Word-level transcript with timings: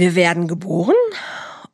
Wir 0.00 0.14
werden 0.14 0.48
geboren 0.48 0.94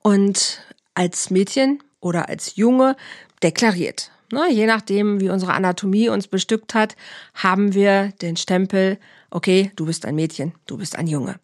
und 0.03 0.61
als 0.95 1.31
Mädchen 1.31 1.81
oder 2.01 2.29
als 2.29 2.57
Junge 2.57 2.97
deklariert. 3.45 4.11
Ne, 4.33 4.49
je 4.51 4.67
nachdem, 4.67 5.21
wie 5.21 5.31
unsere 5.31 5.55
Anatomie 5.55 6.09
uns 6.09 6.27
bestückt 6.27 6.75
hat, 6.75 6.97
haben 7.35 7.73
wir 7.73 8.09
den 8.23 8.37
Stempel, 8.37 8.99
okay, 9.31 9.71
du 9.77 9.87
bist 9.87 10.05
ein 10.07 10.17
Mädchen, 10.17 10.55
du 10.67 10.77
bist 10.77 10.97
ein 10.97 11.07
Junge. 11.07 11.39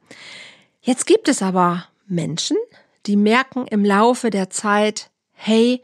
Jetzt 0.81 1.07
gibt 1.07 1.29
es 1.29 1.41
aber 1.41 1.87
Menschen, 2.09 2.57
die 3.07 3.15
merken 3.15 3.69
im 3.69 3.85
Laufe 3.85 4.31
der 4.31 4.51
Zeit, 4.51 5.09
hey, 5.35 5.83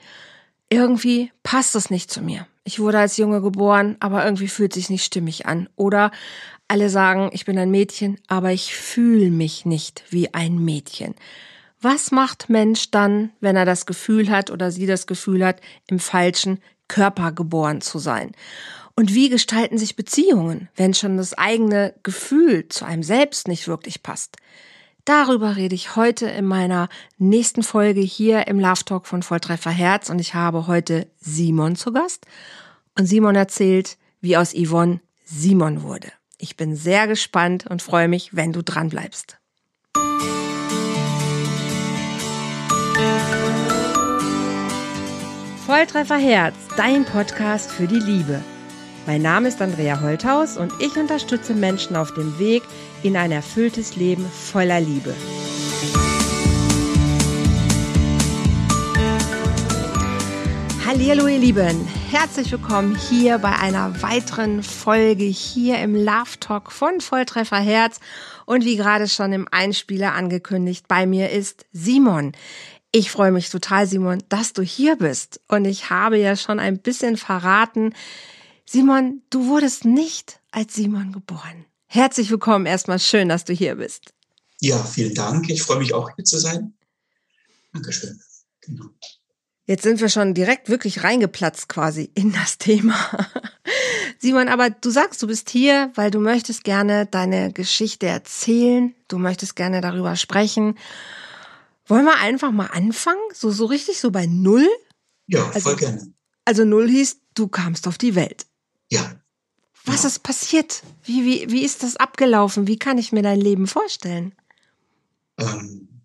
irgendwie 0.69 1.31
passt 1.45 1.77
es 1.77 1.91
nicht 1.91 2.11
zu 2.11 2.23
mir. 2.23 2.49
Ich 2.65 2.81
wurde 2.81 2.99
als 2.99 3.19
Junge 3.19 3.41
geboren, 3.41 3.95
aber 4.01 4.25
irgendwie 4.25 4.49
fühlt 4.49 4.73
sich 4.73 4.91
nicht 4.91 5.05
stimmig 5.05 5.47
an. 5.47 5.69
Oder 5.77 6.11
alle 6.69 6.91
sagen, 6.91 7.31
ich 7.33 7.47
bin 7.47 7.59
ein 7.59 7.71
Mädchen, 7.71 8.19
aber 8.29 8.53
ich 8.53 8.75
fühle 8.75 9.31
mich 9.31 9.65
nicht 9.65 10.05
wie 10.11 10.33
ein 10.35 10.63
Mädchen. 10.63 11.15
Was 11.81 12.11
macht 12.11 12.51
Mensch 12.51 12.91
dann, 12.91 13.31
wenn 13.41 13.57
er 13.57 13.65
das 13.65 13.87
Gefühl 13.87 14.31
hat 14.31 14.51
oder 14.51 14.71
sie 14.71 14.87
das 14.87 15.07
Gefühl 15.07 15.45
hat, 15.45 15.61
im 15.89 15.99
falschen 15.99 16.61
Körper 16.87 17.33
geboren 17.33 17.81
zu 17.81 17.99
sein? 17.99 18.33
Und 18.97 19.15
wie 19.15 19.29
gestalten 19.29 19.79
sich 19.79 19.97
Beziehungen, 19.97 20.69
wenn 20.75 20.93
schon 20.93 21.17
das 21.17 21.35
eigene 21.35 21.95
Gefühl 22.03 22.69
zu 22.69 22.85
einem 22.85 23.05
selbst 23.05 23.47
nicht 23.47 23.69
wirklich 23.69 24.03
passt? 24.03 24.37
Darüber 25.05 25.57
rede 25.57 25.75
ich 25.75 25.97
heute 25.97 26.27
in 26.27 26.45
meiner 26.45 26.89
nächsten 27.17 27.63
Folge 27.63 28.01
hier 28.01 28.47
im 28.49 28.61
Love 28.61 28.85
Talk 28.85 29.07
von 29.07 29.23
Volltreffer 29.23 29.71
Herz 29.71 30.11
und 30.11 30.19
ich 30.19 30.35
habe 30.35 30.67
heute 30.67 31.07
Simon 31.19 31.77
zu 31.77 31.93
Gast. 31.93 32.27
Und 32.99 33.07
Simon 33.07 33.37
erzählt, 33.37 33.97
wie 34.21 34.37
aus 34.37 34.53
Yvonne 34.53 35.01
Simon 35.25 35.83
wurde. 35.83 36.13
Ich 36.41 36.57
bin 36.57 36.77
sehr 36.77 37.09
gespannt 37.09 37.67
und 37.69 37.83
freue 37.83 38.07
mich, 38.07 38.37
wenn 38.37 38.53
du 38.53 38.63
dran 38.63 38.91
bleibst. 38.91 39.39
Volltreffer 45.67 46.17
Herz, 46.17 46.55
dein 46.77 47.05
Podcast 47.05 47.71
für 47.71 47.89
die 47.89 47.99
Liebe. 47.99 48.41
Mein 49.07 49.21
Name 49.21 49.49
ist 49.49 49.61
Andrea 49.61 50.01
Holthaus 50.01 50.57
und 50.57 50.73
ich 50.81 50.97
unterstütze 50.97 51.55
Menschen 51.55 51.97
auf 51.97 52.15
dem 52.15 52.39
Weg 52.39 52.63
in 53.03 53.17
ein 53.17 53.33
erfülltes 53.33 53.97
Leben 53.97 54.25
voller 54.25 54.81
Liebe. 54.81 55.15
Hallo 60.89 61.27
ihr 61.27 61.39
Lieben, 61.39 61.87
herzlich 61.87 62.51
willkommen 62.51 62.97
hier 62.97 63.37
bei 63.37 63.55
einer 63.55 64.01
weiteren 64.01 64.63
Folge 64.63 65.25
hier 65.25 65.81
im 65.81 65.95
Love 65.95 66.41
Talk 66.41 66.73
von 66.73 67.03
Volltreffer 67.03 67.59
Herz 67.59 68.01
und 68.47 68.65
wie 68.65 68.77
gerade 68.77 69.07
schon 69.07 69.35
im 69.35 69.47
Einspieler 69.51 70.15
angekündigt, 70.15 70.89
bei 70.89 71.05
mir 71.05 71.29
ist 71.29 71.67
Simon. 71.73 72.33
Ich 72.91 73.11
freue 73.11 73.33
mich 73.33 73.51
total, 73.51 73.87
Simon, 73.87 74.23
dass 74.31 74.55
du 74.55 74.63
hier 74.63 74.97
bist 74.97 75.43
und 75.47 75.67
ich 75.67 75.91
habe 75.91 76.17
ja 76.17 76.37
schon 76.37 76.59
ein 76.59 76.79
bisschen 76.79 77.19
verraten, 77.19 77.93
Simon, 78.65 79.21
du 79.29 79.47
wurdest 79.47 79.85
nicht 79.85 80.41
als 80.53 80.75
Simon 80.75 81.13
geboren. 81.13 81.67
Herzlich 81.85 82.31
willkommen 82.31 82.65
erstmal. 82.65 82.99
Schön, 82.99 83.29
dass 83.29 83.45
du 83.45 83.53
hier 83.53 83.75
bist. 83.75 84.15
Ja, 84.63 84.83
vielen 84.83 85.15
Dank. 85.15 85.51
Ich 85.51 85.63
freue 85.63 85.81
mich 85.81 85.93
auch 85.93 86.09
hier 86.17 86.25
zu 86.25 86.39
sein. 86.39 86.73
Dankeschön. 87.75 88.19
Genau. 88.63 88.87
Jetzt 89.69 89.83
sind 89.83 90.01
wir 90.01 90.09
schon 90.09 90.33
direkt 90.33 90.71
wirklich 90.71 91.05
reingeplatzt 91.05 91.69
quasi 91.69 92.11
in 92.15 92.33
das 92.33 92.57
Thema. 92.57 92.97
Simon, 94.19 94.49
aber 94.49 94.71
du 94.71 94.89
sagst, 94.89 95.23
du 95.23 95.27
bist 95.27 95.51
hier, 95.51 95.93
weil 95.95 96.11
du 96.11 96.21
möchtest 96.21 96.65
gerne 96.65 97.05
deine 97.05 97.53
Geschichte 97.53 98.07
erzählen. 98.07 98.95
Du 99.09 99.19
möchtest 99.19 99.57
gerne 99.57 99.83
darüber 99.83 100.17
sprechen. 100.17 100.79
Wollen 101.87 102.07
wir 102.07 102.19
einfach 102.19 102.51
mal 102.51 102.69
anfangen? 102.69 103.21
So, 103.35 103.51
so 103.51 103.67
richtig 103.67 104.01
so 104.01 104.11
bei 104.11 104.25
Null? 104.25 104.67
Ja, 105.27 105.45
voll 105.45 105.53
also, 105.53 105.77
gerne. 105.77 106.15
Also 106.47 106.65
Null 106.65 106.89
hieß, 106.89 107.19
du 107.35 107.49
kamst 107.49 107.87
auf 107.87 107.99
die 107.99 108.15
Welt. 108.15 108.47
Ja. 108.91 109.21
Was 109.85 110.07
ist 110.07 110.23
passiert? 110.23 110.83
Wie, 111.05 111.27
wie, 111.27 111.51
wie 111.51 111.63
ist 111.63 111.83
das 111.83 111.97
abgelaufen? 111.97 112.67
Wie 112.69 112.79
kann 112.79 112.97
ich 112.97 113.13
mir 113.13 113.23
dein 113.23 113.41
Leben 113.41 113.67
vorstellen? 113.67 114.35
Ähm, 115.39 116.05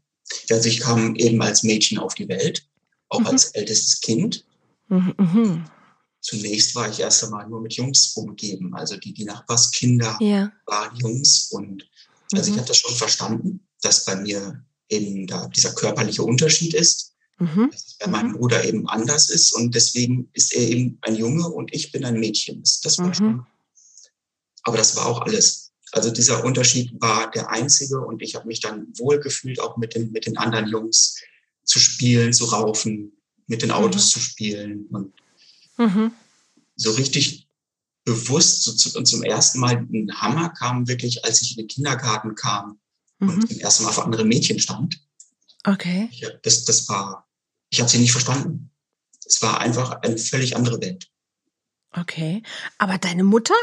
also 0.49 0.67
ich 0.67 0.81
kam 0.81 1.15
eben 1.15 1.41
als 1.41 1.63
Mädchen 1.63 1.97
auf 1.97 2.13
die 2.13 2.27
Welt, 2.27 2.67
auch 3.13 3.19
mhm. 3.19 3.27
als 3.27 3.45
ältestes 3.51 4.01
Kind. 4.01 4.45
Mhm, 4.89 5.13
mhm. 5.17 5.65
Zunächst 6.21 6.73
war 6.75 6.89
ich 6.89 6.99
erst 6.99 7.23
einmal 7.23 7.47
nur 7.47 7.61
mit 7.61 7.73
Jungs 7.73 8.13
umgeben. 8.15 8.73
Also 8.73 8.97
die, 8.97 9.13
die 9.13 9.25
Nachbarskinder 9.25 10.17
ja. 10.19 10.51
waren 10.65 10.95
Jungs. 10.97 11.49
Und 11.51 11.87
also 12.31 12.49
ich 12.49 12.55
mhm. 12.55 12.59
habe 12.59 12.67
das 12.67 12.77
schon 12.77 12.95
verstanden, 12.95 13.67
dass 13.81 14.05
bei 14.05 14.15
mir 14.15 14.63
eben 14.89 15.27
da 15.27 15.47
dieser 15.47 15.73
körperliche 15.73 16.23
Unterschied 16.23 16.73
ist. 16.73 17.13
Mhm. 17.39 17.69
Dass 17.71 17.87
es 17.87 17.97
bei 17.97 18.07
meinem 18.07 18.31
mhm. 18.31 18.37
Bruder 18.37 18.63
eben 18.63 18.87
anders 18.87 19.29
ist 19.29 19.53
und 19.53 19.75
deswegen 19.75 20.29
ist 20.33 20.53
er 20.53 20.61
eben 20.61 20.97
ein 21.01 21.15
Junge 21.15 21.47
und 21.49 21.73
ich 21.73 21.91
bin 21.91 22.05
ein 22.05 22.19
Mädchen. 22.19 22.63
Das, 22.83 22.97
war 22.99 23.13
schon. 23.13 23.45
Aber 24.63 24.77
das 24.77 24.95
war 24.95 25.07
auch 25.07 25.21
alles. 25.21 25.71
Also 25.91 26.09
dieser 26.09 26.43
Unterschied 26.43 26.93
war 27.01 27.29
der 27.31 27.49
einzige 27.49 27.99
und 27.99 28.21
ich 28.21 28.35
habe 28.35 28.47
mich 28.47 28.61
dann 28.61 28.87
wohlgefühlt, 28.97 29.59
auch 29.59 29.77
mit 29.77 29.93
den, 29.93 30.11
mit 30.11 30.25
den 30.25 30.37
anderen 30.37 30.67
Jungs 30.67 31.17
zu 31.63 31.79
spielen, 31.79 32.33
zu 32.33 32.45
raufen, 32.45 33.13
mit 33.47 33.61
den 33.61 33.71
Autos 33.71 34.07
mhm. 34.07 34.09
zu 34.09 34.19
spielen 34.19 34.85
und 34.87 35.13
mhm. 35.77 36.11
so 36.75 36.91
richtig 36.91 37.47
bewusst 38.05 38.63
so 38.63 38.73
zu, 38.73 38.97
und 38.97 39.05
zum 39.05 39.23
ersten 39.23 39.59
Mal 39.59 39.77
ein 39.77 40.11
Hammer 40.21 40.49
kam 40.49 40.87
wirklich, 40.87 41.23
als 41.23 41.41
ich 41.41 41.51
in 41.51 41.63
den 41.63 41.67
Kindergarten 41.67 42.35
kam 42.35 42.79
und 43.19 43.47
zum 43.47 43.59
ersten 43.59 43.83
Mal 43.83 43.93
vor 43.93 44.05
anderen 44.05 44.27
Mädchen 44.27 44.59
stand. 44.59 44.99
Okay. 45.63 46.09
Ich, 46.11 46.25
das, 46.41 46.65
das 46.65 46.89
war, 46.89 47.27
ich 47.69 47.79
habe 47.79 47.89
sie 47.89 47.99
nicht 47.99 48.11
verstanden. 48.11 48.71
Es 49.25 49.41
war 49.41 49.61
einfach 49.61 50.01
eine 50.01 50.17
völlig 50.17 50.55
andere 50.57 50.81
Welt. 50.81 51.09
Okay. 51.91 52.43
Aber 52.77 52.97
deine 52.97 53.23
Mutter 53.23 53.55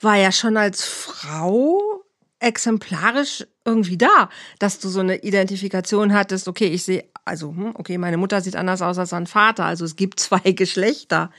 war 0.00 0.16
ja 0.16 0.32
schon 0.32 0.56
als 0.56 0.84
Frau 0.84 1.93
exemplarisch 2.44 3.46
irgendwie 3.64 3.96
da, 3.96 4.28
dass 4.58 4.78
du 4.78 4.88
so 4.88 5.00
eine 5.00 5.22
Identifikation 5.22 6.12
hattest, 6.12 6.46
okay, 6.48 6.66
ich 6.66 6.84
sehe, 6.84 7.04
also, 7.24 7.48
hm, 7.50 7.74
okay, 7.74 7.98
meine 7.98 8.18
Mutter 8.18 8.40
sieht 8.40 8.56
anders 8.56 8.82
aus 8.82 8.98
als 8.98 9.12
mein 9.12 9.26
Vater, 9.26 9.64
also 9.64 9.84
es 9.84 9.96
gibt 9.96 10.20
zwei 10.20 10.52
Geschlechter. 10.52 11.30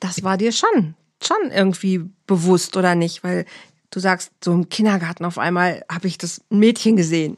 Das 0.00 0.22
war 0.22 0.36
dir 0.36 0.52
schon, 0.52 0.94
schon 1.22 1.50
irgendwie 1.50 2.00
bewusst 2.26 2.76
oder 2.76 2.94
nicht, 2.94 3.22
weil 3.22 3.44
du 3.90 4.00
sagst, 4.00 4.32
so 4.42 4.52
im 4.52 4.68
Kindergarten 4.68 5.24
auf 5.24 5.38
einmal 5.38 5.84
habe 5.90 6.08
ich 6.08 6.18
das 6.18 6.40
Mädchen 6.48 6.96
gesehen. 6.96 7.36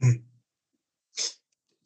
Hm. 0.00 0.24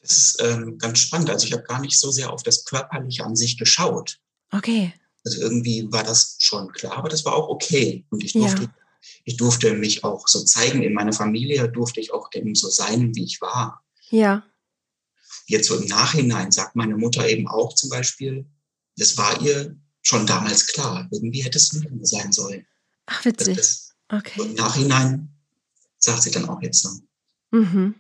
Das 0.01 0.19
ist 0.19 0.43
ähm, 0.43 0.79
ganz 0.79 0.99
spannend. 0.99 1.31
Also 1.31 1.47
ich 1.47 1.53
habe 1.53 1.63
gar 1.63 1.81
nicht 1.81 1.99
so 1.99 2.11
sehr 2.11 2.33
auf 2.33 2.43
das 2.43 2.65
Körperliche 2.65 3.25
an 3.25 3.37
sich 3.37 3.57
geschaut. 3.57 4.19
Okay. 4.51 4.93
Also 5.25 5.41
irgendwie 5.41 5.87
war 5.93 6.03
das 6.03 6.37
schon 6.41 6.73
klar, 6.73 6.97
aber 6.97 7.09
das 7.09 7.25
war 7.25 7.35
auch 7.35 7.49
okay. 7.49 8.05
Und 8.11 8.25
ich 8.25 8.33
durfte, 8.33 8.65
ja. 8.65 8.75
Ich 9.25 9.37
durfte 9.37 9.75
mich 9.75 10.05
auch 10.05 10.29
so 10.29 10.43
zeigen. 10.45 10.83
In 10.83 10.95
meiner 10.95 11.13
Familie 11.13 11.69
durfte 11.69 12.01
ich 12.01 12.13
auch 12.13 12.29
eben 12.35 12.55
so 12.55 12.69
sein, 12.69 13.15
wie 13.15 13.25
ich 13.25 13.41
war. 13.41 13.85
Ja. 14.11 14.45
Jetzt 15.47 15.69
so 15.69 15.77
im 15.77 15.87
Nachhinein 15.89 16.53
sagt 16.53 16.77
meine 16.77 16.97
Mutter 16.97 17.29
eben 17.29 17.49
auch 17.49 17.75
zum 17.75 17.91
Beispiel, 17.91 18.47
das 18.97 19.17
war 19.17 19.41
ihr 19.43 19.77
schon 20.03 20.27
damals 20.27 20.67
klar. 20.67 21.09
Irgendwie 21.11 21.43
hätte 21.43 21.59
es 21.59 21.73
mir 21.73 21.89
sein 22.07 22.33
sollen. 22.33 22.67
Ach, 23.07 23.25
witzig. 23.25 23.57
Das, 23.57 23.95
okay. 24.09 24.43
Im 24.43 24.55
Nachhinein 24.55 25.29
sagt 25.99 26.23
sie 26.23 26.31
dann 26.31 26.49
auch 26.49 26.61
jetzt 26.63 26.83
so. 26.83 26.91
Mhm. 27.51 27.95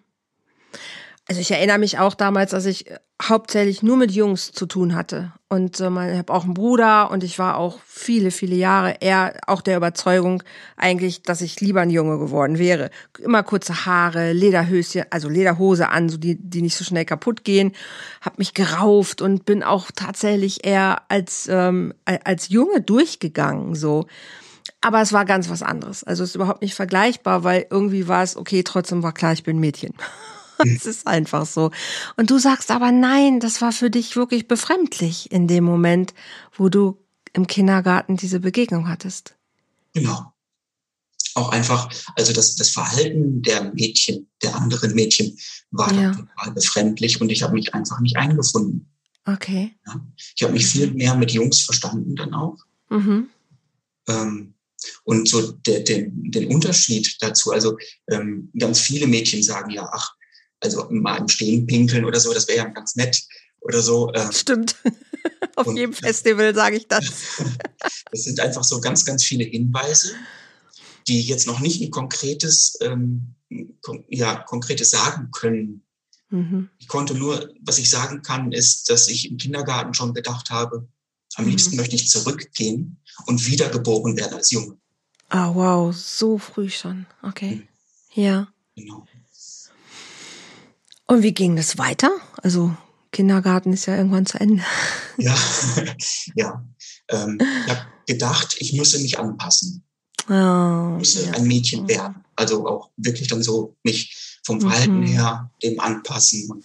Also 1.32 1.40
ich 1.40 1.50
erinnere 1.50 1.78
mich 1.78 1.98
auch 1.98 2.12
damals, 2.12 2.52
als 2.52 2.66
ich 2.66 2.84
hauptsächlich 3.22 3.82
nur 3.82 3.96
mit 3.96 4.10
Jungs 4.10 4.52
zu 4.52 4.66
tun 4.66 4.94
hatte. 4.94 5.32
Und 5.48 5.80
äh, 5.80 5.86
ich 5.86 6.18
habe 6.18 6.30
auch 6.30 6.44
einen 6.44 6.52
Bruder 6.52 7.10
und 7.10 7.24
ich 7.24 7.38
war 7.38 7.56
auch 7.56 7.78
viele, 7.86 8.30
viele 8.30 8.54
Jahre 8.54 8.96
eher 9.00 9.32
auch 9.46 9.62
der 9.62 9.78
Überzeugung 9.78 10.42
eigentlich, 10.76 11.22
dass 11.22 11.40
ich 11.40 11.58
lieber 11.62 11.80
ein 11.80 11.88
Junge 11.88 12.18
geworden 12.18 12.58
wäre. 12.58 12.90
Immer 13.18 13.42
kurze 13.44 13.86
Haare, 13.86 14.34
Lederhöschen, 14.34 15.04
also 15.08 15.30
Lederhose 15.30 15.88
an, 15.88 16.10
so 16.10 16.18
die, 16.18 16.36
die 16.36 16.60
nicht 16.60 16.76
so 16.76 16.84
schnell 16.84 17.06
kaputt 17.06 17.44
gehen. 17.44 17.72
Hab 18.20 18.38
mich 18.38 18.52
gerauft 18.52 19.22
und 19.22 19.46
bin 19.46 19.62
auch 19.62 19.90
tatsächlich 19.90 20.66
eher 20.66 21.00
als, 21.08 21.48
ähm, 21.50 21.94
als 22.04 22.50
Junge 22.50 22.82
durchgegangen. 22.82 23.74
so. 23.74 24.04
Aber 24.82 25.00
es 25.00 25.14
war 25.14 25.24
ganz 25.24 25.48
was 25.48 25.62
anderes. 25.62 26.04
Also 26.04 26.24
es 26.24 26.30
ist 26.30 26.36
überhaupt 26.36 26.60
nicht 26.60 26.74
vergleichbar, 26.74 27.42
weil 27.42 27.68
irgendwie 27.70 28.06
war 28.06 28.22
es, 28.22 28.36
okay, 28.36 28.62
trotzdem 28.62 29.02
war 29.02 29.14
klar, 29.14 29.32
ich 29.32 29.44
bin 29.44 29.58
Mädchen. 29.58 29.94
Es 30.76 30.86
ist 30.86 31.06
einfach 31.06 31.46
so. 31.46 31.70
Und 32.16 32.30
du 32.30 32.38
sagst 32.38 32.70
aber 32.70 32.92
nein, 32.92 33.40
das 33.40 33.60
war 33.60 33.72
für 33.72 33.90
dich 33.90 34.16
wirklich 34.16 34.48
befremdlich 34.48 35.30
in 35.30 35.48
dem 35.48 35.64
Moment, 35.64 36.14
wo 36.56 36.68
du 36.68 36.98
im 37.32 37.46
Kindergarten 37.46 38.16
diese 38.16 38.40
Begegnung 38.40 38.88
hattest. 38.88 39.34
Genau. 39.94 40.32
Auch 41.34 41.50
einfach, 41.50 41.88
also 42.16 42.32
das, 42.32 42.56
das 42.56 42.70
Verhalten 42.70 43.40
der 43.42 43.72
Mädchen, 43.72 44.28
der 44.42 44.54
anderen 44.54 44.94
Mädchen 44.94 45.38
war 45.70 45.92
ja. 45.94 46.12
total 46.12 46.52
befremdlich 46.52 47.20
und 47.20 47.30
ich 47.30 47.42
habe 47.42 47.54
mich 47.54 47.72
einfach 47.74 48.00
nicht 48.00 48.16
eingefunden. 48.16 48.86
Okay. 49.24 49.74
Ja. 49.86 50.04
Ich 50.36 50.42
habe 50.42 50.52
mich 50.52 50.66
viel 50.66 50.92
mehr 50.92 51.14
mit 51.14 51.30
Jungs 51.30 51.60
verstanden 51.60 52.16
dann 52.16 52.34
auch. 52.34 52.58
Mhm. 52.90 53.28
Ähm, 54.08 54.54
Und 55.04 55.28
so 55.28 55.52
der, 55.52 55.80
den, 55.80 56.30
den 56.30 56.48
Unterschied 56.52 57.16
dazu, 57.20 57.52
also 57.52 57.78
ähm, 58.10 58.50
ganz 58.58 58.80
viele 58.80 59.06
Mädchen 59.06 59.42
sagen 59.42 59.70
ja, 59.70 59.88
ach, 59.92 60.14
also 60.62 60.86
mal 60.90 61.18
im 61.18 61.28
Stehen 61.28 61.66
pinkeln 61.66 62.04
oder 62.04 62.20
so, 62.20 62.32
das 62.32 62.48
wäre 62.48 62.58
ja 62.58 62.64
ganz 62.64 62.96
nett 62.96 63.22
oder 63.60 63.82
so. 63.82 64.12
Ähm, 64.14 64.32
Stimmt. 64.32 64.76
Auf 65.56 65.66
und, 65.66 65.76
jedem 65.76 65.92
Festival 65.92 66.54
sage 66.54 66.76
ich 66.76 66.88
das. 66.88 67.04
das 68.10 68.22
sind 68.24 68.40
einfach 68.40 68.64
so 68.64 68.80
ganz, 68.80 69.04
ganz 69.04 69.24
viele 69.24 69.44
Hinweise, 69.44 70.12
die 71.08 71.20
jetzt 71.20 71.46
noch 71.46 71.60
nicht 71.60 71.82
ein 71.82 71.90
konkretes, 71.90 72.78
ähm, 72.80 73.34
kon 73.82 74.04
ja, 74.08 74.36
konkretes 74.36 74.90
sagen 74.90 75.30
können. 75.32 75.82
Mhm. 76.30 76.70
Ich 76.78 76.88
konnte 76.88 77.14
nur, 77.14 77.52
was 77.60 77.78
ich 77.78 77.90
sagen 77.90 78.22
kann, 78.22 78.52
ist, 78.52 78.88
dass 78.88 79.08
ich 79.08 79.30
im 79.30 79.36
Kindergarten 79.36 79.94
schon 79.94 80.14
gedacht 80.14 80.50
habe, 80.50 80.88
am 81.34 81.44
mhm. 81.44 81.50
liebsten 81.50 81.76
möchte 81.76 81.96
ich 81.96 82.08
zurückgehen 82.08 82.98
und 83.26 83.46
wiedergeboren 83.46 84.16
werden 84.16 84.34
als 84.34 84.50
Junge. 84.50 84.78
Ah, 85.28 85.54
wow, 85.54 85.94
so 85.94 86.38
früh 86.38 86.70
schon. 86.70 87.06
Okay. 87.22 87.56
Mhm. 87.56 87.68
Ja. 88.14 88.48
Genau. 88.76 89.06
Und 91.12 91.22
wie 91.22 91.34
ging 91.34 91.56
das 91.56 91.76
weiter? 91.76 92.10
Also 92.42 92.74
Kindergarten 93.10 93.74
ist 93.74 93.84
ja 93.84 93.98
irgendwann 93.98 94.24
zu 94.24 94.40
Ende. 94.40 94.62
Ja, 95.18 95.36
ja. 96.34 96.66
Ähm, 97.10 97.38
ich 97.38 97.70
habe 97.70 97.86
gedacht, 98.06 98.56
ich 98.60 98.72
müsse 98.72 98.98
mich 98.98 99.18
anpassen. 99.18 99.84
Oh, 100.30 100.92
ich 100.94 100.98
müsse 101.00 101.26
ja. 101.26 101.32
ein 101.32 101.44
Mädchen 101.46 101.86
werden. 101.86 102.24
Also 102.34 102.66
auch 102.66 102.88
wirklich 102.96 103.28
dann 103.28 103.42
so 103.42 103.76
mich 103.84 104.38
vom 104.42 104.62
Verhalten 104.62 105.00
mhm. 105.00 105.06
her 105.06 105.50
dem 105.62 105.78
anpassen. 105.80 106.50
Und 106.50 106.64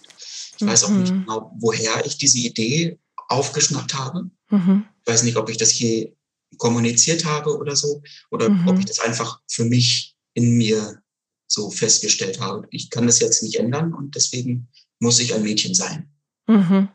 ich 0.58 0.66
weiß 0.66 0.84
auch 0.84 0.90
nicht 0.92 1.12
mhm. 1.12 1.26
genau, 1.26 1.54
woher 1.60 2.06
ich 2.06 2.16
diese 2.16 2.38
Idee 2.38 2.98
aufgeschnappt 3.28 3.92
habe. 3.92 4.30
Mhm. 4.48 4.86
Ich 5.04 5.12
weiß 5.12 5.24
nicht, 5.24 5.36
ob 5.36 5.50
ich 5.50 5.58
das 5.58 5.68
hier 5.68 6.10
kommuniziert 6.56 7.26
habe 7.26 7.54
oder 7.54 7.76
so, 7.76 8.00
oder 8.30 8.48
mhm. 8.48 8.66
ob 8.66 8.78
ich 8.78 8.86
das 8.86 9.00
einfach 9.00 9.42
für 9.46 9.66
mich 9.66 10.16
in 10.32 10.56
mir 10.56 11.02
so 11.48 11.70
festgestellt 11.70 12.40
habe. 12.40 12.68
Ich 12.70 12.90
kann 12.90 13.06
das 13.06 13.18
jetzt 13.18 13.42
nicht 13.42 13.56
ändern 13.56 13.94
und 13.94 14.14
deswegen 14.14 14.68
muss 15.00 15.18
ich 15.18 15.34
ein 15.34 15.42
Mädchen 15.42 15.74
sein. 15.74 16.10
Mhm. 16.46 16.88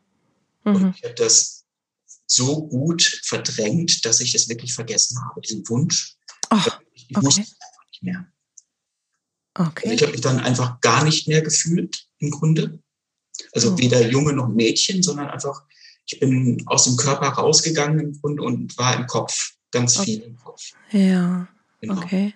Mhm. 0.64 0.76
Und 0.76 0.96
ich 0.96 1.04
habe 1.04 1.16
das 1.16 1.66
so 2.26 2.68
gut 2.68 3.02
verdrängt, 3.24 4.06
dass 4.06 4.22
ich 4.22 4.32
das 4.32 4.48
wirklich 4.48 4.74
vergessen 4.74 5.20
habe, 5.26 5.42
diesen 5.42 5.68
Wunsch. 5.68 6.16
Oh, 6.52 6.58
ich 6.94 7.16
okay. 7.16 7.26
wusste 7.26 7.42
es 7.42 7.56
einfach 7.60 7.88
nicht 7.90 8.04
mehr. 8.04 8.28
Okay. 9.56 9.90
Also 9.90 9.96
ich 9.96 10.02
habe 10.02 10.12
mich 10.14 10.22
dann 10.22 10.40
einfach 10.40 10.80
gar 10.82 11.04
nicht 11.04 11.28
mehr 11.28 11.42
gefühlt, 11.42 12.08
im 12.20 12.32
Grunde. 12.32 12.80
Also 13.52 13.74
oh. 13.74 13.78
weder 13.78 14.08
Junge 14.08 14.34
noch 14.34 14.48
Mädchen, 14.48 15.04
sondern 15.04 15.30
einfach, 15.30 15.66
ich 16.06 16.20
bin 16.20 16.64
aus 16.68 16.86
dem 16.86 16.98
Körper 16.98 17.28
rausgegangen 17.30 18.00
im 18.00 18.20
Grunde 18.20 18.44
und 18.44 18.78
war 18.78 18.96
im 18.96 19.08
Kopf, 19.08 19.54
ganz 19.72 19.98
okay. 19.98 20.06
viel 20.06 20.22
im 20.22 20.38
Kopf. 20.38 20.72
Ja. 20.92 21.48
Genau. 21.82 21.98
Okay. 21.98 22.34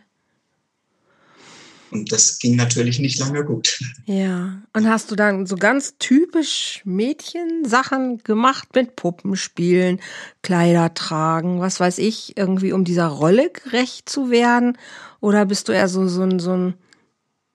Und 1.91 2.11
das 2.11 2.39
ging 2.39 2.55
natürlich 2.55 2.99
nicht 2.99 3.19
lange 3.19 3.45
gut. 3.45 3.79
Ja. 4.05 4.61
Und 4.73 4.89
hast 4.89 5.09
du 5.11 5.15
dann 5.15 5.45
so 5.45 5.55
ganz 5.55 5.95
typisch 5.99 6.81
Mädchensachen 6.85 8.23
gemacht 8.23 8.69
mit 8.75 8.95
Puppenspielen, 8.95 10.01
Kleider 10.41 10.93
tragen, 10.93 11.59
was 11.59 11.79
weiß 11.79 11.97
ich, 11.99 12.37
irgendwie 12.37 12.73
um 12.73 12.83
dieser 12.83 13.07
Rolle 13.07 13.49
gerecht 13.51 14.09
zu 14.09 14.29
werden? 14.29 14.77
Oder 15.19 15.45
bist 15.45 15.67
du 15.67 15.71
eher 15.71 15.87
so, 15.87 16.07
so, 16.07 16.23
ein, 16.23 16.39
so 16.39 16.51
ein 16.51 16.73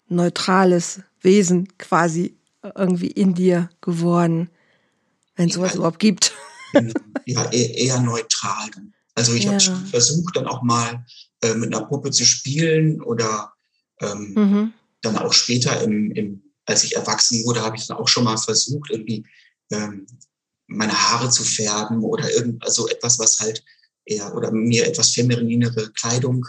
neutrales 0.09 1.01
Wesen 1.21 1.69
quasi 1.79 2.37
irgendwie 2.77 3.09
in 3.09 3.35
dir 3.35 3.71
geworden, 3.81 4.51
wenn 5.37 5.49
es 5.49 5.55
sowas 5.55 5.75
überhaupt 5.75 5.99
gibt? 5.99 6.33
Ja, 7.27 7.45
eher, 7.53 7.77
eher 7.77 8.01
neutral. 8.01 8.71
Also 9.15 9.35
ich 9.35 9.45
ja. 9.45 9.53
habe 9.53 9.87
versucht, 9.87 10.35
dann 10.35 10.47
auch 10.47 10.63
mal 10.63 11.05
äh, 11.43 11.55
mit 11.55 11.73
einer 11.73 11.85
Puppe 11.85 12.11
zu 12.11 12.25
spielen 12.25 13.03
oder 13.03 13.53
ähm, 14.01 14.33
mhm. 14.35 14.73
Dann 15.03 15.19
auch 15.19 15.33
später, 15.33 15.83
im, 15.83 16.13
im, 16.13 16.43
als 16.67 16.85
ich 16.85 16.97
erwachsen 16.97 17.45
wurde, 17.45 17.63
habe 17.63 17.77
ich 17.77 17.87
dann 17.87 17.97
auch 17.97 18.09
schon 18.09 18.25
mal 18.25 18.37
versucht, 18.37 18.91
irgendwie 18.91 19.25
ähm, 19.71 20.07
meine 20.67 20.93
Haare 20.93 21.31
zu 21.31 21.43
färben 21.45 22.03
oder 22.03 22.33
irgend, 22.33 22.63
also 22.65 22.89
etwas, 22.89 23.19
was 23.19 23.41
halt 23.41 23.65
eher 24.05 24.35
oder 24.35 24.53
mir 24.53 24.87
etwas 24.87 25.11
femininere 25.11 25.91
Kleidung 25.93 26.47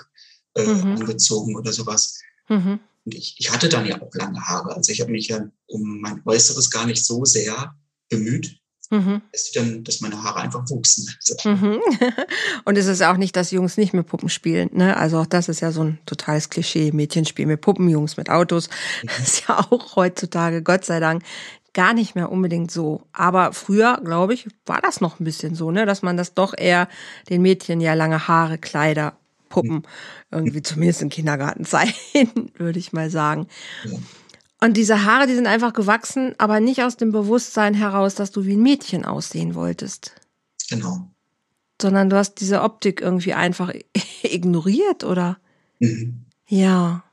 äh, 0.55 0.65
mhm. 0.65 0.97
angezogen 0.97 1.55
oder 1.55 1.71
sowas. 1.71 2.19
Mhm. 2.49 2.79
Und 3.05 3.15
ich, 3.15 3.35
ich 3.37 3.51
hatte 3.51 3.69
dann 3.69 3.85
ja 3.85 4.01
auch 4.01 4.13
lange 4.13 4.41
Haare. 4.41 4.75
Also 4.75 4.91
ich 4.91 5.01
habe 5.01 5.11
mich 5.11 5.27
ja 5.27 5.49
um 5.65 5.99
mein 5.99 6.21
Äußeres 6.25 6.69
gar 6.69 6.85
nicht 6.85 7.03
so 7.03 7.25
sehr 7.25 7.75
bemüht. 8.09 8.59
Mhm. 8.93 9.21
Es 9.31 9.51
dann, 9.51 9.83
dass 9.83 10.01
meine 10.01 10.21
Haare 10.21 10.41
einfach 10.41 10.69
wuchsen. 10.69 11.09
Mhm. 11.43 11.79
Und 12.65 12.77
es 12.77 12.85
ist 12.85 13.01
auch 13.01 13.17
nicht, 13.17 13.35
dass 13.35 13.49
Jungs 13.49 13.75
nicht 13.75 13.91
mit 13.93 14.05
Puppen 14.05 14.29
spielen. 14.29 14.69
Ne? 14.71 14.95
Also 14.95 15.17
auch 15.17 15.25
das 15.25 15.49
ist 15.49 15.61
ja 15.61 15.71
so 15.71 15.83
ein 15.83 15.97
totales 16.05 16.51
Klischee. 16.51 16.91
Mädchen 16.91 17.25
spielen 17.25 17.47
mit 17.47 17.61
Puppen, 17.61 17.89
Jungs 17.89 18.17
mit 18.17 18.29
Autos. 18.29 18.69
Mhm. 18.69 19.07
Das 19.07 19.19
ist 19.19 19.47
ja 19.47 19.57
auch 19.57 19.95
heutzutage, 19.95 20.61
Gott 20.61 20.85
sei 20.85 20.99
Dank, 20.99 21.23
gar 21.73 21.95
nicht 21.95 22.13
mehr 22.13 22.31
unbedingt 22.31 22.69
so. 22.69 23.01
Aber 23.13 23.51
früher, 23.51 23.99
glaube 24.03 24.35
ich, 24.35 24.47
war 24.67 24.79
das 24.79 25.01
noch 25.01 25.19
ein 25.19 25.23
bisschen 25.23 25.55
so, 25.55 25.71
ne? 25.71 25.87
dass 25.87 26.03
man 26.03 26.15
das 26.15 26.35
doch 26.35 26.53
eher 26.55 26.87
den 27.29 27.41
Mädchen 27.41 27.81
ja 27.81 27.95
lange 27.95 28.27
Haare, 28.27 28.59
Kleider, 28.59 29.17
Puppen, 29.49 29.77
mhm. 29.77 29.83
irgendwie 30.29 30.61
zumindest 30.61 31.01
im 31.01 31.09
Kindergarten 31.09 31.65
sein, 31.65 31.91
würde 32.57 32.77
ich 32.77 32.93
mal 32.93 33.09
sagen. 33.09 33.47
Ja. 33.85 33.97
Und 34.63 34.75
diese 34.75 35.03
Haare, 35.03 35.27
die 35.27 35.35
sind 35.35 35.45
einfach 35.45 35.73
gewachsen, 35.73 36.35
aber 36.37 36.61
nicht 36.61 36.83
aus 36.83 36.95
dem 36.95 37.11
Bewusstsein 37.11 37.73
heraus, 37.73 38.15
dass 38.15 38.31
du 38.31 38.45
wie 38.45 38.53
ein 38.53 38.61
Mädchen 38.61 39.03
aussehen 39.03 39.55
wolltest. 39.55 40.13
Genau. 40.69 41.11
Sondern 41.81 42.09
du 42.09 42.15
hast 42.15 42.35
diese 42.35 42.61
Optik 42.61 43.01
irgendwie 43.01 43.33
einfach 43.33 43.73
ignoriert, 44.23 45.03
oder? 45.03 45.37
Mhm. 45.79 46.23
Ja. 46.47 47.03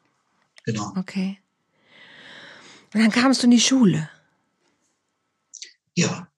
Genau. 0.63 0.93
Okay. 0.97 1.39
Und 2.95 3.01
dann 3.01 3.11
kamst 3.11 3.43
du 3.43 3.49
in 3.49 3.51
die 3.51 3.61
Schule. 3.61 4.09
Ja. 5.97 6.29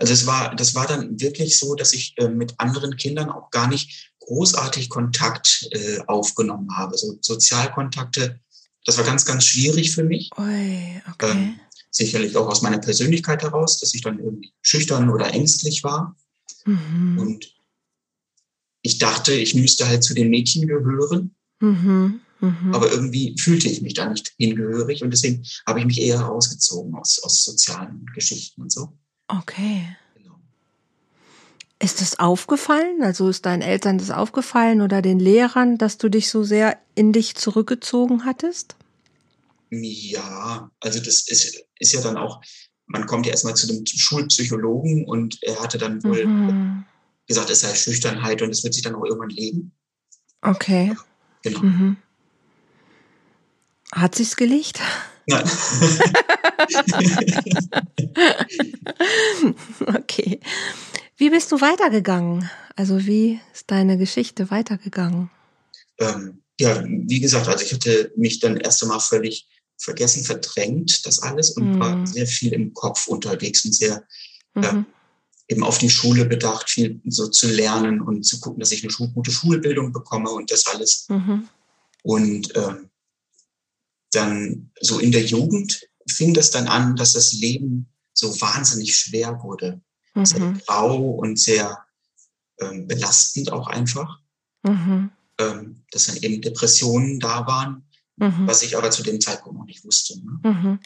Also 0.00 0.12
es 0.12 0.26
war, 0.26 0.56
das 0.56 0.74
war 0.74 0.88
dann 0.88 1.20
wirklich 1.20 1.56
so, 1.56 1.76
dass 1.76 1.92
ich 1.92 2.14
äh, 2.18 2.28
mit 2.28 2.58
anderen 2.58 2.96
Kindern 2.96 3.30
auch 3.30 3.52
gar 3.52 3.68
nicht 3.68 4.12
großartig 4.18 4.88
Kontakt 4.90 5.68
äh, 5.70 6.00
aufgenommen 6.08 6.76
habe. 6.76 6.98
So 6.98 7.18
Sozialkontakte 7.20 8.40
das 8.84 8.98
war 8.98 9.04
ganz, 9.04 9.24
ganz 9.24 9.44
schwierig 9.44 9.92
für 9.92 10.04
mich. 10.04 10.30
Ui, 10.38 11.02
okay. 11.10 11.30
Ähm, 11.30 11.60
sicherlich 11.90 12.36
auch 12.36 12.48
aus 12.48 12.62
meiner 12.62 12.78
Persönlichkeit 12.78 13.42
heraus, 13.42 13.78
dass 13.78 13.94
ich 13.94 14.02
dann 14.02 14.18
irgendwie 14.18 14.52
schüchtern 14.62 15.10
oder 15.10 15.32
ängstlich 15.32 15.84
war. 15.84 16.16
Mhm. 16.64 17.18
Und 17.18 17.54
ich 18.82 18.98
dachte, 18.98 19.32
ich 19.32 19.54
müsste 19.54 19.86
halt 19.86 20.02
zu 20.02 20.14
den 20.14 20.30
Mädchen 20.30 20.66
gehören. 20.66 21.34
Mhm. 21.60 22.20
Mhm. 22.40 22.74
Aber 22.74 22.90
irgendwie 22.90 23.36
fühlte 23.38 23.68
ich 23.68 23.82
mich 23.82 23.94
da 23.94 24.08
nicht 24.08 24.34
hingehörig 24.36 25.04
und 25.04 25.10
deswegen 25.12 25.44
habe 25.64 25.78
ich 25.78 25.86
mich 25.86 26.00
eher 26.00 26.20
rausgezogen 26.20 26.94
aus, 26.96 27.22
aus 27.22 27.44
sozialen 27.44 28.04
Geschichten 28.14 28.62
und 28.62 28.72
so. 28.72 28.98
Okay. 29.28 29.96
Ist 31.82 32.00
das 32.00 32.20
aufgefallen? 32.20 33.02
Also 33.02 33.28
ist 33.28 33.44
deinen 33.44 33.60
Eltern 33.60 33.98
das 33.98 34.12
aufgefallen 34.12 34.82
oder 34.82 35.02
den 35.02 35.18
Lehrern, 35.18 35.78
dass 35.78 35.98
du 35.98 36.08
dich 36.08 36.30
so 36.30 36.44
sehr 36.44 36.78
in 36.94 37.12
dich 37.12 37.34
zurückgezogen 37.34 38.24
hattest? 38.24 38.76
Ja, 39.70 40.70
also 40.78 41.00
das 41.00 41.26
ist, 41.26 41.64
ist 41.80 41.92
ja 41.92 42.00
dann 42.00 42.16
auch, 42.16 42.40
man 42.86 43.06
kommt 43.06 43.26
ja 43.26 43.32
erstmal 43.32 43.56
zu 43.56 43.66
dem 43.66 43.84
Schulpsychologen 43.84 45.06
und 45.06 45.42
er 45.42 45.60
hatte 45.60 45.76
dann 45.76 46.04
wohl 46.04 46.24
mhm. 46.24 46.84
gesagt, 47.26 47.50
es 47.50 47.62
sei 47.62 47.74
Schüchternheit 47.74 48.42
und 48.42 48.50
es 48.50 48.62
wird 48.62 48.74
sich 48.74 48.84
dann 48.84 48.94
auch 48.94 49.04
irgendwann 49.04 49.30
legen. 49.30 49.72
Okay. 50.40 50.94
Genau. 51.42 51.62
Mhm. 51.62 51.96
Hat 53.90 54.14
sich's 54.14 54.36
gelegt? 54.36 54.78
Nein. 55.26 55.50
okay. 59.96 60.38
Wie 61.22 61.30
bist 61.30 61.52
du 61.52 61.60
weitergegangen? 61.60 62.50
Also 62.74 63.06
wie 63.06 63.38
ist 63.54 63.70
deine 63.70 63.96
Geschichte 63.96 64.50
weitergegangen? 64.50 65.30
Ähm, 65.98 66.42
ja, 66.58 66.82
wie 66.84 67.20
gesagt, 67.20 67.46
also 67.46 67.64
ich 67.64 67.72
hatte 67.72 68.12
mich 68.16 68.40
dann 68.40 68.56
erst 68.56 68.82
einmal 68.82 68.98
völlig 68.98 69.46
vergessen, 69.78 70.24
verdrängt, 70.24 71.06
das 71.06 71.20
alles 71.20 71.52
und 71.52 71.74
mhm. 71.74 71.78
war 71.78 72.06
sehr 72.08 72.26
viel 72.26 72.52
im 72.52 72.74
Kopf 72.74 73.06
unterwegs 73.06 73.64
und 73.64 73.72
sehr 73.72 74.04
mhm. 74.54 74.64
äh, 74.64 75.52
eben 75.52 75.62
auf 75.62 75.78
die 75.78 75.90
Schule 75.90 76.24
bedacht, 76.24 76.68
viel 76.68 77.00
so 77.06 77.28
zu 77.28 77.46
lernen 77.48 78.00
und 78.00 78.24
zu 78.24 78.40
gucken, 78.40 78.58
dass 78.58 78.72
ich 78.72 78.82
eine 78.82 79.10
gute 79.10 79.30
Schulbildung 79.30 79.92
bekomme 79.92 80.28
und 80.28 80.50
das 80.50 80.66
alles. 80.66 81.06
Mhm. 81.08 81.48
Und 82.02 82.52
ähm, 82.56 82.90
dann 84.10 84.72
so 84.80 84.98
in 84.98 85.12
der 85.12 85.22
Jugend 85.22 85.86
fing 86.10 86.34
das 86.34 86.50
dann 86.50 86.66
an, 86.66 86.96
dass 86.96 87.12
das 87.12 87.32
Leben 87.32 87.86
so 88.12 88.40
wahnsinnig 88.40 88.96
schwer 88.96 89.40
wurde 89.44 89.80
mhm. 90.14 90.24
sehr 90.24 90.54
grau 90.66 91.10
und 91.10 91.38
sehr 91.38 91.78
ähm, 92.60 92.86
belastend 92.86 93.52
auch 93.52 93.66
einfach. 93.68 94.18
Mhm. 94.62 95.10
Ähm, 95.38 95.82
dass 95.90 96.06
dann 96.06 96.16
eben 96.16 96.40
Depressionen 96.40 97.18
da 97.18 97.46
waren, 97.46 97.84
mhm. 98.16 98.46
was 98.46 98.62
ich 98.62 98.76
aber 98.76 98.90
zu 98.90 99.02
dem 99.02 99.20
Zeitpunkt 99.20 99.58
noch 99.58 99.66
nicht 99.66 99.84
wusste. 99.84 100.18
Ne? 100.20 100.38
Mhm. 100.42 100.78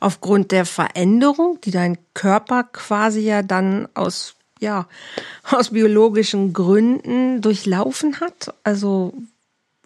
Aufgrund 0.00 0.52
der 0.52 0.66
Veränderung, 0.66 1.58
die 1.62 1.70
dein 1.70 1.98
Körper 2.14 2.64
quasi 2.64 3.20
ja 3.20 3.42
dann 3.42 3.88
aus 3.94 4.36
ja 4.60 4.88
aus 5.50 5.70
biologischen 5.70 6.52
Gründen 6.52 7.40
durchlaufen 7.40 8.20
hat? 8.20 8.54
Also 8.62 9.14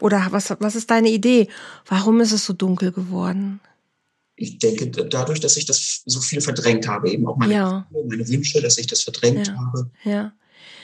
oder 0.01 0.27
was 0.31 0.55
was 0.59 0.77
ist 0.77 0.91
deine 0.91 1.11
Idee? 1.11 1.49
Warum 1.87 2.21
ist 2.21 2.33
es 2.33 2.45
so 2.45 2.53
dunkel 2.53 2.93
geworden? 2.93 3.61
Ich 4.39 4.59
denke 4.59 4.89
dadurch, 4.89 5.41
dass 5.41 5.57
ich 5.57 5.67
das 5.67 6.03
so 6.07 6.21
viel 6.21 6.41
verdrängt 6.41 6.87
habe, 6.87 7.11
eben 7.11 7.27
auch 7.27 7.37
meine, 7.37 7.55
ja. 7.55 7.87
meine 7.91 8.29
Wünsche, 8.29 8.63
dass 8.63 8.79
ich 8.79 8.87
das 8.87 9.03
verdrängt 9.03 9.49
ja. 9.49 9.57
habe. 9.57 9.91
Ja. 10.05 10.33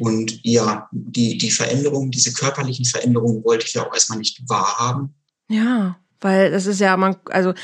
Und 0.00 0.40
ja, 0.42 0.88
die, 0.90 1.38
die 1.38 1.50
Veränderungen, 1.50 2.10
diese 2.10 2.32
körperlichen 2.32 2.84
Veränderungen 2.84 3.44
wollte 3.44 3.66
ich 3.66 3.74
ja 3.74 3.86
auch 3.86 3.94
erstmal 3.94 4.18
nicht 4.18 4.42
wahrhaben. 4.48 5.14
Ja, 5.48 5.96
weil 6.20 6.50
das 6.50 6.66
ist 6.66 6.80
ja, 6.80 6.96
man, 6.96 7.16
also 7.26 7.54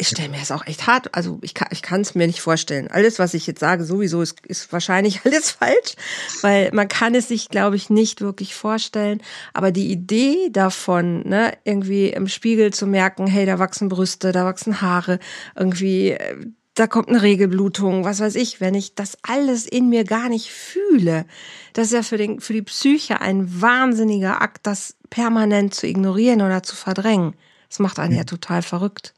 ich 0.00 0.08
stelle 0.08 0.28
mir 0.28 0.38
das 0.38 0.52
auch 0.52 0.64
echt 0.66 0.86
hart, 0.86 1.14
also 1.16 1.40
ich 1.42 1.54
kann 1.54 1.68
ich 1.72 1.82
kann 1.82 2.02
es 2.02 2.14
mir 2.14 2.28
nicht 2.28 2.40
vorstellen. 2.40 2.88
Alles, 2.88 3.18
was 3.18 3.34
ich 3.34 3.48
jetzt 3.48 3.58
sage, 3.58 3.84
sowieso 3.84 4.22
ist, 4.22 4.46
ist 4.46 4.72
wahrscheinlich 4.72 5.22
alles 5.24 5.50
falsch, 5.50 5.96
weil 6.40 6.70
man 6.72 6.86
kann 6.86 7.16
es 7.16 7.28
sich, 7.28 7.48
glaube 7.48 7.74
ich, 7.74 7.90
nicht 7.90 8.20
wirklich 8.20 8.54
vorstellen. 8.54 9.20
Aber 9.54 9.72
die 9.72 9.90
Idee 9.90 10.50
davon, 10.50 11.28
ne, 11.28 11.52
irgendwie 11.64 12.10
im 12.10 12.28
Spiegel 12.28 12.72
zu 12.72 12.86
merken, 12.86 13.26
hey, 13.26 13.44
da 13.44 13.58
wachsen 13.58 13.88
Brüste, 13.88 14.30
da 14.30 14.44
wachsen 14.44 14.80
Haare, 14.80 15.18
irgendwie 15.56 16.10
äh, 16.10 16.46
da 16.74 16.86
kommt 16.86 17.08
eine 17.08 17.22
Regelblutung, 17.22 18.04
was 18.04 18.20
weiß 18.20 18.36
ich, 18.36 18.60
wenn 18.60 18.74
ich 18.74 18.94
das 18.94 19.18
alles 19.22 19.66
in 19.66 19.88
mir 19.88 20.04
gar 20.04 20.28
nicht 20.28 20.52
fühle. 20.52 21.26
Das 21.72 21.88
ist 21.88 21.92
ja 21.92 22.02
für, 22.04 22.18
den, 22.18 22.38
für 22.38 22.52
die 22.52 22.62
Psyche 22.62 23.20
ein 23.20 23.60
wahnsinniger 23.60 24.40
Akt, 24.40 24.60
das 24.64 24.94
permanent 25.10 25.74
zu 25.74 25.88
ignorieren 25.88 26.40
oder 26.40 26.62
zu 26.62 26.76
verdrängen. 26.76 27.34
Das 27.68 27.80
macht 27.80 27.98
einen 27.98 28.14
ja 28.14 28.22
total 28.22 28.62
verrückt. 28.62 29.12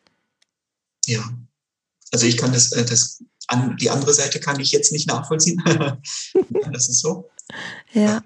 Ja. 1.11 1.29
Also 2.13 2.27
ich 2.27 2.37
kann 2.37 2.53
das, 2.53 2.73
äh, 2.73 2.85
das 2.85 3.23
an, 3.49 3.77
die 3.77 3.91
andere 3.91 4.15
Seite 4.15 4.39
kann 4.39 4.61
ich 4.61 4.71
jetzt 4.71 4.93
nicht 4.93 5.09
nachvollziehen. 5.09 5.63
das 6.73 6.89
ist 6.89 7.01
so. 7.01 7.29
Ja. 7.93 8.23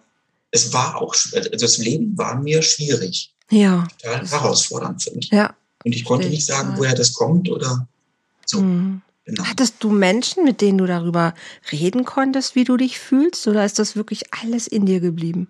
Es 0.51 0.73
war 0.73 1.01
auch, 1.01 1.15
also 1.15 1.51
das 1.51 1.79
Leben 1.79 2.17
war 2.17 2.41
mir 2.41 2.63
schwierig. 2.63 3.35
Ja. 3.51 3.87
Total 3.99 4.29
herausfordernd 4.29 5.03
für 5.03 5.13
mich. 5.13 5.31
Ja. 5.31 5.57
Und 5.85 5.95
ich 5.95 6.05
konnte 6.05 6.29
nicht 6.29 6.45
sagen, 6.45 6.77
woher 6.77 6.95
das 6.95 7.15
kommt 7.15 7.49
oder 7.49 7.89
so. 8.45 8.61
Mhm. 8.61 9.03
Genau. 9.25 9.45
Hattest 9.45 9.77
du 9.83 9.89
Menschen, 9.89 10.45
mit 10.45 10.61
denen 10.61 10.77
du 10.77 10.87
darüber 10.87 11.35
reden 11.73 12.05
konntest, 12.05 12.55
wie 12.55 12.65
du 12.65 12.77
dich 12.77 12.99
fühlst, 12.99 13.47
oder 13.47 13.65
ist 13.65 13.79
das 13.79 13.97
wirklich 13.97 14.35
alles 14.35 14.67
in 14.67 14.85
dir 14.85 15.01
geblieben? 15.01 15.49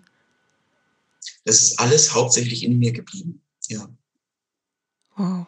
Das 1.43 1.61
ist 1.61 1.79
alles 1.79 2.13
hauptsächlich 2.13 2.63
in 2.63 2.79
mir 2.79 2.93
geblieben, 2.93 3.41
ja. 3.67 3.89
Wow. 5.17 5.45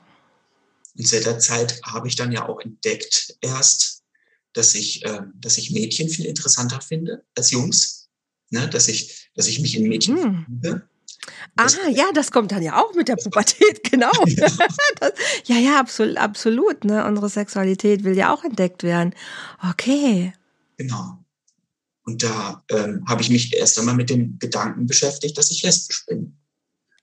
Und 0.98 1.08
seit 1.08 1.26
der 1.26 1.40
Zeit 1.40 1.80
habe 1.84 2.08
ich 2.08 2.16
dann 2.16 2.32
ja 2.32 2.48
auch 2.48 2.60
entdeckt 2.62 3.38
erst, 3.42 4.04
dass 4.54 4.74
ich, 4.74 5.06
äh, 5.06 5.22
dass 5.36 5.58
ich 5.58 5.72
Mädchen 5.72 6.10
viel 6.10 6.26
interessanter 6.26 6.82
finde 6.82 7.24
als 7.36 7.52
Jungs. 7.52 8.10
Ne? 8.50 8.68
Dass, 8.70 8.88
ich, 8.88 9.30
dass 9.36 9.48
ich 9.48 9.60
mich 9.60 9.76
in 9.78 9.88
Mädchen 9.88 10.18
hm. 10.18 10.46
finde. 10.46 10.90
Ah, 11.58 11.68
ja, 11.92 12.06
das 12.14 12.32
kommt 12.32 12.52
dann 12.52 12.64
ja 12.64 12.82
auch 12.82 12.94
mit 12.94 13.08
der 13.08 13.16
Pubertät, 13.16 13.84
genau. 13.92 14.12
Ja, 14.28 14.48
das, 15.00 15.14
ja, 15.46 15.58
ja, 15.58 15.80
absolut, 15.80 16.18
absolut. 16.18 16.84
Ne? 16.84 17.06
Unsere 17.06 17.30
Sexualität 17.30 18.04
will 18.04 18.16
ja 18.16 18.34
auch 18.34 18.44
entdeckt 18.44 18.84
werden. 18.84 19.14
Okay. 19.70 20.34
Genau. 20.78 21.20
Und 22.04 22.24
da 22.24 22.64
ähm, 22.70 23.04
habe 23.08 23.22
ich 23.22 23.30
mich 23.30 23.54
erst 23.54 23.78
einmal 23.78 23.96
mit 23.96 24.10
dem 24.10 24.40
Gedanken 24.40 24.88
beschäftigt, 24.88 25.38
dass 25.38 25.52
ich 25.52 25.64
lesbisch 25.64 26.06
bin. 26.06 26.37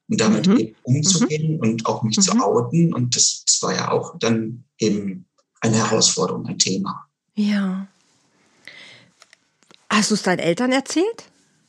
Und 0.09 0.21
damit 0.21 0.47
mhm. 0.47 0.59
eben 0.59 0.77
umzugehen 0.83 1.55
mhm. 1.55 1.61
und 1.61 1.87
auch 1.87 2.03
mich 2.03 2.17
mhm. 2.19 2.23
zu 2.23 2.33
outen. 2.33 2.95
Und 2.95 3.17
das, 3.17 3.45
das 3.47 3.63
war 3.63 3.75
ja 3.75 3.91
auch 3.91 4.19
dann 4.19 4.65
eben 4.79 5.27
eine 5.61 5.77
Herausforderung, 5.77 6.47
ein 6.47 6.59
Thema. 6.59 7.07
Ja. 7.35 7.89
Hast 9.89 10.11
du 10.11 10.15
es 10.15 10.23
deinen 10.23 10.41
Eltern 10.41 10.73
erzählt? 10.73 11.25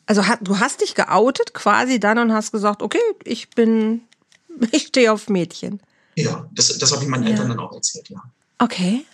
Also 0.06 0.22
du 0.42 0.60
hast 0.60 0.82
dich 0.82 0.96
geoutet 0.96 1.54
quasi 1.54 2.00
dann 2.00 2.20
und 2.20 2.34
hast 2.34 2.52
gesagt, 2.52 2.82
okay, 2.82 3.00
ich 3.24 3.50
bin, 3.52 4.02
ich 4.72 4.88
stehe 4.88 5.12
auf 5.12 5.30
Mädchen. 5.30 5.80
Ja, 6.16 6.50
das, 6.54 6.78
das 6.78 6.92
habe 6.92 7.04
ich 7.04 7.10
meinen 7.10 7.24
ja. 7.24 7.32
Eltern 7.32 7.50
dann 7.50 7.60
auch 7.60 7.74
erzählt, 7.74 8.10
ja. 8.10 8.24
Okay. 8.58 9.06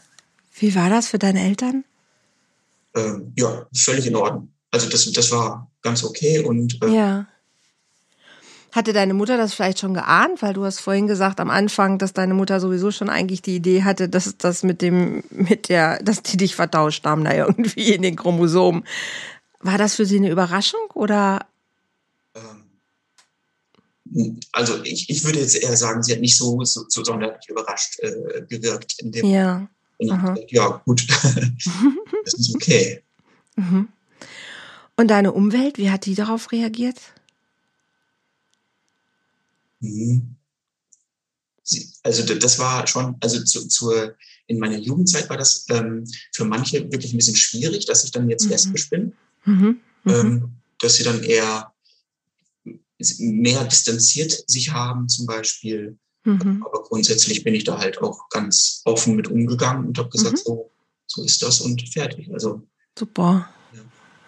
Wie 0.54 0.76
war 0.76 0.90
das 0.90 1.08
für 1.08 1.18
deine 1.18 1.42
Eltern? 1.42 1.84
Ähm, 2.96 3.34
ja, 3.36 3.66
völlig 3.74 4.06
in 4.06 4.16
Ordnung. 4.16 4.52
Also 4.70 4.90
das, 4.90 5.12
das 5.12 5.32
war 5.32 5.70
ganz 5.82 6.04
okay 6.04 6.40
und 6.40 6.82
äh, 6.84 6.90
ja. 6.90 7.28
Hatte 8.72 8.94
deine 8.94 9.14
Mutter 9.14 9.38
das 9.38 9.54
vielleicht 9.54 9.80
schon 9.80 9.94
geahnt? 9.94 10.42
Weil 10.42 10.54
du 10.54 10.64
hast 10.64 10.80
vorhin 10.80 11.08
gesagt 11.08 11.40
am 11.40 11.50
Anfang, 11.50 11.98
dass 11.98 12.14
deine 12.14 12.34
Mutter 12.34 12.60
sowieso 12.60 12.92
schon 12.92 13.10
eigentlich 13.10 13.42
die 13.42 13.56
Idee 13.56 13.84
hatte, 13.84 14.08
dass 14.08 14.38
das 14.38 14.64
mit 14.64 14.82
dem, 14.82 15.24
mit 15.30 15.68
der, 15.68 16.02
dass 16.04 16.24
die 16.24 16.38
dich 16.38 16.56
vertauscht 16.56 17.06
haben 17.06 17.24
da 17.24 17.34
irgendwie 17.34 17.94
in 17.94 18.02
den 18.02 18.16
Chromosomen. 18.16 18.84
War 19.60 19.78
das 19.78 19.96
für 19.96 20.06
Sie 20.06 20.18
eine 20.18 20.30
Überraschung 20.30 20.80
oder? 20.94 21.46
Ähm, 22.34 22.62
also 24.52 24.82
ich, 24.84 25.10
ich 25.10 25.24
würde 25.24 25.40
jetzt 25.40 25.62
eher 25.62 25.76
sagen, 25.76 26.04
sie 26.04 26.14
hat 26.14 26.22
nicht 26.22 26.38
so, 26.38 26.64
so, 26.64 26.86
so 26.88 27.04
sonderlich 27.04 27.48
überrascht 27.50 28.00
äh, 28.00 28.44
gewirkt 28.48 28.96
in 29.00 29.12
dem. 29.12 29.26
Ja. 29.26 29.68
Und, 29.98 30.52
ja, 30.52 30.82
gut. 30.86 31.08
das 32.26 32.34
ist 32.34 32.56
okay. 32.56 33.04
Mhm. 33.56 33.88
Und 34.98 35.08
deine 35.08 35.32
Umwelt, 35.32 35.78
wie 35.78 35.92
hat 35.92 36.06
die 36.06 36.16
darauf 36.16 36.52
reagiert? 36.52 36.98
Mhm. 39.82 40.36
Also 42.04 42.24
das 42.36 42.60
war 42.60 42.88
schon, 42.88 43.18
also 43.20 43.44
zu, 43.44 43.68
zur, 43.68 44.16
in 44.48 44.60
meiner 44.60 44.78
Jugendzeit 44.78 45.30
war 45.30 45.38
das 45.38 45.66
ähm, 45.70 46.06
für 46.34 46.46
manche 46.46 46.92
wirklich 46.92 47.14
ein 47.14 47.18
bisschen 47.18 47.36
schwierig, 47.36 47.86
dass 47.86 48.04
ich 48.04 48.12
dann 48.12 48.30
jetzt 48.30 48.46
mhm. 48.46 48.52
lesbisch 48.52 48.90
bin. 48.90 49.14
Mhm. 49.46 49.80
Mhm. 50.04 50.14
Ähm, 50.14 50.50
dass 50.80 50.96
sie 50.96 51.04
dann 51.04 51.24
eher 51.24 51.72
mehr 53.20 53.64
distanziert 53.66 54.44
sich 54.48 54.72
haben 54.72 55.08
zum 55.10 55.26
Beispiel. 55.26 55.98
Mhm. 56.24 56.64
Aber 56.66 56.84
grundsätzlich 56.84 57.44
bin 57.44 57.56
ich 57.56 57.64
da 57.64 57.80
halt 57.80 58.02
auch 58.02 58.30
ganz 58.30 58.82
offen 58.86 59.16
mit 59.16 59.28
umgegangen 59.28 59.88
und 59.88 59.98
habe 59.98 60.10
gesagt, 60.10 60.38
mhm. 60.38 60.42
so, 60.44 60.72
so 61.08 61.24
ist 61.24 61.42
das 61.42 61.62
und 61.62 61.82
fertig. 61.90 62.32
Also 62.34 62.64
super. 62.98 63.50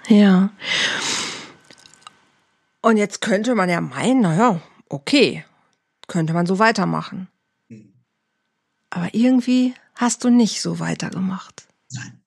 Ja. 0.08 0.16
ja. 0.16 0.54
Und 2.82 2.98
jetzt 2.98 3.22
könnte 3.22 3.56
man 3.56 3.70
ja 3.70 3.80
meinen, 3.80 4.22
naja, 4.22 4.62
okay, 4.94 5.46
könnte 6.08 6.34
man 6.34 6.46
so 6.46 6.60
weitermachen. 6.60 7.28
Aber 8.90 9.14
irgendwie 9.14 9.74
hast 9.96 10.24
du 10.24 10.30
nicht 10.30 10.62
so 10.62 10.80
weitergemacht. 10.80 11.66
Nein 11.92 12.24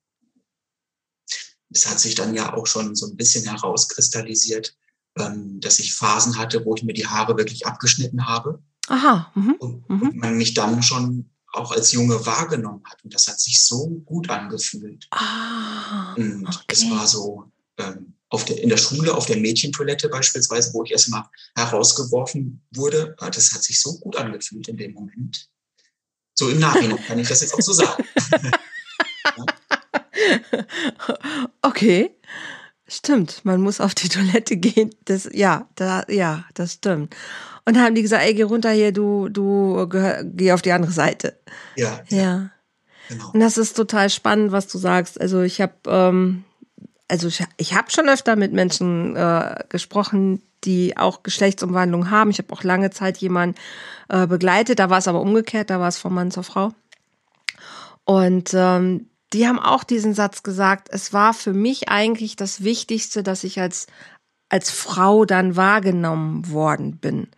es 1.77 1.87
hat 1.87 2.01
sich 2.01 2.15
dann 2.15 2.35
ja 2.35 2.55
auch 2.55 2.67
schon 2.67 2.95
so 2.95 3.07
ein 3.07 3.17
bisschen 3.17 3.45
herauskristallisiert, 3.45 4.77
ähm, 5.19 5.61
dass 5.61 5.79
ich 5.79 5.95
Phasen 5.95 6.39
hatte, 6.39 6.65
wo 6.65 6.75
ich 6.75 6.83
mir 6.83 6.93
die 6.93 7.07
Haare 7.07 7.37
wirklich 7.37 7.67
abgeschnitten 7.67 8.27
habe. 8.27 8.63
Aha. 8.89 9.31
Mhm. 9.35 9.53
Und, 9.59 9.91
mhm. 9.91 10.03
und, 10.03 10.17
man 10.17 10.37
mich 10.37 10.55
dann 10.55 10.83
schon 10.83 11.31
auch 11.53 11.73
als 11.73 11.93
Junge 11.93 12.25
wahrgenommen 12.27 12.83
hat. 12.85 13.03
Und 13.05 13.15
das 13.15 13.27
hat 13.29 13.41
sich 13.41 13.65
so 13.65 13.89
gut 14.05 14.29
angefühlt. 14.31 15.07
Ah, 15.11 16.15
und 16.15 16.47
okay. 16.47 16.65
es 16.69 16.91
war 16.91 17.07
so 17.07 17.51
ähm, 17.79 18.15
der, 18.45 18.63
in 18.63 18.69
der 18.69 18.77
Schule, 18.77 19.15
auf 19.15 19.27
der 19.27 19.37
Mädchentoilette 19.37 20.09
beispielsweise, 20.09 20.73
wo 20.75 20.85
ich 20.85 20.91
erstmal 20.91 21.25
herausgeworfen 21.57 22.63
wurde. 22.75 23.15
Ah, 23.19 23.31
das 23.31 23.53
hat 23.53 23.63
sich 23.63 23.81
so 23.81 23.99
gut 23.99 24.17
angefühlt 24.17 24.69
in 24.69 24.77
dem 24.77 24.93
Moment. 24.93 25.49
So 26.35 26.51
im 26.51 26.59
Nachhinein 26.59 27.03
kann 27.07 27.19
ich 27.19 27.29
das 27.29 27.41
jetzt 27.41 27.55
auch 27.55 27.61
so 27.61 27.73
sagen. 27.73 28.05
okay. 31.63 32.11
Stimmt, 32.89 33.45
man 33.45 33.61
muss 33.61 33.81
auf 33.81 33.97
die 33.97 34.09
Toilette 34.09 34.57
gehen. 34.57 34.95
Das, 35.05 35.29
ja, 35.33 35.69
da, 35.75 36.05
ja, 36.09 36.45
das 36.55 36.75
stimmt. 36.75 37.17
Und 37.65 37.75
dann 37.75 37.83
haben 37.83 37.97
die 37.97 38.03
gesagt, 38.03 38.25
ey, 38.25 38.33
geh 38.33 38.43
runter 38.43 38.71
hier, 38.71 38.93
du, 38.93 39.29
du 39.29 39.89
geh, 39.89 40.23
geh 40.25 40.53
auf 40.53 40.63
die 40.63 40.71
andere 40.71 40.93
Seite. 40.93 41.37
Ja. 41.75 42.05
Ja. 42.11 42.51
Genau. 43.09 43.31
Und 43.33 43.41
das 43.41 43.59
ist 43.59 43.77
total 43.77 44.11
spannend, 44.11 44.53
was 44.53 44.69
du 44.69 44.79
sagst. 44.79 45.21
Also 45.21 45.43
ich 45.43 45.61
habe, 45.61 45.75
ähm, 45.87 46.45
also 47.09 47.29
ich, 47.29 47.45
ich 47.57 47.75
habe 47.75 47.91
schon 47.91 48.09
öfter 48.09 48.37
mit 48.37 48.53
Menschen 48.53 49.17
äh, 49.17 49.65
gesprochen, 49.69 50.43
die 50.65 50.97
auch 50.97 51.23
Geschlechtsumwandlung 51.23 52.11
haben. 52.11 52.31
Ich 52.31 52.39
habe 52.39 52.53
auch 52.53 52.65
lange 52.65 52.91
Zeit 52.91 53.19
jemanden 53.19 53.57
äh, 54.09 54.27
begleitet. 54.27 54.79
Da 54.79 54.91
war 54.91 54.99
es 54.99 55.09
aber 55.09 55.21
umgekehrt, 55.21 55.71
da 55.71 55.81
war 55.81 55.89
es 55.89 55.99
vom 55.99 56.15
Mann 56.15 56.31
zur 56.31 56.43
Frau. 56.43 56.73
Und 58.05 58.53
ähm, 58.55 59.09
die 59.33 59.47
haben 59.47 59.59
auch 59.59 59.85
diesen 59.85 60.15
Satz 60.15 60.43
gesagt, 60.43 60.89
es 60.91 61.13
war 61.13 61.35
für 61.35 61.53
mich 61.53 61.89
eigentlich 61.89 62.37
das 62.37 62.63
Wichtigste, 62.63 63.23
dass 63.23 63.45
ich 63.45 63.61
als, 63.61 63.87
als 64.49 64.71
Frau 64.71 65.25
dann 65.25 65.57
wahrgenommen 65.57 66.51
worden 66.51 66.99
bin. 66.99 67.29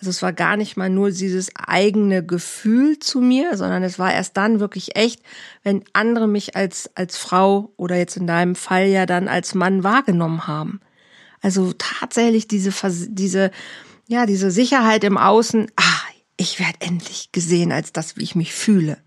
Also 0.00 0.10
es 0.10 0.22
war 0.22 0.32
gar 0.32 0.56
nicht 0.56 0.76
mal 0.76 0.90
nur 0.90 1.10
dieses 1.10 1.50
eigene 1.54 2.24
Gefühl 2.24 2.98
zu 2.98 3.20
mir, 3.20 3.56
sondern 3.56 3.82
es 3.82 3.98
war 3.98 4.12
erst 4.12 4.36
dann 4.36 4.58
wirklich 4.58 4.96
echt, 4.96 5.22
wenn 5.62 5.84
andere 5.92 6.26
mich 6.26 6.56
als, 6.56 6.90
als 6.96 7.16
Frau 7.16 7.72
oder 7.76 7.96
jetzt 7.96 8.16
in 8.16 8.26
deinem 8.26 8.56
Fall 8.56 8.86
ja 8.86 9.06
dann 9.06 9.28
als 9.28 9.54
Mann 9.54 9.84
wahrgenommen 9.84 10.46
haben. 10.46 10.80
Also 11.42 11.72
tatsächlich 11.76 12.48
diese, 12.48 12.72
diese, 13.08 13.50
ja, 14.08 14.26
diese 14.26 14.50
Sicherheit 14.50 15.04
im 15.04 15.18
Außen, 15.18 15.70
ah, 15.76 16.00
ich 16.36 16.58
werde 16.58 16.80
endlich 16.80 17.30
gesehen 17.32 17.70
als 17.70 17.92
das, 17.92 18.16
wie 18.16 18.22
ich 18.22 18.34
mich 18.34 18.54
fühle. 18.54 18.98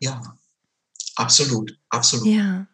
Ja, 0.00 0.20
Absolut, 1.16 1.78
absolut. 1.90 2.26
Ja. 2.26 2.66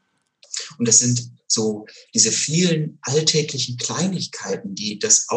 Und 0.79 0.89
das 0.89 1.01
sind 1.01 1.31
so 1.47 1.87
diese 2.15 2.31
vielen 2.31 2.99
alltäglichen 3.03 3.77
Kleinigkeiten, 3.77 4.75
die 4.75 4.99
das 4.99 5.29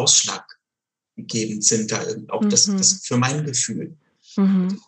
ausschlaggebend 1.16 1.64
sind, 1.64 1.92
da 1.92 2.04
auch 2.28 2.42
mhm. 2.42 2.50
das, 2.50 2.66
das 2.66 3.00
für 3.04 3.16
mein 3.16 3.44
Gefühl. 3.44 3.96
Mhm. 4.36 4.80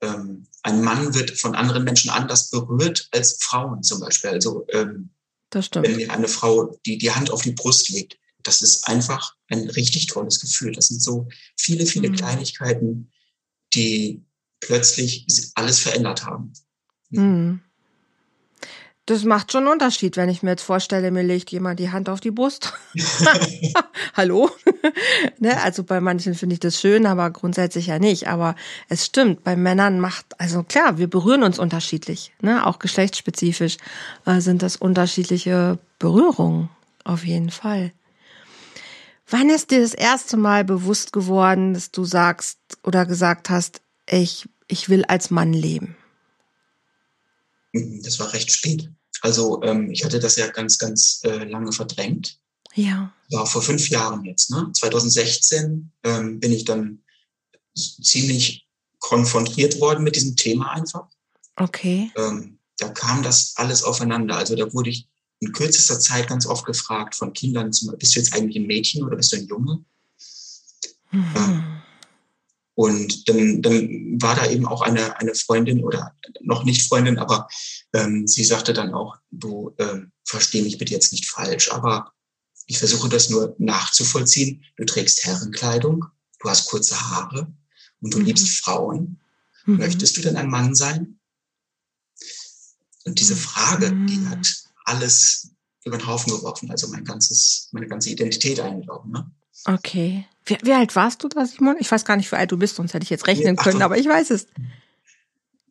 Ähm, 0.00 0.46
ein 0.62 0.82
Mann 0.82 1.14
wird 1.14 1.30
von 1.30 1.54
anderen 1.54 1.84
Menschen 1.84 2.10
anders 2.10 2.50
berührt 2.50 3.08
als 3.12 3.38
Frauen 3.40 3.82
zum 3.82 4.00
Beispiel. 4.00 4.30
Also 4.30 4.66
ähm, 4.70 5.10
wenn 5.52 5.96
mir 5.96 6.12
eine 6.12 6.28
Frau 6.28 6.78
die, 6.84 6.98
die 6.98 7.10
Hand 7.10 7.30
auf 7.30 7.42
die 7.42 7.52
Brust 7.52 7.88
legt, 7.88 8.18
das 8.42 8.62
ist 8.62 8.86
einfach 8.86 9.34
ein 9.48 9.70
richtig 9.70 10.06
tolles 10.06 10.40
Gefühl. 10.40 10.72
Das 10.72 10.88
sind 10.88 11.02
so 11.02 11.28
viele, 11.56 11.86
viele 11.86 12.10
mhm. 12.10 12.16
Kleinigkeiten, 12.16 13.10
die 13.74 14.22
plötzlich 14.60 15.26
alles 15.54 15.78
verändert 15.78 16.24
haben. 16.24 16.52
Mhm. 17.10 17.62
Das 19.06 19.22
macht 19.22 19.52
schon 19.52 19.62
einen 19.62 19.72
Unterschied, 19.72 20.16
wenn 20.16 20.28
ich 20.28 20.42
mir 20.42 20.50
jetzt 20.50 20.64
vorstelle, 20.64 21.12
mir 21.12 21.22
legt 21.22 21.52
jemand 21.52 21.78
die 21.78 21.92
Hand 21.92 22.08
auf 22.08 22.18
die 22.18 22.32
Brust. 22.32 22.72
Hallo? 24.14 24.50
ne? 25.38 25.62
Also 25.62 25.84
bei 25.84 26.00
manchen 26.00 26.34
finde 26.34 26.54
ich 26.54 26.60
das 26.60 26.80
schön, 26.80 27.06
aber 27.06 27.30
grundsätzlich 27.30 27.86
ja 27.86 28.00
nicht. 28.00 28.26
Aber 28.26 28.56
es 28.88 29.06
stimmt, 29.06 29.44
bei 29.44 29.54
Männern 29.54 30.00
macht, 30.00 30.26
also 30.38 30.64
klar, 30.64 30.98
wir 30.98 31.08
berühren 31.08 31.44
uns 31.44 31.60
unterschiedlich. 31.60 32.32
Ne? 32.40 32.66
Auch 32.66 32.80
geschlechtsspezifisch 32.80 33.76
äh, 34.24 34.40
sind 34.40 34.62
das 34.62 34.74
unterschiedliche 34.74 35.78
Berührungen, 36.00 36.68
auf 37.04 37.24
jeden 37.24 37.50
Fall. 37.50 37.92
Wann 39.30 39.50
ist 39.50 39.70
dir 39.70 39.82
das 39.82 39.94
erste 39.94 40.36
Mal 40.36 40.64
bewusst 40.64 41.12
geworden, 41.12 41.74
dass 41.74 41.92
du 41.92 42.04
sagst 42.04 42.58
oder 42.82 43.06
gesagt 43.06 43.50
hast, 43.50 43.82
ich, 44.08 44.48
ich 44.66 44.88
will 44.88 45.04
als 45.04 45.30
Mann 45.30 45.52
leben? 45.52 45.96
Das 47.72 48.18
war 48.18 48.32
recht 48.32 48.50
spät. 48.50 48.90
Also 49.22 49.62
ähm, 49.62 49.90
ich 49.90 50.04
hatte 50.04 50.18
das 50.18 50.36
ja 50.36 50.48
ganz, 50.48 50.78
ganz 50.78 51.20
äh, 51.24 51.44
lange 51.44 51.72
verdrängt. 51.72 52.38
Ja. 52.74 53.12
War 53.30 53.46
vor 53.46 53.62
fünf 53.62 53.88
Jahren 53.88 54.24
jetzt. 54.24 54.50
Ne? 54.50 54.70
2016 54.72 55.90
ähm, 56.04 56.40
bin 56.40 56.52
ich 56.52 56.64
dann 56.64 57.02
ziemlich 57.74 58.66
konfrontiert 58.98 59.80
worden 59.80 60.04
mit 60.04 60.16
diesem 60.16 60.36
Thema 60.36 60.72
einfach. 60.72 61.06
Okay. 61.56 62.10
Ähm, 62.16 62.58
da 62.78 62.88
kam 62.88 63.22
das 63.22 63.54
alles 63.56 63.82
aufeinander. 63.82 64.36
Also 64.36 64.54
da 64.56 64.72
wurde 64.72 64.90
ich 64.90 65.08
in 65.40 65.52
kürzester 65.52 65.98
Zeit 65.98 66.28
ganz 66.28 66.46
oft 66.46 66.64
gefragt 66.64 67.14
von 67.14 67.32
Kindern, 67.32 67.70
bist 67.70 68.14
du 68.14 68.18
jetzt 68.18 68.34
eigentlich 68.34 68.56
ein 68.56 68.66
Mädchen 68.66 69.04
oder 69.04 69.16
bist 69.16 69.32
du 69.32 69.36
ein 69.36 69.46
Junge? 69.46 69.84
Mhm. 71.10 71.82
Und 72.76 73.26
dann, 73.28 73.62
dann 73.62 74.20
war 74.20 74.36
da 74.36 74.50
eben 74.50 74.66
auch 74.66 74.82
eine, 74.82 75.18
eine 75.18 75.34
Freundin 75.34 75.82
oder 75.82 76.14
noch 76.42 76.64
nicht 76.64 76.86
Freundin, 76.86 77.18
aber 77.18 77.48
ähm, 77.94 78.26
sie 78.28 78.44
sagte 78.44 78.74
dann 78.74 78.92
auch, 78.92 79.16
du 79.30 79.74
ähm, 79.78 80.12
versteh 80.24 80.60
mich 80.60 80.76
bitte 80.76 80.92
jetzt 80.92 81.10
nicht 81.10 81.26
falsch, 81.26 81.72
aber 81.72 82.12
ich 82.66 82.78
versuche 82.78 83.08
das 83.08 83.30
nur 83.30 83.56
nachzuvollziehen. 83.58 84.62
Du 84.76 84.84
trägst 84.84 85.24
Herrenkleidung, 85.24 86.04
du 86.40 86.50
hast 86.50 86.68
kurze 86.68 87.00
Haare 87.00 87.50
und 88.02 88.12
du 88.12 88.18
mhm. 88.18 88.26
liebst 88.26 88.48
Frauen. 88.58 89.20
Mhm. 89.64 89.78
Möchtest 89.78 90.18
du 90.18 90.20
denn 90.20 90.36
ein 90.36 90.50
Mann 90.50 90.74
sein? 90.74 91.18
Und 93.06 93.18
diese 93.20 93.36
Frage, 93.36 93.88
die 93.88 94.18
mhm. 94.18 94.28
hat 94.28 94.46
alles 94.84 95.50
über 95.86 95.96
den 95.96 96.06
Haufen 96.06 96.30
geworfen, 96.30 96.70
also 96.70 96.88
mein 96.88 97.04
ganzes, 97.04 97.68
meine 97.72 97.86
ganze 97.86 98.10
Identität 98.10 98.60
eingelaufen. 98.60 99.12
Ne? 99.12 99.30
Okay. 99.64 100.26
Wie, 100.44 100.58
wie, 100.62 100.72
alt 100.72 100.94
warst 100.94 101.24
du 101.24 101.28
da, 101.28 101.44
Simon? 101.44 101.76
Ich 101.80 101.90
weiß 101.90 102.04
gar 102.04 102.16
nicht, 102.16 102.30
wie 102.30 102.36
alt 102.36 102.52
du 102.52 102.56
bist, 102.56 102.76
sonst 102.76 102.94
hätte 102.94 103.02
ich 103.02 103.10
jetzt 103.10 103.26
rechnen 103.26 103.56
können, 103.56 103.82
aber 103.82 103.98
ich 103.98 104.06
weiß 104.06 104.30
es. 104.30 104.46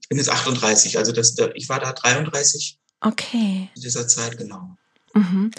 Ich 0.02 0.10
bin 0.10 0.18
jetzt 0.18 0.30
38, 0.30 0.98
also 0.98 1.12
das, 1.12 1.36
ich 1.56 1.70
war 1.70 1.80
da 1.80 1.94
33. 1.94 2.78
Okay. 3.02 3.70
In 3.76 3.82
dieser 3.82 4.08
Zeit, 4.08 4.38
genau. 4.38 4.76
Mhm. 5.14 5.52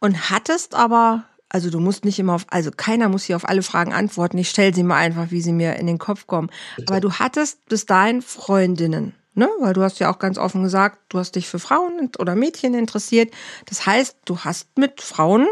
Und 0.00 0.30
hattest 0.30 0.74
aber, 0.74 1.24
also 1.48 1.70
du 1.70 1.80
musst 1.80 2.04
nicht 2.04 2.18
immer 2.18 2.34
auf, 2.34 2.46
also 2.48 2.70
keiner 2.70 3.08
muss 3.08 3.24
hier 3.24 3.36
auf 3.36 3.48
alle 3.48 3.62
Fragen 3.62 3.92
antworten. 3.92 4.38
Ich 4.38 4.50
stelle 4.50 4.74
sie 4.74 4.82
mal 4.82 4.96
einfach, 4.96 5.30
wie 5.30 5.42
sie 5.42 5.52
mir 5.52 5.76
in 5.76 5.86
den 5.86 5.98
Kopf 5.98 6.26
kommen. 6.26 6.50
Bitte. 6.76 6.92
Aber 6.92 7.00
du 7.00 7.12
hattest 7.12 7.64
bis 7.66 7.86
dahin 7.86 8.22
Freundinnen, 8.22 9.14
ne? 9.34 9.48
Weil 9.60 9.74
du 9.74 9.82
hast 9.82 9.98
ja 9.98 10.10
auch 10.12 10.18
ganz 10.18 10.38
offen 10.38 10.62
gesagt, 10.62 10.98
du 11.10 11.18
hast 11.18 11.36
dich 11.36 11.46
für 11.46 11.58
Frauen 11.58 12.10
oder 12.18 12.34
Mädchen 12.34 12.74
interessiert. 12.74 13.32
Das 13.66 13.86
heißt, 13.86 14.16
du 14.24 14.38
hast 14.40 14.78
mit 14.78 15.00
Frauen 15.00 15.46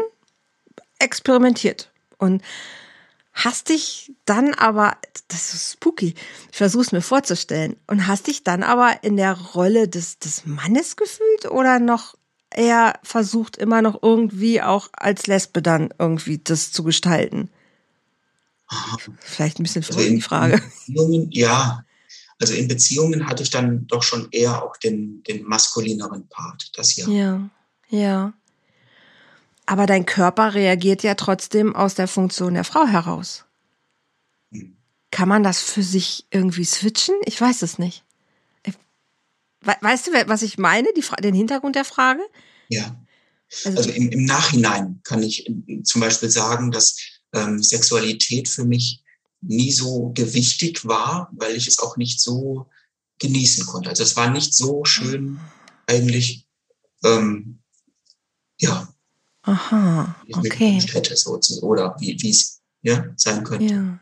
experimentiert. 0.99 1.91
Und 2.17 2.41
hast 3.33 3.69
dich 3.69 4.13
dann 4.25 4.53
aber, 4.53 4.97
das 5.27 5.53
ist 5.53 5.73
spooky, 5.73 6.15
ich 6.51 6.57
versuche 6.57 6.83
es 6.83 6.91
mir 6.91 7.01
vorzustellen, 7.01 7.75
und 7.87 8.07
hast 8.07 8.27
dich 8.27 8.43
dann 8.43 8.63
aber 8.63 9.03
in 9.03 9.17
der 9.17 9.33
Rolle 9.33 9.87
des, 9.87 10.19
des 10.19 10.45
Mannes 10.45 10.95
gefühlt 10.95 11.45
oder 11.51 11.79
noch 11.79 12.15
eher 12.49 12.99
versucht, 13.03 13.57
immer 13.57 13.81
noch 13.81 14.01
irgendwie 14.01 14.61
auch 14.61 14.89
als 14.93 15.27
Lesbe 15.27 15.61
dann 15.61 15.93
irgendwie 15.99 16.37
das 16.37 16.71
zu 16.71 16.83
gestalten? 16.83 17.49
Vielleicht 19.19 19.59
ein 19.59 19.63
bisschen 19.63 19.83
verrückt 19.83 20.05
also 20.05 20.15
die 20.15 20.21
Frage. 20.21 20.61
Ja, 21.31 21.83
also 22.39 22.53
in 22.53 22.67
Beziehungen 22.67 23.27
hatte 23.27 23.43
ich 23.43 23.49
dann 23.49 23.87
doch 23.87 24.03
schon 24.03 24.27
eher 24.31 24.63
auch 24.63 24.77
den, 24.77 25.23
den 25.23 25.43
maskulineren 25.43 26.27
Part, 26.27 26.71
das 26.75 26.95
ja. 26.95 27.07
Ja, 27.07 27.49
ja. 27.89 28.33
Aber 29.65 29.85
dein 29.85 30.05
Körper 30.05 30.53
reagiert 30.53 31.03
ja 31.03 31.15
trotzdem 31.15 31.75
aus 31.75 31.95
der 31.95 32.07
Funktion 32.07 32.53
der 32.53 32.63
Frau 32.63 32.85
heraus. 32.85 33.45
Kann 35.11 35.29
man 35.29 35.43
das 35.43 35.61
für 35.61 35.83
sich 35.83 36.25
irgendwie 36.29 36.65
switchen? 36.65 37.15
Ich 37.25 37.39
weiß 37.39 37.61
es 37.61 37.79
nicht. 37.79 38.03
Weißt 39.81 40.07
du, 40.07 40.11
was 40.27 40.43
ich 40.43 40.57
meine? 40.59 40.87
Den 41.23 41.33
Hintergrund 41.33 41.75
der 41.75 41.85
Frage? 41.85 42.21
Ja. 42.69 42.95
Also, 43.63 43.77
also 43.77 43.89
im, 43.91 44.09
im, 44.09 44.25
Nachhinein 44.25 44.99
kann 45.03 45.23
ich 45.23 45.47
äh, 45.47 45.83
zum 45.83 46.01
Beispiel 46.01 46.29
sagen, 46.29 46.71
dass 46.71 46.97
ähm, 47.33 47.61
Sexualität 47.61 48.49
für 48.49 48.65
mich 48.65 49.03
nie 49.41 49.71
so 49.71 50.11
gewichtig 50.13 50.85
war, 50.85 51.31
weil 51.33 51.55
ich 51.55 51.67
es 51.67 51.79
auch 51.79 51.97
nicht 51.97 52.19
so 52.19 52.67
genießen 53.19 53.65
konnte. 53.65 53.89
Also 53.89 54.03
es 54.03 54.15
war 54.15 54.29
nicht 54.29 54.53
so 54.53 54.83
schön 54.83 55.39
eigentlich, 55.87 56.47
ähm, 57.03 57.59
ja, 58.59 58.93
Aha, 59.45 60.15
okay. 60.33 60.79
So, 61.13 61.39
oder 61.61 61.95
wie 61.99 62.29
es 62.29 62.61
ja, 62.81 63.05
sein 63.15 63.43
könnte. 63.43 63.73
Ja. 63.73 63.99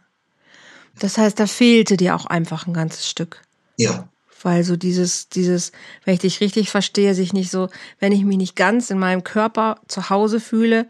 Das 0.99 1.17
heißt, 1.17 1.39
da 1.39 1.47
fehlte 1.47 1.97
dir 1.97 2.15
auch 2.15 2.25
einfach 2.25 2.67
ein 2.67 2.73
ganzes 2.73 3.10
Stück. 3.10 3.41
Ja. 3.77 4.08
Weil 4.41 4.63
so 4.63 4.75
dieses, 4.75 5.29
dieses, 5.29 5.71
wenn 6.03 6.15
ich 6.15 6.21
dich 6.21 6.41
richtig 6.41 6.69
verstehe, 6.69 7.15
sich 7.15 7.34
nicht 7.34 7.49
so, 7.49 7.69
wenn 7.99 8.12
ich 8.12 8.23
mich 8.23 8.38
nicht 8.38 8.56
ganz 8.56 8.89
in 8.89 8.99
meinem 8.99 9.23
Körper 9.23 9.79
zu 9.88 10.10
Hause 10.10 10.39
fühle, 10.39 10.88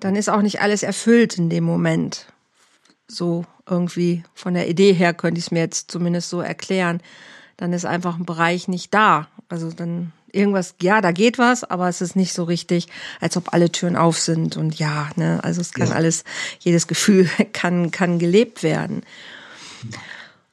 dann 0.00 0.16
ist 0.16 0.28
auch 0.28 0.42
nicht 0.42 0.60
alles 0.60 0.82
erfüllt 0.82 1.38
in 1.38 1.50
dem 1.50 1.64
Moment. 1.64 2.26
So 3.06 3.44
irgendwie 3.68 4.22
von 4.34 4.54
der 4.54 4.68
Idee 4.68 4.92
her 4.92 5.14
könnte 5.14 5.38
ich 5.38 5.46
es 5.46 5.50
mir 5.50 5.60
jetzt 5.60 5.90
zumindest 5.90 6.30
so 6.30 6.40
erklären. 6.40 7.00
Dann 7.56 7.72
ist 7.72 7.84
einfach 7.84 8.18
ein 8.18 8.26
Bereich 8.26 8.68
nicht 8.68 8.92
da. 8.92 9.28
Also 9.48 9.70
dann 9.70 10.12
irgendwas, 10.34 10.74
ja, 10.80 11.00
da 11.00 11.12
geht 11.12 11.38
was, 11.38 11.64
aber 11.64 11.88
es 11.88 12.00
ist 12.00 12.16
nicht 12.16 12.32
so 12.32 12.44
richtig, 12.44 12.88
als 13.20 13.36
ob 13.36 13.52
alle 13.52 13.70
Türen 13.70 13.96
auf 13.96 14.18
sind 14.18 14.56
und 14.56 14.78
ja, 14.78 15.10
ne, 15.16 15.42
also 15.42 15.60
es 15.60 15.72
kann 15.72 15.88
ja. 15.88 15.94
alles, 15.94 16.24
jedes 16.60 16.86
Gefühl 16.86 17.28
kann, 17.52 17.90
kann 17.90 18.18
gelebt 18.18 18.62
werden. 18.62 19.02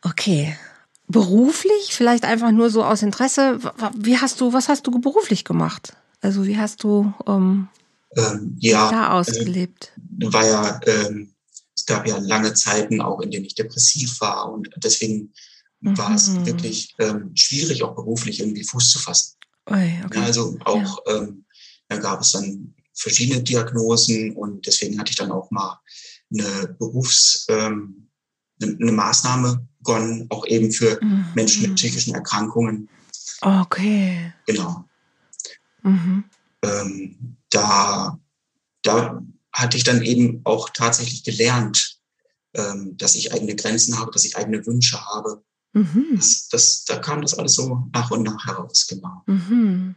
Okay. 0.02 0.58
Beruflich, 1.08 1.94
vielleicht 1.94 2.24
einfach 2.24 2.52
nur 2.52 2.70
so 2.70 2.86
aus 2.86 3.02
Interesse, 3.02 3.60
wie 3.98 4.18
hast 4.18 4.40
du, 4.40 4.54
was 4.54 4.70
hast 4.70 4.88
du 4.88 4.92
beruflich 4.92 5.44
gemacht? 5.44 5.94
Also 6.22 6.46
wie 6.46 6.58
hast 6.58 6.84
du 6.84 7.14
ähm, 7.28 7.68
ähm, 8.16 8.56
ja, 8.60 8.90
da 8.90 9.12
ausgelebt? 9.12 9.92
Äh, 10.22 10.32
war 10.32 10.46
ja, 10.46 10.80
ähm, 10.86 11.34
es 11.76 11.86
gab 11.86 12.08
ja 12.08 12.18
lange 12.18 12.54
Zeiten 12.54 13.02
auch, 13.02 13.20
in 13.22 13.32
denen 13.32 13.46
ich 13.46 13.56
depressiv 13.56 14.22
war 14.22 14.52
und 14.52 14.70
deswegen 14.78 15.34
war 15.82 16.14
es 16.14 16.30
mhm. 16.30 16.46
wirklich 16.46 16.96
ähm, 17.00 17.32
schwierig, 17.36 17.84
auch 17.84 17.96
beruflich 17.96 18.40
irgendwie 18.40 18.64
Fuß 18.64 18.92
zu 18.92 19.00
fassen. 19.00 19.36
Okay. 19.66 20.20
Also 20.20 20.58
auch, 20.66 21.00
ja. 21.08 21.18
ähm, 21.18 21.46
da 21.88 21.98
gab 21.98 22.22
es 22.22 22.32
dann 22.32 22.74
verschiedene 22.94 23.44
Diagnosen 23.44 24.36
und 24.36 24.66
deswegen 24.66 25.00
hatte 25.00 25.12
ich 25.12 25.18
dann 25.18 25.32
auch 25.32 25.50
mal 25.52 25.80
eine 26.32 26.76
Berufs, 26.80 27.46
ähm, 27.50 28.10
eine, 28.62 28.78
eine 28.80 28.92
Maßnahme 28.92 29.68
begonnen, 29.80 30.28
auch 30.30 30.46
eben 30.46 30.72
für 30.72 31.00
mhm. 31.04 31.26
Menschen 31.36 31.64
mit 31.64 31.76
psychischen 31.76 32.16
Erkrankungen. 32.16 32.90
Okay. 33.42 34.34
Genau. 34.46 34.86
Mhm. 35.84 36.24
Ähm, 36.64 37.38
da, 37.50 38.20
da 38.84 39.22
hatte 39.52 39.78
ich 39.78 39.84
dann 39.84 40.02
eben 40.04 40.42
auch 40.44 40.70
tatsächlich 40.70 41.24
gelernt, 41.24 42.00
ähm, 42.54 42.96
dass 42.98 43.16
ich 43.16 43.34
eigene 43.34 43.56
Grenzen 43.56 43.98
habe, 44.00 44.12
dass 44.12 44.26
ich 44.26 44.38
eigene 44.38 44.66
Wünsche 44.66 45.04
habe 45.06 45.44
Mhm. 45.74 46.16
Das, 46.16 46.50
das, 46.50 46.86
da 46.86 46.98
kam 46.98 47.22
das 47.22 47.38
alles 47.38 47.54
so 47.56 47.88
nach 47.94 48.12
und 48.12 48.24
nach 48.24 48.46
heraus, 48.46 48.88
genau. 48.88 49.22
Mhm. 49.26 49.96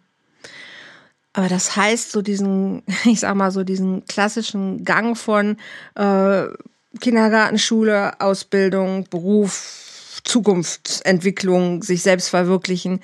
Aber 1.33 1.49
das 1.49 1.75
heißt, 1.75 2.13
so 2.13 2.23
diesen, 2.23 2.83
ich 3.05 3.21
sag 3.21 3.35
mal, 3.35 3.51
so 3.51 3.65
diesen 3.65 4.05
klassischen 4.07 4.85
Gang 4.85 5.17
von 5.19 5.57
äh, 5.97 6.45
Kindergarten, 7.01 7.59
Schule, 7.59 8.21
Ausbildung, 8.21 9.07
Beruf, 9.11 10.21
Zukunftsentwicklung, 10.25 11.83
sich 11.83 12.03
selbst 12.03 12.29
verwirklichen, 12.29 13.01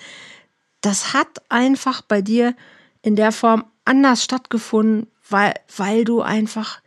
das 0.81 1.13
hat 1.13 1.43
einfach 1.49 2.01
bei 2.01 2.23
dir 2.23 2.55
in 3.03 3.17
der 3.17 3.33
Form 3.33 3.65
anders 3.85 4.25
stattgefunden, 4.25 5.09
weil, 5.29 5.55
weil 5.77 6.05
du 6.05 6.23
einfach 6.23 6.81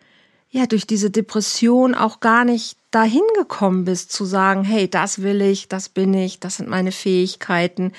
ja 0.54 0.68
durch 0.68 0.86
diese 0.86 1.10
Depression 1.10 1.96
auch 1.96 2.20
gar 2.20 2.46
nicht 2.46 2.78
dahin 2.92 3.24
gekommen 3.36 3.86
bist 3.86 4.12
zu 4.12 4.24
sagen, 4.24 4.64
hey, 4.64 4.88
das 4.88 5.24
will 5.24 5.42
ich, 5.42 5.68
das 5.68 5.90
bin 5.90 6.14
ich, 6.14 6.40
das 6.40 6.58
sind 6.58 6.70
meine 6.70 6.92
Fähigkeiten. 6.92 7.92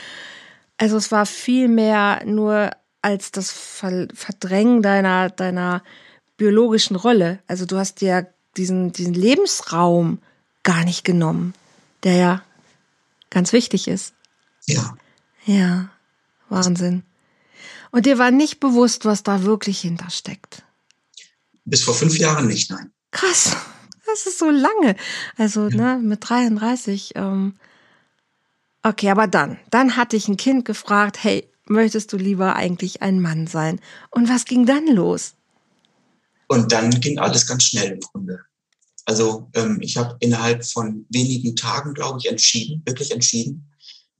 Also 0.78 0.96
es 0.96 1.10
war 1.10 1.26
viel 1.26 1.66
mehr 1.66 2.22
nur 2.24 2.70
als 3.02 3.32
das 3.32 3.50
Verdrängen 3.50 4.82
deiner, 4.82 5.30
deiner 5.30 5.82
biologischen 6.36 6.94
Rolle. 6.94 7.40
Also 7.48 7.66
du 7.66 7.76
hast 7.76 8.00
dir 8.00 8.32
diesen, 8.56 8.92
diesen 8.92 9.14
Lebensraum 9.14 10.20
gar 10.62 10.84
nicht 10.84 11.04
genommen, 11.04 11.54
der 12.04 12.14
ja 12.14 12.42
ganz 13.30 13.52
wichtig 13.52 13.88
ist. 13.88 14.14
Ja. 14.66 14.96
Ja, 15.44 15.88
Wahnsinn. 16.48 17.02
Und 17.90 18.06
dir 18.06 18.18
war 18.18 18.30
nicht 18.30 18.60
bewusst, 18.60 19.04
was 19.04 19.24
da 19.24 19.42
wirklich 19.42 19.80
hintersteckt. 19.80 20.63
Bis 21.64 21.82
vor 21.82 21.94
fünf 21.94 22.18
Jahren 22.18 22.46
nicht, 22.46 22.70
nein. 22.70 22.92
Krass, 23.10 23.56
das 24.06 24.26
ist 24.26 24.38
so 24.38 24.50
lange. 24.50 24.96
Also 25.36 25.68
ja. 25.68 25.96
ne, 25.96 26.00
mit 26.02 26.28
33. 26.28 27.12
Ähm, 27.14 27.56
okay, 28.82 29.10
aber 29.10 29.26
dann, 29.26 29.58
dann 29.70 29.96
hatte 29.96 30.16
ich 30.16 30.28
ein 30.28 30.36
Kind 30.36 30.64
gefragt, 30.64 31.22
hey, 31.22 31.48
möchtest 31.66 32.12
du 32.12 32.16
lieber 32.16 32.56
eigentlich 32.56 33.02
ein 33.02 33.20
Mann 33.20 33.46
sein? 33.46 33.80
Und 34.10 34.28
was 34.28 34.44
ging 34.44 34.66
dann 34.66 34.86
los? 34.86 35.34
Und 36.48 36.72
dann 36.72 36.90
ging 37.00 37.18
alles 37.18 37.46
ganz 37.46 37.64
schnell 37.64 37.92
im 37.92 38.00
Grunde. 38.00 38.40
Also 39.06 39.50
ähm, 39.54 39.78
ich 39.80 39.96
habe 39.96 40.16
innerhalb 40.20 40.64
von 40.64 41.06
wenigen 41.10 41.56
Tagen, 41.56 41.94
glaube 41.94 42.18
ich, 42.20 42.28
entschieden, 42.30 42.82
wirklich 42.86 43.10
entschieden, 43.10 43.70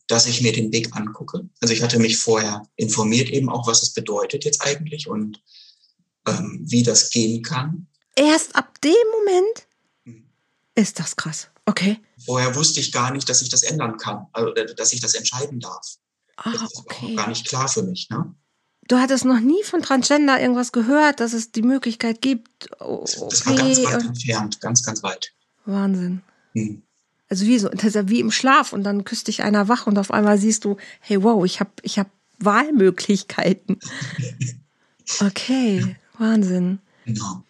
dass 0.07 0.27
ich 0.27 0.43
mir 0.43 0.53
den 0.53 0.73
Weg 0.73 0.95
angucke. 0.95 1.49
Also 1.61 1.73
ich 1.73 1.83
hatte 1.83 1.99
mich 1.99 2.19
vorher 2.19 2.63
informiert 2.77 3.31
eben 3.31 3.49
auch, 3.49 3.67
was 3.67 3.83
es 3.83 3.91
bedeutet 3.95 4.45
jetzt 4.45 4.63
eigentlich 4.63 5.09
und 5.09 5.43
ähm, 6.27 6.61
wie 6.63 6.83
das 6.83 7.11
gehen 7.11 7.43
kann. 7.43 7.87
Erst 8.17 8.55
ab 8.55 8.81
dem 8.83 8.93
Moment 9.13 9.67
hm. 10.05 10.25
ist 10.75 10.99
das 10.99 11.17
krass. 11.17 11.49
Okay. 11.67 11.99
Vorher 12.25 12.55
wusste 12.55 12.81
ich 12.81 12.93
gar 12.93 13.13
nicht, 13.13 13.29
dass 13.29 13.43
ich 13.43 13.49
das 13.49 13.63
ändern 13.63 13.97
kann, 13.97 14.27
also 14.33 14.53
dass 14.53 14.93
ich 14.93 15.01
das 15.01 15.15
entscheiden 15.15 15.61
darf. 15.61 15.97
Ah, 16.37 16.53
das 16.53 16.63
ist 16.63 16.79
okay. 16.79 17.15
gar 17.15 17.29
nicht 17.29 17.47
klar 17.47 17.69
für 17.69 17.83
mich. 17.83 18.09
Ne? 18.11 18.35
Du 18.89 18.99
hattest 18.99 19.25
noch 19.25 19.41
nie 19.41 19.63
von 19.63 19.83
Transgender 19.83 20.41
irgendwas 20.41 20.73
gehört, 20.73 21.21
dass 21.21 21.33
es 21.33 21.53
die 21.53 21.63
Möglichkeit 21.63 22.21
gibt. 22.21 22.71
Okay. 22.81 23.27
Das 23.31 23.47
war 23.47 23.55
ganz 23.57 23.83
weit 23.83 24.05
entfernt, 24.05 24.61
ganz, 24.61 24.83
ganz 24.83 25.03
weit. 25.03 25.33
Wahnsinn. 25.65 26.23
Hm. 26.53 26.83
Also 27.29 27.47
wie 27.47 27.59
so, 27.59 27.69
das 27.69 27.85
ist 27.85 27.95
ja 27.95 28.09
wie 28.09 28.21
im 28.21 28.31
Schlaf 28.31 28.73
und 28.73 28.85
dann 28.85 29.05
küsst 29.05 29.29
dich 29.29 29.43
einer 29.43 29.69
wach 29.69 29.87
und 29.87 29.99
auf 29.99 30.11
einmal 30.11 30.39
siehst 30.39 30.65
du, 30.65 30.77
hey 31.01 31.23
wow, 31.23 31.45
ich 31.45 31.61
habe 31.61 31.71
ich 31.83 31.99
hab 31.99 32.11
Wahlmöglichkeiten. 32.39 33.79
Okay, 35.21 35.97
Wahnsinn. 36.19 36.79
Genau. 37.05 37.43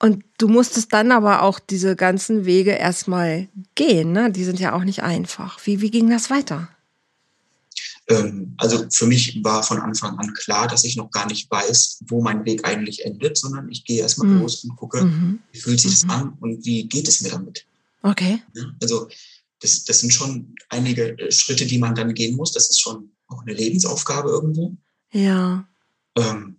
Und 0.00 0.24
du 0.38 0.48
musstest 0.48 0.92
dann 0.92 1.12
aber 1.12 1.42
auch 1.42 1.58
diese 1.58 1.96
ganzen 1.96 2.44
Wege 2.44 2.72
erstmal 2.72 3.48
gehen, 3.74 4.12
ne? 4.12 4.30
Die 4.30 4.44
sind 4.44 4.60
ja 4.60 4.74
auch 4.74 4.84
nicht 4.84 5.02
einfach. 5.02 5.58
Wie, 5.64 5.80
wie 5.80 5.90
ging 5.90 6.10
das 6.10 6.30
weiter? 6.30 6.68
Ähm, 8.08 8.54
also 8.58 8.84
für 8.90 9.06
mich 9.06 9.42
war 9.42 9.62
von 9.62 9.78
Anfang 9.78 10.18
an 10.18 10.34
klar, 10.34 10.68
dass 10.68 10.84
ich 10.84 10.96
noch 10.96 11.10
gar 11.10 11.26
nicht 11.26 11.50
weiß, 11.50 12.04
wo 12.06 12.20
mein 12.20 12.44
Weg 12.44 12.66
eigentlich 12.66 13.04
endet, 13.04 13.38
sondern 13.38 13.70
ich 13.70 13.84
gehe 13.84 14.00
erstmal 14.00 14.28
mhm. 14.28 14.42
los 14.42 14.64
und 14.64 14.76
gucke, 14.76 15.04
mhm. 15.04 15.38
wie 15.52 15.60
fühlt 15.60 15.80
sich 15.80 15.92
das 15.92 16.04
mhm. 16.04 16.10
an 16.10 16.36
und 16.40 16.64
wie 16.66 16.86
geht 16.86 17.08
es 17.08 17.22
mir 17.22 17.30
damit. 17.30 17.66
Okay. 18.02 18.42
Also 18.82 19.08
das, 19.60 19.84
das 19.84 20.00
sind 20.00 20.12
schon 20.12 20.54
einige 20.68 21.18
äh, 21.18 21.32
Schritte, 21.32 21.64
die 21.64 21.78
man 21.78 21.94
dann 21.94 22.12
gehen 22.12 22.36
muss. 22.36 22.52
Das 22.52 22.68
ist 22.68 22.80
schon 22.80 23.10
auch 23.28 23.40
eine 23.42 23.54
Lebensaufgabe 23.54 24.28
irgendwo. 24.28 24.76
Ja. 25.12 25.66
Ähm, 26.16 26.56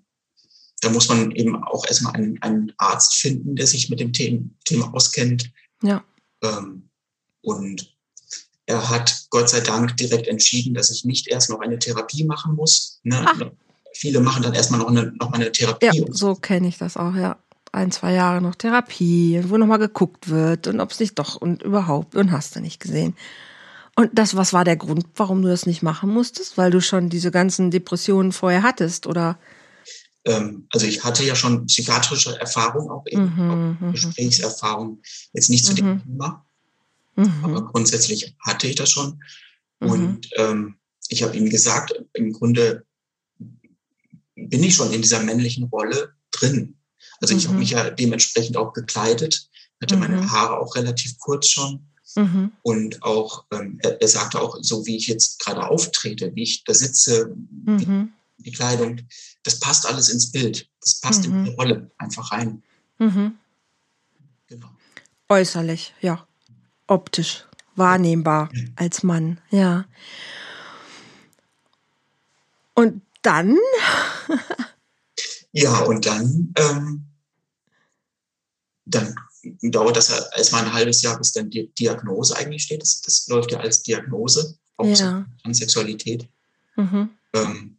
da 0.86 0.92
muss 0.92 1.10
man 1.10 1.32
eben 1.32 1.56
auch 1.64 1.86
erstmal 1.88 2.14
einen, 2.14 2.40
einen 2.44 2.72
Arzt 2.78 3.16
finden, 3.16 3.56
der 3.56 3.66
sich 3.66 3.90
mit 3.90 4.00
dem 4.00 4.14
Thema, 4.14 4.44
Thema 4.66 4.94
auskennt. 4.94 5.52
Ja. 5.82 6.04
Ähm, 6.44 6.90
und 7.42 7.96
er 8.68 8.88
hat 8.90 9.26
Gott 9.32 9.50
sei 9.50 9.62
Dank 9.62 9.98
direkt 9.98 10.28
entschieden, 10.28 10.76
dass 10.76 10.92
ich 10.92 11.04
nicht 11.04 11.28
erst 11.28 11.50
noch 11.50 11.60
eine 11.60 11.80
Therapie 11.80 12.24
machen 12.24 12.56
muss. 12.56 13.00
Ne? 13.04 13.26
Viele 13.94 14.20
machen 14.20 14.44
dann 14.44 14.54
erstmal 14.54 14.80
noch, 14.80 14.90
eine, 14.90 15.12
noch 15.20 15.32
mal 15.32 15.38
eine 15.38 15.52
Therapie. 15.52 15.88
Ja, 15.88 15.94
so 16.10 16.36
kenne 16.36 16.68
ich 16.68 16.78
das 16.78 16.98
auch, 16.98 17.16
ja. 17.16 17.38
Ein, 17.72 17.92
zwei 17.92 18.14
Jahre 18.14 18.40
noch 18.40 18.56
Therapie, 18.56 19.42
wo 19.48 19.58
nochmal 19.58 19.80
geguckt 19.80 20.30
wird 20.30 20.68
und 20.68 20.80
ob 20.80 20.92
es 20.92 21.00
nicht 21.00 21.18
doch 21.18 21.36
und 21.36 21.64
überhaupt 21.64 22.16
und 22.16 22.32
hast 22.32 22.56
du 22.56 22.62
nicht 22.62 22.80
gesehen. 22.80 23.16
Und 23.96 24.12
das, 24.14 24.36
was 24.36 24.54
war 24.54 24.64
der 24.64 24.78
Grund, 24.78 25.06
warum 25.16 25.42
du 25.42 25.48
das 25.48 25.66
nicht 25.66 25.82
machen 25.82 26.10
musstest? 26.12 26.58
Weil 26.58 26.70
du 26.70 26.80
schon 26.80 27.10
diese 27.10 27.32
ganzen 27.32 27.72
Depressionen 27.72 28.32
vorher 28.32 28.62
hattest, 28.62 29.08
oder? 29.08 29.38
Ähm, 30.26 30.68
also 30.72 30.86
ich 30.88 31.04
hatte 31.04 31.24
ja 31.24 31.36
schon 31.36 31.68
psychiatrische 31.68 32.40
Erfahrung, 32.40 32.90
auch 32.90 33.06
eben 33.08 33.34
mhm, 33.36 33.52
auch 33.52 33.56
mhm, 33.56 33.78
mhm. 33.80 33.92
Gesprächserfahrung, 33.92 35.02
jetzt 35.34 35.50
nicht 35.50 35.66
zu 35.66 35.74
mhm. 35.74 35.76
dem 35.76 36.04
Thema. 36.04 36.46
Mhm. 37.16 37.34
Aber 37.44 37.66
grundsätzlich 37.68 38.36
hatte 38.40 38.68
ich 38.68 38.76
das 38.76 38.90
schon. 38.90 39.22
Mhm. 39.80 39.90
Und 39.90 40.30
ähm, 40.38 40.76
ich 41.10 41.24
habe 41.24 41.38
ihm 41.38 41.50
gesagt, 41.50 41.94
im 42.14 42.34
Grunde 42.34 42.86
bin 44.36 44.64
ich 44.64 44.76
schon 44.76 44.92
in 44.92 45.02
dieser 45.02 45.22
männlichen 45.22 45.66
Rolle 45.66 46.14
drin. 46.32 46.76
Also 47.22 47.34
mhm. 47.34 47.40
ich 47.40 47.48
habe 47.48 47.58
mich 47.58 47.70
ja 47.72 47.90
dementsprechend 47.90 48.58
auch 48.58 48.74
gekleidet, 48.74 49.50
hatte 49.82 49.98
meine 49.98 50.18
mhm. 50.18 50.32
Haare 50.32 50.60
auch 50.60 50.76
relativ 50.76 51.20
kurz 51.20 51.48
schon. 51.48 51.88
Mhm. 52.16 52.52
Und 52.62 53.04
auch, 53.04 53.46
ähm, 53.52 53.80
er, 53.84 54.02
er, 54.02 54.08
sagte 54.08 54.42
auch, 54.42 54.58
so 54.62 54.86
wie 54.86 54.96
ich 54.96 55.08
jetzt 55.08 55.40
gerade 55.40 55.68
auftrete, 55.68 56.34
wie 56.34 56.44
ich 56.44 56.64
da 56.64 56.74
sitze, 56.74 57.34
die, 57.36 58.08
die, 58.38 58.52
Kleidung, 58.52 59.02
das 59.44 59.60
passt 59.60 59.86
alles 59.86 60.10
ins 60.10 60.32
Bild. 60.32 60.70
Das 60.82 61.00
passt 61.00 61.26
in 61.26 61.46
die 61.46 61.52
Rolle 61.52 61.92
einfach 61.98 62.32
rein. 62.32 62.64
Genau. 64.48 64.70
Äußerlich, 65.30 65.94
ja 66.02 66.28
optisch 66.88 67.46
wahrnehmbar 67.76 68.50
als 68.76 69.04
Mann, 69.04 69.40
ja. 69.50 69.86
Und 72.74 73.02
dann? 73.22 73.58
ja, 75.52 75.80
und 75.80 76.06
dann, 76.06 76.54
ähm, 76.58 77.06
dann 78.86 79.16
dauert 79.62 79.98
das 79.98 80.10
erstmal 80.10 80.66
ein 80.66 80.74
halbes 80.74 81.02
Jahr, 81.02 81.18
bis 81.18 81.32
dann 81.32 81.50
die 81.50 81.74
Diagnose 81.74 82.36
eigentlich 82.36 82.64
steht. 82.64 82.82
Das, 82.82 83.02
das 83.02 83.28
läuft 83.28 83.52
ja 83.52 83.60
als 83.60 83.84
Diagnose, 83.84 84.58
auch 84.78 84.86
ja. 84.86 85.26
Transsexualität. 85.42 86.30
Mhm. 86.76 87.10
Ähm, 87.34 87.78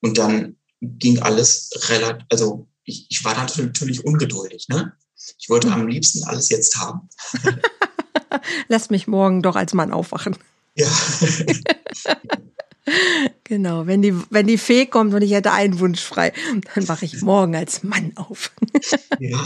und 0.00 0.18
dann 0.18 0.56
ging 0.80 1.18
alles 1.20 1.70
relativ, 1.88 2.26
also 2.30 2.66
ich, 2.84 3.06
ich 3.08 3.24
war 3.24 3.36
natürlich 3.36 4.04
ungeduldig. 4.04 4.68
Ne? 4.68 4.92
Ich 5.38 5.48
wollte 5.48 5.68
mhm. 5.68 5.74
am 5.74 5.88
liebsten 5.88 6.24
alles 6.24 6.48
jetzt 6.48 6.76
haben. 6.78 7.08
Lass 8.68 8.90
mich 8.90 9.06
morgen 9.06 9.42
doch 9.42 9.56
als 9.56 9.74
Mann 9.74 9.92
aufwachen. 9.92 10.36
Ja. 10.74 10.88
genau, 13.44 13.86
wenn 13.86 14.02
die, 14.02 14.14
wenn 14.30 14.46
die 14.46 14.58
Fee 14.58 14.86
kommt 14.86 15.12
und 15.14 15.22
ich 15.22 15.32
hätte 15.32 15.52
einen 15.52 15.78
Wunsch 15.78 16.00
frei, 16.00 16.32
dann 16.74 16.88
wache 16.88 17.04
ich 17.04 17.20
morgen 17.22 17.54
als 17.56 17.82
Mann 17.82 18.12
auf. 18.16 18.52
ja. 19.18 19.44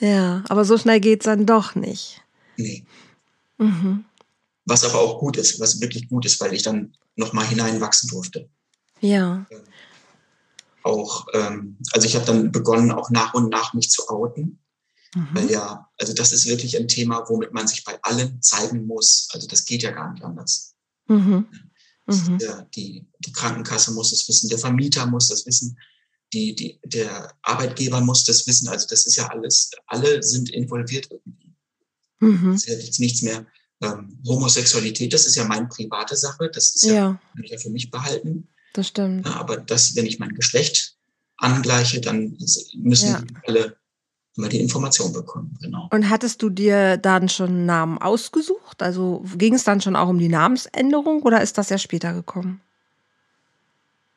Ja, 0.00 0.44
aber 0.48 0.64
so 0.64 0.76
schnell 0.76 1.00
geht 1.00 1.20
es 1.20 1.24
dann 1.24 1.46
doch 1.46 1.74
nicht. 1.74 2.20
Nee. 2.56 2.84
Mhm. 3.58 4.04
Was 4.64 4.84
aber 4.84 5.00
auch 5.00 5.20
gut 5.20 5.36
ist, 5.36 5.60
was 5.60 5.80
wirklich 5.80 6.08
gut 6.08 6.26
ist, 6.26 6.40
weil 6.40 6.52
ich 6.52 6.62
dann 6.62 6.96
nochmal 7.16 7.46
hineinwachsen 7.46 8.08
durfte. 8.08 8.48
Ja. 9.04 9.46
Ähm, 9.50 9.60
auch, 10.82 11.26
ähm, 11.32 11.78
also 11.92 12.06
ich 12.06 12.14
habe 12.14 12.26
dann 12.26 12.52
begonnen, 12.52 12.90
auch 12.90 13.10
nach 13.10 13.34
und 13.34 13.50
nach 13.50 13.74
mich 13.74 13.90
zu 13.90 14.08
outen. 14.08 14.60
Mhm. 15.14 15.28
Weil 15.32 15.50
ja, 15.50 15.88
also 15.98 16.12
das 16.12 16.32
ist 16.32 16.46
wirklich 16.46 16.76
ein 16.76 16.88
Thema, 16.88 17.24
womit 17.28 17.52
man 17.52 17.68
sich 17.68 17.84
bei 17.84 17.98
allen 18.02 18.40
zeigen 18.42 18.86
muss. 18.86 19.28
Also 19.32 19.46
das 19.46 19.64
geht 19.64 19.82
ja 19.82 19.92
gar 19.92 20.12
nicht 20.12 20.24
anders. 20.24 20.74
Mhm. 21.06 21.46
Mhm. 22.06 22.38
Der, 22.38 22.62
die, 22.74 23.06
die 23.20 23.32
Krankenkasse 23.32 23.92
muss 23.92 24.10
das 24.10 24.28
wissen, 24.28 24.48
der 24.48 24.58
Vermieter 24.58 25.06
muss 25.06 25.28
das 25.28 25.46
wissen, 25.46 25.78
die, 26.32 26.54
die, 26.54 26.80
der 26.84 27.32
Arbeitgeber 27.42 28.00
muss 28.00 28.24
das 28.24 28.46
wissen. 28.46 28.68
Also 28.68 28.86
das 28.88 29.06
ist 29.06 29.16
ja 29.16 29.28
alles, 29.28 29.70
alle 29.86 30.22
sind 30.22 30.50
involviert 30.50 31.08
irgendwie. 31.10 31.54
Mhm. 32.20 32.52
Das 32.52 32.62
ist 32.62 32.68
ja 32.68 32.74
jetzt 32.74 33.00
nichts 33.00 33.22
mehr. 33.22 33.46
Ähm, 33.80 34.20
Homosexualität, 34.26 35.12
das 35.12 35.26
ist 35.26 35.36
ja 35.36 35.44
meine 35.44 35.66
private 35.66 36.16
Sache, 36.16 36.50
das 36.50 36.74
ist 36.74 36.84
ja, 36.84 36.94
ja. 36.94 37.20
kann 37.32 37.44
ich 37.44 37.50
ja 37.50 37.58
für 37.58 37.70
mich 37.70 37.90
behalten. 37.90 38.48
Das 38.74 38.88
stimmt. 38.88 39.26
Ja, 39.26 39.36
aber 39.36 39.56
das, 39.56 39.96
wenn 39.96 40.04
ich 40.04 40.18
mein 40.18 40.34
Geschlecht 40.34 40.96
angleiche, 41.38 42.00
dann 42.00 42.36
müssen 42.74 43.08
ja. 43.08 43.22
alle 43.46 43.76
immer 44.36 44.48
die 44.48 44.60
Information 44.60 45.12
bekommen, 45.12 45.56
genau. 45.60 45.88
Und 45.92 46.10
hattest 46.10 46.42
du 46.42 46.50
dir 46.50 46.96
dann 46.96 47.28
schon 47.28 47.50
einen 47.50 47.66
Namen 47.66 47.98
ausgesucht? 47.98 48.82
Also 48.82 49.24
ging 49.36 49.54
es 49.54 49.64
dann 49.64 49.80
schon 49.80 49.94
auch 49.94 50.08
um 50.08 50.18
die 50.18 50.28
Namensänderung 50.28 51.22
oder 51.22 51.40
ist 51.40 51.56
das 51.56 51.70
ja 51.70 51.78
später 51.78 52.12
gekommen? 52.12 52.60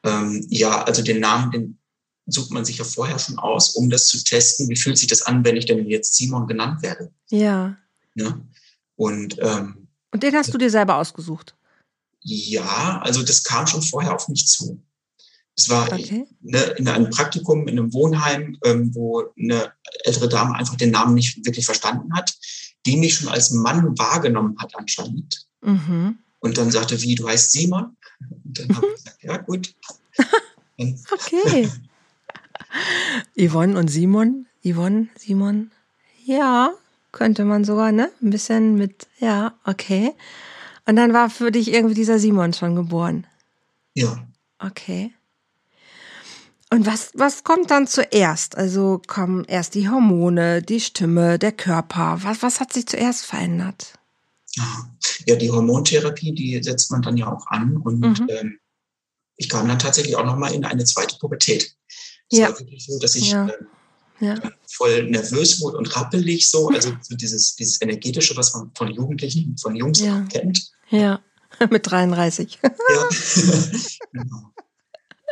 Ähm, 0.04 0.46
ja, 0.50 0.84
also 0.84 1.04
den 1.04 1.20
Namen, 1.20 1.52
den 1.52 1.78
sucht 2.26 2.52
man 2.52 2.66
sich 2.66 2.80
ja 2.80 2.84
vorher 2.84 3.20
schon 3.20 3.38
aus, 3.38 3.76
um 3.76 3.92
das 3.92 4.08
zu 4.08 4.24
testen. 4.24 4.68
Wie 4.70 4.76
fühlt 4.76 4.98
sich 4.98 5.08
das 5.08 5.22
an, 5.22 5.46
wenn 5.46 5.56
ich 5.56 5.66
denn 5.66 5.88
jetzt 5.88 6.16
Simon 6.16 6.48
genannt 6.48 6.82
werde? 6.82 7.12
Ja. 7.30 7.78
ja? 8.16 8.40
Und, 8.96 9.38
ähm, 9.40 9.88
Und 10.12 10.24
den 10.24 10.34
hast 10.36 10.52
du 10.52 10.58
dir 10.58 10.72
selber 10.72 10.96
ausgesucht? 10.96 11.56
Ja, 12.22 13.00
also 13.04 13.24
das 13.24 13.44
kam 13.44 13.68
schon 13.68 13.82
vorher 13.82 14.16
auf 14.16 14.28
mich 14.28 14.48
zu. 14.48 14.84
Es 15.56 15.70
war 15.70 15.92
okay. 15.92 16.28
ne, 16.42 16.62
in 16.78 16.88
einem 16.88 17.10
Praktikum 17.10 17.68
in 17.68 17.80
einem 17.80 17.92
Wohnheim, 17.94 18.58
ähm, 18.64 18.94
wo 18.94 19.24
eine 19.40 19.74
ältere 20.04 20.30
Dame 20.30 20.56
einfach 20.56 20.76
den 20.76 20.92
Namen 20.92 21.16
nicht 21.16 21.44
wirklich 21.46 21.66
verstanden 21.66 22.14
hat, 22.14 22.36
die 22.86 22.96
mich 22.96 23.16
schon 23.16 23.28
als 23.28 23.52
Mann 23.52 23.98
wahrgenommen 23.98 24.56
hat 24.60 24.76
anscheinend. 24.76 25.48
Mhm. 25.62 26.20
Und 26.40 26.58
dann 26.58 26.70
sagte, 26.70 27.02
wie, 27.02 27.16
du 27.16 27.28
heißt 27.28 27.52
Simon? 27.52 27.98
Und 28.20 28.60
dann 28.60 28.76
habe 28.76 28.88
ich 28.88 29.04
gesagt, 29.04 29.24
ja 29.24 29.38
gut. 29.38 29.74
okay. 31.12 31.70
Yvonne 33.36 33.78
und 33.80 33.88
Simon? 33.88 34.46
Yvonne, 34.64 35.08
Simon? 35.18 35.72
Ja, 36.24 36.72
könnte 37.12 37.46
man 37.46 37.64
sogar, 37.64 37.92
ne? 37.92 38.12
Ein 38.22 38.30
bisschen 38.30 38.76
mit, 38.76 39.08
ja, 39.20 39.58
okay. 39.66 40.14
Und 40.88 40.96
dann 40.96 41.14
war 41.14 41.30
für 41.30 41.52
dich 41.52 41.72
irgendwie 41.74 41.96
dieser 41.96 42.18
Simon 42.18 42.54
schon 42.54 42.76
geboren. 42.76 43.28
Ja. 43.94 44.26
Okay. 44.58 45.14
Und 46.70 46.86
was, 46.86 47.12
was 47.14 47.44
kommt 47.44 47.72
dann 47.72 47.88
zuerst? 47.88 48.58
Also 48.58 49.02
kommen 49.06 49.44
erst 49.46 49.76
die 49.76 49.90
Hormone, 49.90 50.62
die 50.62 50.80
Stimme, 50.80 51.40
der 51.40 51.52
Körper. 51.52 52.20
Was, 52.24 52.42
was 52.42 52.60
hat 52.60 52.74
sich 52.74 52.88
zuerst 52.88 53.26
verändert? 53.26 53.94
Ja, 55.26 55.36
die 55.36 55.52
Hormontherapie, 55.52 56.34
die 56.34 56.64
setzt 56.64 56.90
man 56.92 57.02
dann 57.02 57.18
ja 57.18 57.32
auch 57.32 57.46
an. 57.48 57.78
Und 57.78 58.00
mhm. 58.00 58.28
ähm, 58.30 58.60
ich 59.36 59.50
kam 59.50 59.68
dann 59.68 59.80
tatsächlich 59.80 60.16
auch 60.16 60.26
nochmal 60.26 60.54
in 60.54 60.66
eine 60.66 60.86
zweite 60.86 61.18
Pubertät. 61.20 61.76
Es 62.32 62.40
ja. 62.40 62.50
war 62.50 62.60
wirklich 62.60 62.86
so, 62.86 62.98
dass 63.00 63.16
ich 63.16 63.32
ja. 63.32 63.48
äh, 63.48 63.54
ja. 64.20 64.36
voll 64.68 65.10
nervös 65.10 65.62
wurde 65.62 65.78
und 65.78 65.96
rappelig 65.96 66.50
so. 66.50 66.70
Also 66.70 66.94
so 67.02 67.16
dieses, 67.16 67.56
dieses 67.56 67.82
Energetische, 67.82 68.36
was 68.36 68.54
man 68.54 68.72
von 68.76 68.90
Jugendlichen, 68.90 69.58
von 69.58 69.76
Jungs 69.76 70.00
ja. 70.00 70.22
kennt. 70.32 70.72
Ja, 70.90 71.20
mit 71.70 71.90
33. 71.90 72.60
ja, 72.64 72.72
genau. 74.12 74.52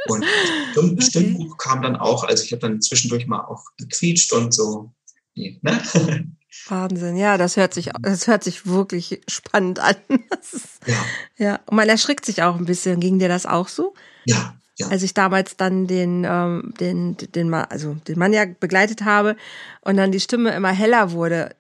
Und 0.08 0.24
Stimm 0.72 0.92
okay. 0.92 1.02
Stimmbuch 1.02 1.58
kam 1.58 1.82
dann 1.82 1.96
auch, 1.96 2.24
also 2.24 2.44
ich 2.44 2.52
habe 2.52 2.62
dann 2.62 2.82
zwischendurch 2.82 3.26
mal 3.26 3.44
auch 3.46 3.64
gequietscht 3.78 4.34
und 4.34 4.54
so. 4.54 4.92
Ne? 5.36 5.58
Wahnsinn, 6.68 7.18
ja, 7.18 7.38
das 7.38 7.58
hört 7.58 7.74
sich, 7.74 7.92
das 8.02 8.28
hört 8.28 8.44
sich 8.44 8.66
wirklich 8.66 9.22
spannend 9.28 9.80
an. 9.80 9.96
Ist, 10.42 10.80
ja. 10.86 11.06
Ja, 11.38 11.60
und 11.66 11.76
man 11.76 11.90
erschrickt 11.90 12.26
sich 12.26 12.44
auch 12.44 12.56
ein 12.56 12.66
bisschen. 12.66 13.00
Ging 13.00 13.20
dir 13.20 13.28
das 13.28 13.46
auch 13.46 13.68
so? 13.68 13.94
Ja. 14.26 14.56
Ja. 14.78 14.88
Als 14.88 15.04
ich 15.04 15.14
damals 15.14 15.56
dann 15.56 15.88
den, 15.88 16.26
ähm, 16.30 16.74
den, 16.80 17.16
den, 17.18 17.54
also 17.54 17.96
den 18.08 18.20
Mann 18.20 18.34
ja 18.34 18.46
begleitet 18.46 19.06
habe 19.06 19.38
und 19.82 19.96
dann 19.96 20.12
die 20.12 20.20
Stimme 20.20 20.54
immer 20.54 20.72
heller 20.72 21.12
wurde, 21.12 21.56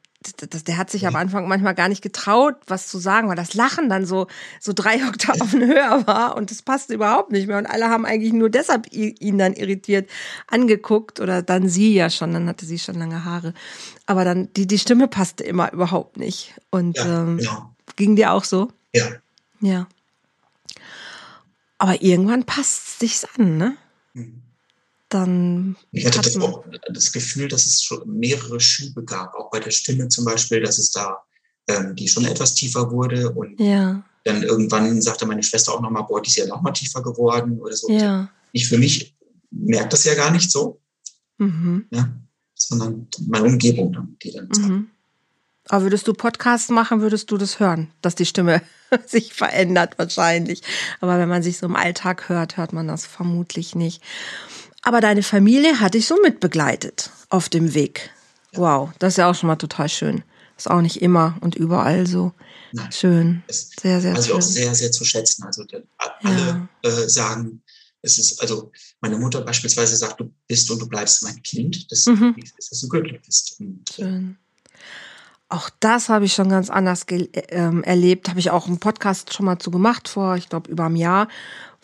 das, 0.49 0.63
der 0.63 0.77
hat 0.77 0.89
sich 0.89 1.05
am 1.07 1.15
Anfang 1.15 1.47
manchmal 1.47 1.75
gar 1.75 1.89
nicht 1.89 2.01
getraut, 2.01 2.55
was 2.67 2.87
zu 2.87 2.97
sagen, 2.97 3.29
weil 3.29 3.35
das 3.35 3.53
Lachen 3.53 3.89
dann 3.89 4.05
so, 4.05 4.27
so 4.59 4.73
drei 4.73 4.95
Oktaven 5.07 5.65
höher 5.65 6.05
war 6.07 6.35
und 6.35 6.51
das 6.51 6.61
passte 6.61 6.93
überhaupt 6.93 7.31
nicht 7.31 7.47
mehr. 7.47 7.57
Und 7.57 7.65
alle 7.65 7.89
haben 7.89 8.05
eigentlich 8.05 8.33
nur 8.33 8.49
deshalb 8.49 8.91
ihn 8.91 9.37
dann 9.37 9.53
irritiert 9.53 10.09
angeguckt 10.47 11.19
oder 11.19 11.41
dann 11.41 11.69
sie 11.69 11.93
ja 11.93 12.09
schon, 12.09 12.33
dann 12.33 12.47
hatte 12.47 12.65
sie 12.65 12.79
schon 12.79 12.95
lange 12.95 13.25
Haare. 13.25 13.53
Aber 14.05 14.25
dann, 14.25 14.51
die, 14.53 14.67
die 14.67 14.79
Stimme 14.79 15.07
passte 15.07 15.43
immer 15.43 15.71
überhaupt 15.71 16.17
nicht. 16.17 16.53
Und 16.69 16.97
ja, 16.97 17.23
ähm, 17.23 17.39
ja. 17.39 17.69
ging 17.95 18.15
dir 18.15 18.31
auch 18.31 18.43
so? 18.43 18.69
Ja. 18.93 19.05
Ja. 19.61 19.87
Aber 21.77 22.01
irgendwann 22.01 22.45
passt 22.45 22.87
es 22.87 22.99
sich 22.99 23.29
an, 23.37 23.57
ne? 23.57 23.77
Mhm 24.13 24.41
dann. 25.09 25.75
Ich 25.91 26.05
hatte 26.05 26.21
das 26.21 26.37
auch 26.37 26.65
das 26.89 27.11
Gefühl, 27.11 27.47
dass 27.47 27.65
es 27.65 27.83
schon 27.83 28.19
mehrere 28.19 28.59
Schübe 28.59 29.03
gab, 29.03 29.33
auch 29.35 29.49
bei 29.49 29.59
der 29.59 29.71
Stimme 29.71 30.07
zum 30.09 30.25
Beispiel, 30.25 30.61
dass 30.61 30.77
es 30.77 30.91
da, 30.91 31.23
ähm, 31.67 31.95
die 31.95 32.07
schon 32.07 32.25
etwas 32.25 32.53
tiefer 32.53 32.91
wurde 32.91 33.31
und 33.31 33.59
ja. 33.59 34.03
dann 34.23 34.43
irgendwann 34.43 35.01
sagte 35.01 35.25
meine 35.25 35.43
Schwester 35.43 35.73
auch 35.73 35.81
nochmal, 35.81 36.03
boah, 36.03 36.21
die 36.21 36.29
ist 36.29 36.37
ja 36.37 36.47
nochmal 36.47 36.73
tiefer 36.73 37.01
geworden 37.01 37.59
oder 37.59 37.75
so. 37.75 37.89
Ja. 37.89 38.29
Ich 38.51 38.67
für 38.67 38.77
mich 38.77 39.15
merke 39.51 39.89
das 39.89 40.03
ja 40.03 40.15
gar 40.15 40.31
nicht 40.31 40.51
so, 40.51 40.81
mhm. 41.37 41.85
ja, 41.91 42.09
sondern 42.53 43.07
meine 43.27 43.45
Umgebung 43.45 43.93
dann, 43.93 44.17
die 44.21 44.31
dann 44.31 44.49
sagt. 44.51 44.69
Mhm. 44.69 44.87
Aber 45.69 45.83
würdest 45.83 46.07
du 46.07 46.13
Podcasts 46.13 46.69
machen, 46.69 47.01
würdest 47.01 47.31
du 47.31 47.37
das 47.37 47.59
hören, 47.59 47.91
dass 48.01 48.15
die 48.15 48.25
Stimme 48.25 48.61
sich 49.07 49.33
verändert 49.33 49.97
wahrscheinlich. 49.97 50.61
Aber 51.01 51.17
wenn 51.17 51.29
man 51.29 51.43
sich 51.43 51.57
so 51.57 51.65
im 51.65 51.75
Alltag 51.75 52.29
hört, 52.29 52.57
hört 52.57 52.73
man 52.73 52.87
das 52.87 53.05
vermutlich 53.05 53.75
nicht. 53.75 54.01
Aber 54.83 55.01
deine 55.01 55.23
Familie 55.23 55.79
hat 55.79 55.95
dich 55.95 56.05
so 56.05 56.17
mitbegleitet 56.21 57.09
auf 57.29 57.49
dem 57.49 57.73
Weg. 57.73 58.11
Wow, 58.53 58.91
das 58.99 59.13
ist 59.13 59.17
ja 59.17 59.29
auch 59.29 59.35
schon 59.35 59.47
mal 59.47 59.55
total 59.55 59.89
schön. 59.89 60.23
Ist 60.57 60.69
auch 60.69 60.81
nicht 60.81 61.01
immer 61.01 61.37
und 61.41 61.55
überall 61.55 62.07
so. 62.07 62.31
Nein. 62.71 62.91
Schön. 62.91 63.43
sehr, 63.49 63.99
sehr 64.01 64.15
also 64.15 64.27
schön. 64.27 64.35
Also 64.35 64.35
auch 64.35 64.41
sehr, 64.41 64.75
sehr 64.75 64.91
zu 64.91 65.03
schätzen. 65.03 65.43
Also 65.43 65.65
alle 65.97 66.67
ja. 66.83 66.89
äh, 66.89 67.09
sagen, 67.09 67.61
es 68.01 68.19
ist, 68.19 68.39
also 68.39 68.71
meine 69.01 69.17
Mutter 69.17 69.41
beispielsweise 69.41 69.97
sagt, 69.97 70.19
du 70.19 70.31
bist 70.47 70.69
und 70.69 70.79
du 70.79 70.87
bleibst 70.87 71.23
mein 71.23 71.41
Kind. 71.41 71.91
Das 71.91 72.05
mhm. 72.05 72.35
ist, 72.37 72.71
dass 72.71 72.79
du 72.79 72.87
glücklich 72.87 73.19
bist. 73.25 73.59
Und, 73.59 73.89
äh, 73.89 73.93
schön. 74.03 74.37
Auch 75.47 75.69
das 75.79 76.09
habe 76.09 76.25
ich 76.25 76.33
schon 76.33 76.49
ganz 76.49 76.69
anders 76.69 77.05
äh, 77.09 77.27
erlebt. 77.83 78.29
Habe 78.29 78.39
ich 78.39 78.49
auch 78.49 78.67
einen 78.67 78.79
Podcast 78.79 79.33
schon 79.33 79.45
mal 79.45 79.59
zu 79.59 79.71
gemacht 79.71 80.07
vor, 80.07 80.35
ich 80.35 80.49
glaube, 80.49 80.71
über 80.71 80.85
einem 80.85 80.95
Jahr 80.95 81.27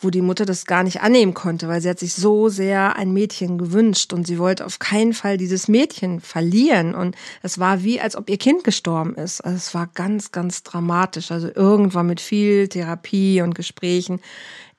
wo 0.02 0.10
die 0.10 0.22
Mutter 0.22 0.46
das 0.46 0.66
gar 0.66 0.84
nicht 0.84 1.02
annehmen 1.02 1.34
konnte, 1.34 1.68
weil 1.68 1.80
sie 1.80 1.90
hat 1.90 2.00
sich 2.00 2.14
so 2.14 2.50
sehr 2.50 2.96
ein 2.96 3.14
Mädchen 3.14 3.58
gewünscht 3.58 4.14
und 4.14 4.26
sie 4.26 4.40
wollte 4.40 4.66
auf 4.66 4.80
keinen 4.80 5.14
Fall 5.14 5.38
dieses 5.38 5.68
Mädchen 5.68 6.20
verlieren. 6.20 6.96
Und 6.96 7.16
es 7.44 7.60
war 7.60 7.84
wie, 7.84 8.02
als 8.02 8.16
ob 8.16 8.30
ihr 8.30 8.38
Kind 8.38 8.64
gestorben 8.64 9.16
ist. 9.16 9.42
Also 9.42 9.58
es 9.58 9.74
war 9.74 9.88
ganz, 9.94 10.32
ganz 10.32 10.64
dramatisch. 10.64 11.32
Also 11.32 11.50
irgendwann 11.54 12.08
mit 12.08 12.20
viel 12.20 12.68
Therapie 12.68 13.42
und 13.42 13.54
Gesprächen 13.54 14.22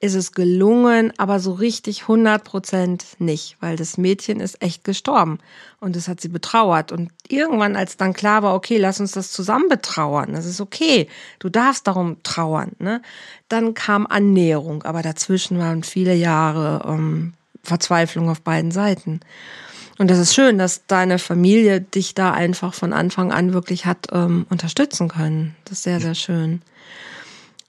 ist 0.02 0.14
es 0.16 0.32
gelungen, 0.32 1.12
aber 1.16 1.38
so 1.38 1.52
richtig 1.52 2.02
100 2.02 2.42
Prozent 2.42 3.04
nicht, 3.20 3.56
weil 3.60 3.76
das 3.76 3.98
Mädchen 3.98 4.40
ist 4.40 4.60
echt 4.60 4.82
gestorben 4.82 5.38
und 5.78 5.94
das 5.94 6.08
hat 6.08 6.20
sie 6.20 6.28
betrauert. 6.28 6.90
Und 6.90 7.12
irgendwann, 7.28 7.76
als 7.76 7.96
dann 7.96 8.12
klar 8.12 8.42
war, 8.42 8.56
okay, 8.56 8.78
lass 8.78 8.98
uns 8.98 9.12
das 9.12 9.30
zusammen 9.30 9.68
betrauern, 9.68 10.32
das 10.32 10.44
ist 10.44 10.60
okay, 10.60 11.08
du 11.38 11.48
darfst 11.48 11.86
darum 11.86 12.16
trauern, 12.24 12.72
ne? 12.80 13.00
dann 13.48 13.74
kam 13.74 14.08
Annäherung, 14.08 14.82
aber 14.82 15.02
dazwischen 15.02 15.60
waren 15.60 15.84
viele 15.84 16.14
Jahre 16.14 16.82
ähm, 16.84 17.34
Verzweiflung 17.62 18.28
auf 18.28 18.40
beiden 18.40 18.72
Seiten. 18.72 19.20
Und 19.98 20.10
das 20.10 20.18
ist 20.18 20.34
schön, 20.34 20.58
dass 20.58 20.84
deine 20.88 21.20
Familie 21.20 21.80
dich 21.80 22.14
da 22.14 22.32
einfach 22.32 22.74
von 22.74 22.92
Anfang 22.92 23.30
an 23.30 23.52
wirklich 23.52 23.86
hat 23.86 24.08
ähm, 24.10 24.46
unterstützen 24.50 25.06
können. 25.06 25.54
Das 25.64 25.78
ist 25.78 25.84
sehr, 25.84 26.00
sehr 26.00 26.16
schön. 26.16 26.60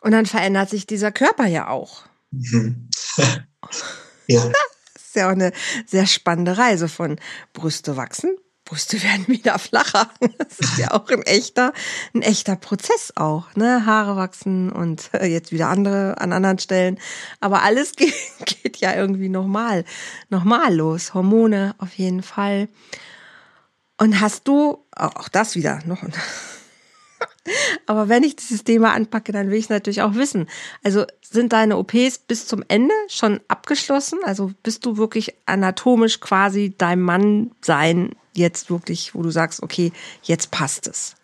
Und 0.01 0.13
dann 0.13 0.25
verändert 0.25 0.71
sich 0.71 0.87
dieser 0.87 1.11
Körper 1.11 1.45
ja 1.45 1.67
auch. 1.67 2.05
Mhm. 2.33 2.89
ja. 4.27 4.51
Das 4.93 5.03
ist 5.03 5.15
ja 5.15 5.27
auch 5.27 5.33
eine 5.33 5.51
sehr 5.85 6.07
spannende 6.07 6.57
Reise 6.57 6.87
von 6.87 7.19
Brüste 7.53 7.95
wachsen, 7.97 8.35
Brüste 8.65 9.01
werden 9.03 9.27
wieder 9.27 9.59
flacher. 9.59 10.09
Das 10.37 10.59
ist 10.59 10.77
ja 10.77 10.91
auch 10.91 11.07
ein 11.09 11.21
echter, 11.23 11.73
ein 12.13 12.21
echter 12.21 12.55
Prozess 12.55 13.13
auch, 13.15 13.55
ne? 13.55 13.85
Haare 13.85 14.15
wachsen 14.15 14.71
und 14.71 15.11
jetzt 15.21 15.51
wieder 15.51 15.69
andere 15.69 16.19
an 16.19 16.33
anderen 16.33 16.59
Stellen. 16.59 16.99
Aber 17.39 17.63
alles 17.63 17.91
geht, 17.95 18.13
geht 18.45 18.77
ja 18.77 18.95
irgendwie 18.95 19.29
nochmal, 19.29 19.85
nochmal 20.29 20.73
los. 20.73 21.13
Hormone 21.13 21.75
auf 21.77 21.93
jeden 21.93 22.23
Fall. 22.23 22.69
Und 23.97 24.19
hast 24.19 24.47
du, 24.47 24.85
auch 24.95 25.29
das 25.29 25.55
wieder, 25.55 25.79
noch, 25.85 26.01
aber 27.85 28.09
wenn 28.09 28.23
ich 28.23 28.35
dieses 28.35 28.63
Thema 28.63 28.93
anpacke, 28.93 29.31
dann 29.31 29.49
will 29.49 29.57
ich 29.57 29.69
natürlich 29.69 30.01
auch 30.01 30.15
wissen. 30.15 30.47
Also 30.83 31.05
sind 31.21 31.53
deine 31.53 31.77
OPs 31.77 32.19
bis 32.19 32.47
zum 32.47 32.63
Ende 32.67 32.93
schon 33.07 33.39
abgeschlossen? 33.47 34.19
Also 34.23 34.51
bist 34.63 34.85
du 34.85 34.97
wirklich 34.97 35.35
anatomisch 35.45 36.19
quasi 36.19 36.73
dein 36.77 37.01
Mann 37.01 37.51
sein 37.61 38.15
jetzt 38.35 38.69
wirklich, 38.69 39.13
wo 39.15 39.21
du 39.21 39.29
sagst, 39.29 39.61
okay, 39.63 39.91
jetzt 40.23 40.51
passt 40.51 40.87
es? 40.87 41.15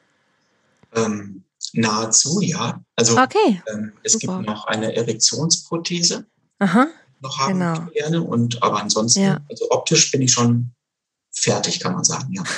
Ähm, 0.96 1.44
nahezu, 1.74 2.42
ja. 2.42 2.82
Also 2.96 3.20
okay. 3.20 3.62
ähm, 3.72 3.94
es 4.04 4.14
Super. 4.14 4.38
gibt 4.38 4.48
noch 4.48 4.66
eine 4.66 4.96
Erektionsprothese. 4.96 6.26
Aha. 6.60 6.88
Noch 7.22 7.38
haben 7.40 7.60
genau. 7.60 7.88
gerne. 7.94 8.22
Und 8.22 8.64
aber 8.64 8.82
ansonsten, 8.82 9.22
ja. 9.22 9.40
also 9.50 9.70
optisch 9.72 10.12
bin 10.12 10.22
ich 10.22 10.32
schon 10.32 10.72
fertig, 11.32 11.80
kann 11.80 11.94
man 11.94 12.04
sagen, 12.04 12.34
ja. 12.34 12.44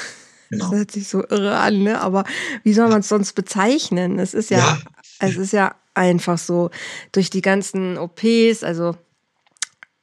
Genau. 0.51 0.65
Das 0.65 0.77
hört 0.77 0.91
sich 0.91 1.07
so 1.07 1.23
irre 1.27 1.57
an, 1.57 1.83
ne? 1.83 2.01
Aber 2.01 2.25
wie 2.63 2.73
soll 2.73 2.89
man 2.89 2.99
es 2.99 3.09
sonst 3.09 3.33
bezeichnen? 3.33 4.19
Es 4.19 4.33
ist 4.33 4.51
ja, 4.51 4.57
ja, 4.57 4.77
es 5.19 5.37
ist 5.37 5.53
ja 5.53 5.75
einfach 5.93 6.37
so 6.37 6.69
durch 7.13 7.29
die 7.29 7.41
ganzen 7.41 7.97
OPs, 7.97 8.63
also 8.63 8.95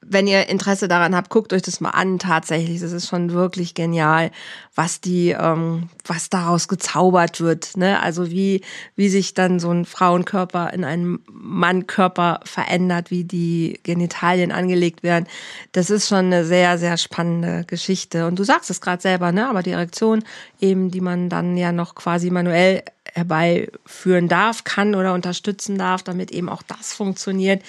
wenn 0.00 0.28
ihr 0.28 0.48
Interesse 0.48 0.86
daran 0.86 1.14
habt, 1.14 1.28
guckt 1.28 1.52
euch 1.52 1.62
das 1.62 1.80
mal 1.80 1.90
an. 1.90 2.18
Tatsächlich, 2.18 2.80
das 2.80 2.92
ist 2.92 3.08
schon 3.08 3.32
wirklich 3.32 3.74
genial, 3.74 4.30
was 4.74 5.00
die, 5.00 5.30
ähm, 5.30 5.88
was 6.06 6.30
daraus 6.30 6.68
gezaubert 6.68 7.40
wird. 7.40 7.76
Ne? 7.76 8.00
Also 8.00 8.30
wie 8.30 8.62
wie 8.94 9.08
sich 9.08 9.34
dann 9.34 9.58
so 9.58 9.70
ein 9.70 9.84
Frauenkörper 9.84 10.72
in 10.72 10.84
einen 10.84 11.18
Mannkörper 11.30 12.40
verändert, 12.44 13.10
wie 13.10 13.24
die 13.24 13.80
Genitalien 13.82 14.52
angelegt 14.52 15.02
werden. 15.02 15.26
Das 15.72 15.90
ist 15.90 16.08
schon 16.08 16.26
eine 16.26 16.44
sehr 16.44 16.78
sehr 16.78 16.96
spannende 16.96 17.64
Geschichte. 17.66 18.26
Und 18.26 18.38
du 18.38 18.44
sagst 18.44 18.70
es 18.70 18.80
gerade 18.80 19.02
selber, 19.02 19.32
ne? 19.32 19.48
Aber 19.48 19.62
die 19.62 19.72
Erektion 19.72 20.22
eben, 20.60 20.92
die 20.92 21.00
man 21.00 21.28
dann 21.28 21.56
ja 21.56 21.72
noch 21.72 21.96
quasi 21.96 22.30
manuell 22.30 22.84
herbeiführen 23.14 24.28
darf, 24.28 24.62
kann 24.62 24.94
oder 24.94 25.12
unterstützen 25.12 25.76
darf, 25.76 26.04
damit 26.04 26.30
eben 26.30 26.48
auch 26.48 26.62
das 26.62 26.92
funktioniert 26.92 27.62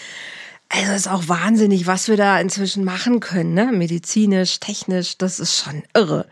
Also 0.69 0.93
ist 0.93 1.07
auch 1.07 1.27
wahnsinnig, 1.27 1.87
was 1.87 2.07
wir 2.07 2.17
da 2.17 2.39
inzwischen 2.39 2.83
machen 2.83 3.19
können, 3.19 3.55
ne? 3.55 3.71
Medizinisch, 3.71 4.59
technisch, 4.59 5.17
das 5.17 5.39
ist 5.39 5.57
schon 5.57 5.83
irre. 5.95 6.27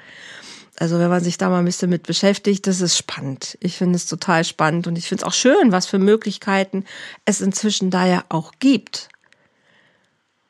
Also 0.80 1.00
wenn 1.00 1.10
man 1.10 1.24
sich 1.24 1.40
da 1.40 1.50
mal 1.50 1.60
ein 1.60 1.66
bisschen 1.66 1.90
mit 1.90 2.04
beschäftigt, 2.04 2.68
das 2.68 2.82
ist 2.82 2.96
spannend. 2.96 3.58
Ich 3.62 3.78
finde 3.78 3.96
es 3.96 4.06
total 4.06 4.44
spannend 4.44 4.86
und 4.86 4.96
ich 4.96 5.08
finde 5.08 5.24
es 5.24 5.28
auch 5.28 5.34
schön, 5.34 5.72
was 5.72 5.88
für 5.88 5.98
Möglichkeiten 5.98 6.86
es 7.26 7.42
inzwischen 7.42 7.90
da 7.90 8.06
ja 8.06 8.24
auch 8.30 8.54
gibt. 8.60 9.10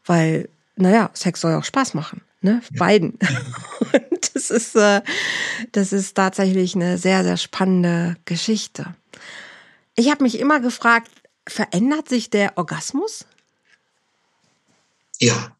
Weil, 0.05 0.49
naja, 0.75 1.09
Sex 1.13 1.39
soll 1.39 1.51
ja 1.51 1.59
auch 1.59 1.63
Spaß 1.63 1.93
machen, 1.93 2.21
ne? 2.41 2.61
Ja. 2.71 2.77
Beiden. 2.77 3.17
Und 3.79 4.35
das 4.35 4.51
ist, 4.51 4.75
äh, 4.75 5.01
das 5.71 5.93
ist 5.93 6.15
tatsächlich 6.15 6.75
eine 6.75 6.97
sehr, 6.97 7.23
sehr 7.23 7.37
spannende 7.37 8.17
Geschichte. 8.25 8.95
Ich 9.95 10.11
habe 10.11 10.23
mich 10.23 10.39
immer 10.39 10.59
gefragt, 10.59 11.09
verändert 11.47 12.09
sich 12.09 12.29
der 12.29 12.57
Orgasmus? 12.57 13.25
Ja, 15.19 15.57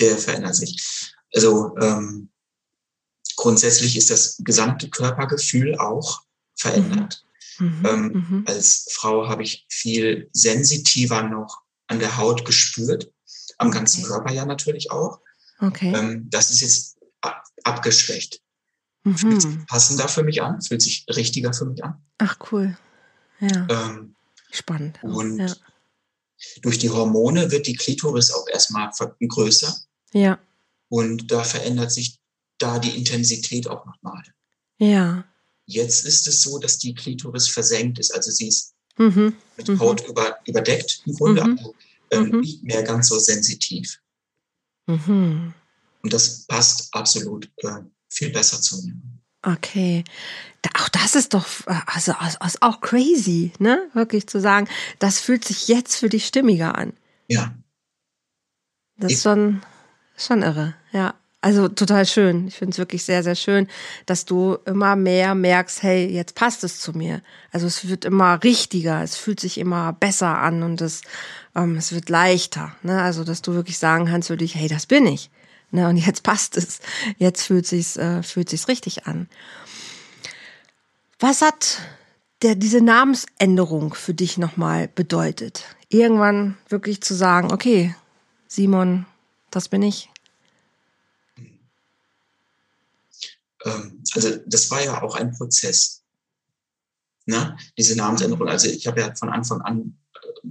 der 0.00 0.16
verändert 0.18 0.56
sich. 0.56 1.12
Also 1.34 1.76
ähm, 1.78 2.30
grundsätzlich 3.36 3.96
ist 3.96 4.10
das 4.10 4.36
gesamte 4.38 4.88
Körpergefühl 4.88 5.78
auch 5.78 6.22
verändert. 6.56 7.24
Mhm. 7.58 7.86
Ähm, 7.86 8.02
mhm. 8.12 8.44
Als 8.46 8.88
Frau 8.92 9.28
habe 9.28 9.42
ich 9.42 9.66
viel 9.68 10.28
sensitiver 10.32 11.22
noch 11.22 11.62
an 11.86 11.98
der 11.98 12.16
Haut 12.16 12.44
gespürt, 12.44 13.12
am 13.58 13.70
ganzen 13.70 14.00
okay. 14.00 14.12
Körper 14.12 14.32
ja 14.32 14.46
natürlich 14.46 14.90
auch. 14.90 15.20
Okay. 15.60 15.92
Ähm, 15.94 16.28
das 16.30 16.50
ist 16.50 16.60
jetzt 16.60 16.98
abgeschwächt. 17.64 18.40
Mhm. 19.04 19.16
Fühlt 19.16 19.42
sich 19.42 19.66
passender 19.66 20.08
für 20.08 20.22
mich 20.22 20.42
an, 20.42 20.62
fühlt 20.62 20.82
sich 20.82 21.06
richtiger 21.08 21.52
für 21.52 21.64
mich 21.64 21.82
an. 21.82 22.02
Ach 22.18 22.36
cool. 22.50 22.76
Ja. 23.40 23.66
Ähm, 23.68 24.14
Spannend. 24.50 24.98
Und 25.02 25.38
ja. 25.38 25.54
Durch 26.62 26.78
die 26.78 26.90
Hormone 26.90 27.50
wird 27.50 27.66
die 27.66 27.76
Klitoris 27.76 28.30
auch 28.30 28.46
erstmal 28.48 28.90
größer. 29.26 29.74
Ja. 30.12 30.38
Und 30.88 31.30
da 31.30 31.44
verändert 31.44 31.92
sich 31.92 32.18
da 32.58 32.78
die 32.78 32.96
Intensität 32.96 33.68
auch 33.68 33.84
nochmal. 33.86 34.22
Ja. 34.78 35.24
Jetzt 35.66 36.04
ist 36.04 36.26
es 36.26 36.42
so, 36.42 36.58
dass 36.58 36.78
die 36.78 36.94
Klitoris 36.94 37.48
versenkt 37.48 37.98
ist. 37.98 38.14
Also 38.14 38.30
sie 38.30 38.48
ist 38.48 38.74
mhm. 38.96 39.34
mit 39.56 39.68
mhm. 39.68 39.80
Haut 39.80 40.06
über, 40.08 40.38
überdeckt 40.46 41.02
im 41.06 41.14
Grunde, 41.14 41.44
mhm. 41.44 41.60
ähm, 42.10 42.28
mhm. 42.30 42.40
nicht 42.40 42.62
mehr 42.62 42.82
ganz 42.82 43.08
so 43.08 43.18
sensitiv. 43.18 44.00
Mhm. 44.86 45.52
Und 46.02 46.12
das 46.12 46.46
passt 46.46 46.88
absolut 46.92 47.50
äh, 47.58 47.80
viel 48.08 48.30
besser 48.30 48.60
zu 48.60 48.82
mir. 48.82 48.94
Okay. 49.42 50.04
Auch 50.78 50.88
das 50.88 51.14
ist 51.14 51.34
doch, 51.34 51.46
also, 51.86 52.12
also 52.12 52.58
auch 52.60 52.80
crazy, 52.80 53.52
ne? 53.58 53.88
Wirklich 53.94 54.26
zu 54.26 54.40
sagen, 54.40 54.68
das 54.98 55.20
fühlt 55.20 55.44
sich 55.44 55.68
jetzt 55.68 55.96
für 55.96 56.08
dich 56.08 56.26
stimmiger 56.26 56.76
an. 56.76 56.92
Ja. 57.28 57.54
Das 58.96 59.12
ist 59.12 59.22
schon, 59.22 59.62
schon 60.16 60.42
irre, 60.42 60.74
ja. 60.92 61.14
Also 61.40 61.68
total 61.68 62.04
schön. 62.04 62.48
Ich 62.48 62.56
finde 62.56 62.72
es 62.72 62.78
wirklich 62.78 63.04
sehr, 63.04 63.22
sehr 63.22 63.36
schön, 63.36 63.68
dass 64.06 64.24
du 64.24 64.58
immer 64.66 64.96
mehr 64.96 65.36
merkst, 65.36 65.84
hey, 65.84 66.06
jetzt 66.08 66.34
passt 66.34 66.64
es 66.64 66.80
zu 66.80 66.92
mir. 66.92 67.22
Also 67.52 67.68
es 67.68 67.88
wird 67.88 68.04
immer 68.04 68.42
richtiger, 68.42 69.02
es 69.04 69.16
fühlt 69.16 69.38
sich 69.38 69.58
immer 69.58 69.92
besser 69.92 70.38
an 70.38 70.64
und 70.64 70.80
es, 70.80 71.02
ähm, 71.54 71.76
es 71.76 71.92
wird 71.92 72.08
leichter. 72.08 72.74
Ne? 72.82 73.00
Also 73.00 73.22
dass 73.22 73.40
du 73.40 73.54
wirklich 73.54 73.78
sagen 73.78 74.06
kannst 74.06 74.28
für 74.28 74.36
dich, 74.36 74.56
hey, 74.56 74.66
das 74.66 74.86
bin 74.86 75.06
ich. 75.06 75.30
Ne? 75.70 75.88
Und 75.88 75.96
jetzt 75.96 76.22
passt 76.22 76.56
es. 76.56 76.80
Jetzt 77.18 77.42
fühlt 77.42 77.66
sich's, 77.66 77.96
äh, 77.96 78.22
fühlt 78.22 78.48
sich's 78.48 78.68
richtig 78.68 79.06
an. 79.06 79.28
Was 81.18 81.42
hat 81.42 81.80
der, 82.42 82.54
diese 82.54 82.80
Namensänderung 82.80 83.94
für 83.94 84.14
dich 84.14 84.38
nochmal 84.38 84.88
bedeutet? 84.88 85.64
Irgendwann 85.88 86.56
wirklich 86.68 87.00
zu 87.02 87.14
sagen, 87.14 87.52
okay, 87.52 87.94
Simon, 88.46 89.06
das 89.50 89.68
bin 89.68 89.82
ich. 89.82 90.10
Ähm, 93.64 94.02
also 94.14 94.36
das 94.46 94.70
war 94.70 94.82
ja 94.82 95.02
auch 95.02 95.16
ein 95.16 95.32
Prozess. 95.32 96.02
Ne? 97.26 97.56
Diese 97.76 97.96
Namensänderung. 97.96 98.48
Also 98.48 98.68
ich 98.68 98.86
habe 98.86 99.00
ja 99.00 99.14
von 99.14 99.28
Anfang 99.28 99.60
an, 99.62 99.97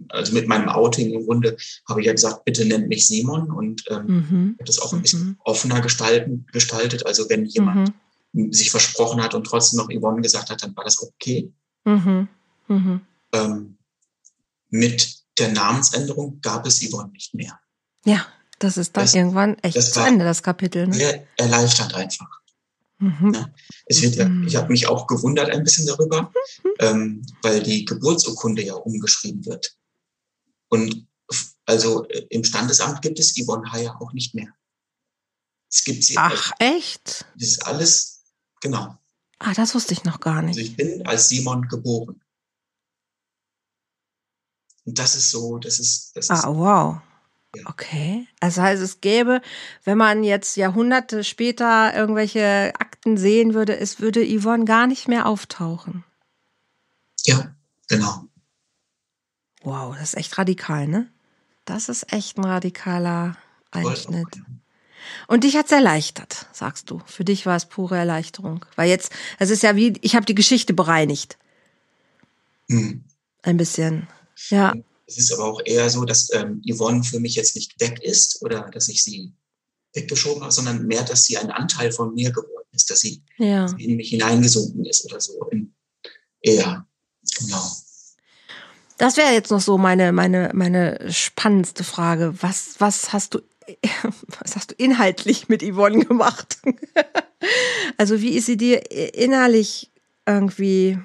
also 0.10 0.34
mit 0.34 0.47
meinem 0.47 0.69
Outing 0.69 1.12
im 1.13 1.26
Grunde, 1.26 1.58
habe 1.88 2.02
ich 2.02 2.08
ja 2.08 2.13
gesagt, 2.13 2.45
bitte 2.45 2.65
nennt 2.65 2.88
mich 2.88 3.08
Simon 3.08 3.52
und 3.52 3.84
ähm, 3.89 4.06
mhm. 4.06 4.56
habe 4.56 4.65
das 4.65 4.80
auch 4.80 4.93
ein 4.93 5.02
bisschen 5.02 5.23
mhm. 5.23 5.38
offener 5.43 5.82
gestalten, 5.82 6.45
gestaltet. 6.52 7.06
Also 7.06 7.30
wenn 7.30 7.45
jemand 7.45 7.93
mhm. 8.34 8.54
sich 8.54 8.71
versprochen 8.71 9.21
hat 9.21 9.34
und 9.34 9.45
trotzdem 9.45 9.78
noch 9.78 9.89
Yvonne 9.89 10.21
gesagt 10.21 10.50
hat, 10.50 10.63
dann 10.63 10.76
war 10.76 10.84
das 10.84 11.02
okay. 11.02 11.52
Mhm. 11.86 12.28
Mhm. 12.67 13.02
Ähm, 13.34 13.78
mit 14.69 15.17
der 15.38 15.52
Namensänderung 15.52 16.39
gab 16.41 16.65
es 16.65 16.82
Yvonne 16.82 17.12
nicht 17.12 17.34
mehr. 17.34 17.60
Ja, 18.06 18.26
das 18.60 18.78
ist 18.78 18.95
dann 18.97 19.04
das, 19.04 19.13
irgendwann 19.13 19.58
echt 19.60 19.82
zu 19.82 20.00
Ende, 20.00 20.26
das 20.26 20.41
Kapitel. 20.41 20.88
Ne? 20.88 20.93
Sehr 20.93 21.28
erleichtert 21.38 21.93
einfach. 21.93 22.28
Mhm. 23.00 23.34
Ja, 23.34 23.50
es 23.86 24.02
wird 24.02 24.15
ja, 24.15 24.30
ich 24.45 24.56
habe 24.56 24.71
mich 24.71 24.88
auch 24.88 25.06
gewundert 25.06 25.52
ein 25.52 25.63
bisschen 25.63 25.86
darüber, 25.86 26.23
mhm. 26.63 26.69
ähm, 26.80 27.26
weil 27.43 27.62
die 27.62 27.86
Geburtsurkunde 27.86 28.63
ja 28.63 28.73
umgeschrieben 28.73 29.45
wird. 29.45 29.77
Und 30.70 31.08
also 31.66 32.08
äh, 32.08 32.26
im 32.30 32.44
Standesamt 32.44 33.02
gibt 33.02 33.20
es 33.20 33.36
Yvonne 33.36 33.72
Heyer 33.72 34.02
auch 34.02 34.14
nicht 34.14 34.34
mehr. 34.34 34.54
Es 35.70 35.84
gibt 35.84 36.04
sie. 36.04 36.18
Ach, 36.18 36.52
als, 36.52 36.60
echt? 36.60 37.26
Das 37.36 37.48
ist 37.48 37.66
alles, 37.66 38.24
genau. 38.62 38.98
Ah, 39.40 39.54
das 39.54 39.76
wusste 39.76 39.94
ich 39.94 40.04
noch 40.04 40.20
gar 40.20 40.42
nicht. 40.42 40.58
Also 40.58 40.72
ich 40.72 40.76
bin 40.76 41.06
als 41.06 41.30
Simon 41.30 41.68
geboren. 41.68 42.22
Und 44.86 44.98
das 44.98 45.16
ist 45.16 45.32
so, 45.32 45.58
das 45.58 45.80
ist, 45.80 46.16
das 46.16 46.26
ist. 46.26 46.32
Ah, 46.32 46.48
wow. 46.48 47.02
Okay. 47.66 48.28
Also 48.40 48.62
heißt, 48.62 48.82
es 48.82 49.02
gäbe, 49.02 49.42
wenn 49.84 49.98
man 49.98 50.24
jetzt 50.24 50.58
Jahrhunderte 50.58 51.24
später 51.24 51.94
irgendwelche 51.94 52.74
Akten 52.80 53.18
sehen 53.18 53.54
würde, 53.54 53.78
es 53.78 54.00
würde 54.00 54.26
Yvonne 54.26 54.66
gar 54.66 54.88
nicht 54.88 55.08
mehr 55.08 55.26
auftauchen. 55.26 56.04
Ja, 57.26 57.56
genau. 57.88 58.27
Wow, 59.63 59.96
das 59.96 60.13
ist 60.13 60.17
echt 60.17 60.38
radikal, 60.38 60.88
ne? 60.88 61.10
Das 61.65 61.89
ist 61.89 62.13
echt 62.13 62.38
ein 62.38 62.46
radikaler 62.46 63.38
Einschnitt. 63.72 64.28
Und 65.28 65.43
dich 65.43 65.56
hat 65.56 65.67
es 65.67 65.72
erleichtert, 65.72 66.48
sagst 66.54 66.89
du. 66.89 67.02
Für 67.06 67.24
dich 67.24 67.46
war 67.46 67.56
es 67.56 67.65
pure 67.65 67.98
Erleichterung. 67.98 68.65
Weil 68.76 68.89
jetzt, 68.89 69.12
es 69.39 69.50
ist 69.50 69.63
ja 69.63 69.76
wie, 69.76 69.93
ich 70.02 70.15
habe 70.15 70.26
die 70.26 70.36
Geschichte 70.36 70.74
bereinigt. 70.74 71.38
Hm. 72.70 73.04
Ein 73.41 73.58
bisschen. 73.58 74.08
Ja. 74.50 74.74
Es 75.06 75.17
ist 75.17 75.32
aber 75.34 75.46
auch 75.46 75.62
eher 75.63 75.89
so, 75.89 76.04
dass 76.04 76.30
ähm, 76.34 76.62
Yvonne 76.70 77.04
für 77.04 77.20
mich 77.20 77.36
jetzt 77.36 77.56
nicht 77.56 77.80
weg 77.80 78.02
ist 78.02 78.41
oder 78.41 78.70
dass 78.72 78.89
ich 78.89 79.04
sie 79.04 79.34
weggeschoben 79.93 80.43
habe, 80.43 80.52
sondern 80.52 80.86
mehr, 80.86 81.04
dass 81.04 81.24
sie 81.24 81.38
ein 81.38 81.50
Anteil 81.50 81.91
von 81.91 82.13
mir 82.13 82.32
geworden 82.32 82.67
ist, 82.74 82.89
dass 82.89 83.00
sie, 83.00 83.24
ja. 83.38 83.65
in 83.78 83.96
mich 83.96 84.10
hineingesunken 84.10 84.86
ist 84.86 85.06
oder 85.06 85.22
so. 85.22 85.41
In, 85.52 85.74
eher, 86.41 86.86
genau. 87.39 87.72
Das 88.98 89.18
wäre 89.18 89.34
jetzt 89.34 89.52
noch 89.52 89.62
so 89.62 89.78
meine, 89.78 90.12
meine, 90.12 90.52
meine 90.54 91.12
spannendste 91.12 91.84
Frage. 91.84 92.34
Was, 92.42 92.76
was 92.80 93.14
hast 93.14 93.36
du, 93.36 93.42
was 94.42 94.56
hast 94.56 94.72
du 94.72 94.76
inhaltlich 94.78 95.50
mit 95.50 95.62
Yvonne 95.64 96.04
gemacht? 96.06 96.58
also 97.98 98.22
wie 98.22 98.36
ist 98.36 98.48
sie 98.48 98.58
dir 98.58 98.92
innerlich 99.14 99.92
irgendwie 100.26 101.00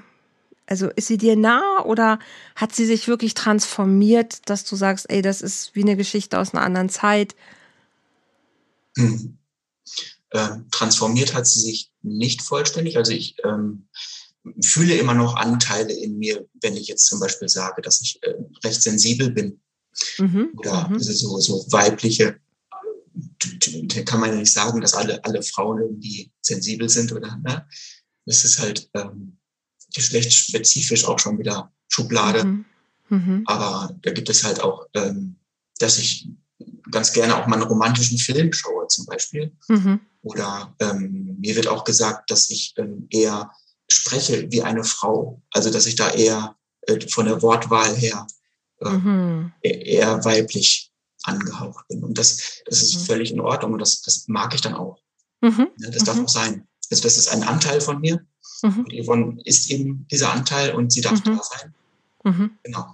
also 0.73 0.89
ist 0.89 1.09
sie 1.09 1.19
dir 1.19 1.37
nah 1.37 1.85
oder 1.85 2.19
hat 2.57 2.75
sie 2.75 2.87
sich 2.87 3.07
wirklich 3.07 3.35
transformiert, 3.35 4.49
dass 4.49 4.65
du 4.65 4.75
sagst, 4.75 5.11
ey, 5.11 5.21
das 5.21 5.43
ist 5.43 5.75
wie 5.75 5.83
eine 5.83 5.97
Geschichte 5.97 6.39
aus 6.39 6.55
einer 6.55 6.65
anderen 6.65 6.89
Zeit? 6.89 7.35
Hm. 8.97 9.37
Ähm, 10.33 10.67
transformiert 10.71 11.35
hat 11.35 11.47
sie 11.47 11.61
sich 11.61 11.91
nicht 12.01 12.41
vollständig. 12.41 12.97
Also 12.97 13.13
ich 13.13 13.37
ähm, 13.45 13.87
fühle 14.63 14.97
immer 14.97 15.15
noch 15.15 15.37
Anteile 15.37 15.93
in 15.93 16.19
mir, 16.19 16.47
wenn 16.61 16.77
ich 16.77 16.89
jetzt 16.89 17.07
zum 17.07 17.21
Beispiel 17.21 17.49
sage, 17.49 17.83
dass 17.83 18.01
ich 18.01 18.19
äh, 18.23 18.35
recht 18.65 18.83
sensibel 18.83 19.31
bin. 19.31 19.61
Mhm. 20.19 20.53
Oder 20.57 20.89
mhm. 20.89 20.95
Also 20.95 21.13
so, 21.13 21.39
so 21.39 21.67
weibliche, 21.71 22.37
kann 24.05 24.21
man 24.21 24.31
ja 24.31 24.37
nicht 24.37 24.53
sagen, 24.53 24.81
dass 24.81 24.95
alle, 24.95 25.25
alle 25.25 25.43
Frauen 25.43 25.81
irgendwie 25.81 26.33
sensibel 26.41 26.89
sind 26.89 27.13
oder, 27.13 27.37
ne? 27.37 27.67
Das 28.25 28.45
ist 28.45 28.59
halt, 28.59 28.89
ähm, 28.95 29.39
geschlechtsspezifisch 29.95 31.05
auch 31.05 31.19
schon 31.19 31.39
wieder 31.39 31.73
Schublade. 31.89 32.45
Mhm. 32.45 32.65
Mhm. 33.09 33.43
Aber 33.47 33.95
da 34.03 34.11
gibt 34.11 34.31
es 34.31 34.45
halt 34.45 34.61
auch, 34.61 34.87
ähm, 34.95 35.37
dass 35.79 35.99
ich 35.99 36.29
ganz 36.91 37.13
gerne 37.13 37.37
auch 37.37 37.47
mal 37.47 37.57
einen 37.57 37.69
romantischen 37.69 38.19
Film 38.19 38.53
schaue 38.53 38.87
zum 38.89 39.07
Beispiel. 39.07 39.53
Mhm. 39.69 40.01
Oder 40.23 40.75
ähm, 40.81 41.37
mir 41.41 41.57
wird 41.57 41.67
auch 41.67 41.85
gesagt, 41.85 42.31
dass 42.31 42.49
ich 42.51 42.75
ähm, 42.77 43.07
eher 43.11 43.51
spreche 43.93 44.51
wie 44.51 44.63
eine 44.63 44.85
Frau. 44.85 45.41
Also 45.51 45.71
dass 45.71 45.87
ich 45.87 45.97
da 45.97 46.11
eher 46.11 46.57
äh, 46.83 47.01
von 47.09 47.27
der 47.27 47.43
Wortwahl 47.43 47.95
her 47.95 48.27
äh, 48.81 48.89
mhm. 48.89 49.53
E-, 49.63 49.69
eher 49.69 50.25
weiblich 50.25 50.93
angehaucht 51.25 51.87
bin. 51.89 52.03
Und 52.03 52.19
das, 52.19 52.63
das 52.67 52.83
ist 52.83 53.01
mhm. 53.01 53.05
völlig 53.05 53.33
in 53.33 53.41
Ordnung 53.41 53.73
und 53.75 53.79
das, 53.79 54.03
das 54.03 54.25
mag 54.29 54.55
ich 54.55 54.61
dann 54.61 54.75
auch. 54.75 54.99
Mhm. 55.41 55.69
Ja, 55.79 55.91
das 55.91 56.05
darf 56.05 56.19
auch 56.19 56.29
sein. 56.29 56.67
Also 56.91 57.03
das 57.03 57.17
ist 57.17 57.29
ein 57.29 57.43
Anteil 57.43 57.81
von 57.81 58.01
mir 58.01 58.25
Mhm. 58.63 58.85
Und 58.85 58.93
Yvonne 58.93 59.39
ist 59.45 59.71
eben 59.71 60.07
dieser 60.11 60.33
Anteil 60.33 60.75
und 60.75 60.93
sie 60.93 61.01
darf 61.01 61.25
mhm. 61.25 61.37
da 61.37 61.43
sein. 61.43 61.75
Mhm. 62.25 62.51
Genau. 62.63 62.87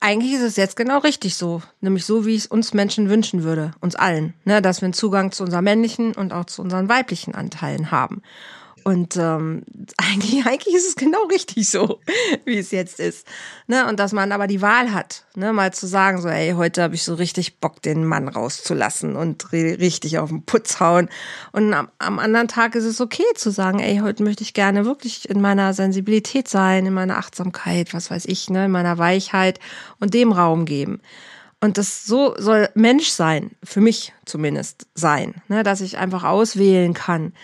eigentlich 0.00 0.32
ist 0.32 0.42
es 0.42 0.56
jetzt 0.56 0.76
genau 0.76 0.98
richtig 0.98 1.36
so, 1.36 1.62
nämlich 1.80 2.04
so, 2.04 2.26
wie 2.26 2.34
es 2.34 2.46
uns 2.46 2.74
Menschen 2.74 3.08
wünschen 3.08 3.44
würde, 3.44 3.72
uns 3.80 3.94
allen, 3.94 4.34
ne, 4.44 4.60
dass 4.60 4.80
wir 4.80 4.86
einen 4.86 4.92
Zugang 4.92 5.30
zu 5.30 5.44
unseren 5.44 5.64
männlichen 5.64 6.14
und 6.14 6.32
auch 6.32 6.46
zu 6.46 6.62
unseren 6.62 6.88
weiblichen 6.88 7.34
Anteilen 7.34 7.90
haben. 7.90 8.22
Und 8.88 9.18
ähm, 9.18 9.64
eigentlich, 9.98 10.46
eigentlich 10.46 10.74
ist 10.74 10.88
es 10.88 10.96
genau 10.96 11.22
richtig 11.26 11.68
so, 11.68 12.00
wie 12.46 12.56
es 12.56 12.70
jetzt 12.70 13.00
ist. 13.00 13.26
Ne? 13.66 13.86
Und 13.86 14.00
dass 14.00 14.14
man 14.14 14.32
aber 14.32 14.46
die 14.46 14.62
Wahl 14.62 14.94
hat, 14.94 15.26
ne? 15.34 15.52
mal 15.52 15.74
zu 15.74 15.86
sagen, 15.86 16.22
so, 16.22 16.28
ey, 16.28 16.52
heute 16.52 16.82
habe 16.82 16.94
ich 16.94 17.02
so 17.02 17.12
richtig 17.12 17.58
Bock, 17.58 17.82
den 17.82 18.06
Mann 18.06 18.28
rauszulassen 18.28 19.14
und 19.14 19.52
richtig 19.52 20.18
auf 20.18 20.30
den 20.30 20.42
Putz 20.42 20.80
hauen. 20.80 21.10
Und 21.52 21.74
am, 21.74 21.88
am 21.98 22.18
anderen 22.18 22.48
Tag 22.48 22.76
ist 22.76 22.86
es 22.86 23.02
okay 23.02 23.26
zu 23.34 23.50
sagen, 23.50 23.78
ey, 23.78 23.98
heute 23.98 24.22
möchte 24.22 24.42
ich 24.42 24.54
gerne 24.54 24.86
wirklich 24.86 25.28
in 25.28 25.42
meiner 25.42 25.74
Sensibilität 25.74 26.48
sein, 26.48 26.86
in 26.86 26.94
meiner 26.94 27.18
Achtsamkeit, 27.18 27.92
was 27.92 28.10
weiß 28.10 28.24
ich, 28.24 28.48
ne? 28.48 28.64
in 28.64 28.70
meiner 28.70 28.96
Weichheit 28.96 29.60
und 30.00 30.14
dem 30.14 30.32
Raum 30.32 30.64
geben. 30.64 31.02
Und 31.60 31.76
das 31.76 32.06
so 32.06 32.36
soll 32.38 32.70
Mensch 32.74 33.10
sein, 33.10 33.50
für 33.62 33.82
mich 33.82 34.14
zumindest 34.24 34.86
sein, 34.94 35.42
ne? 35.48 35.62
dass 35.62 35.82
ich 35.82 35.98
einfach 35.98 36.24
auswählen 36.24 36.94
kann. 36.94 37.34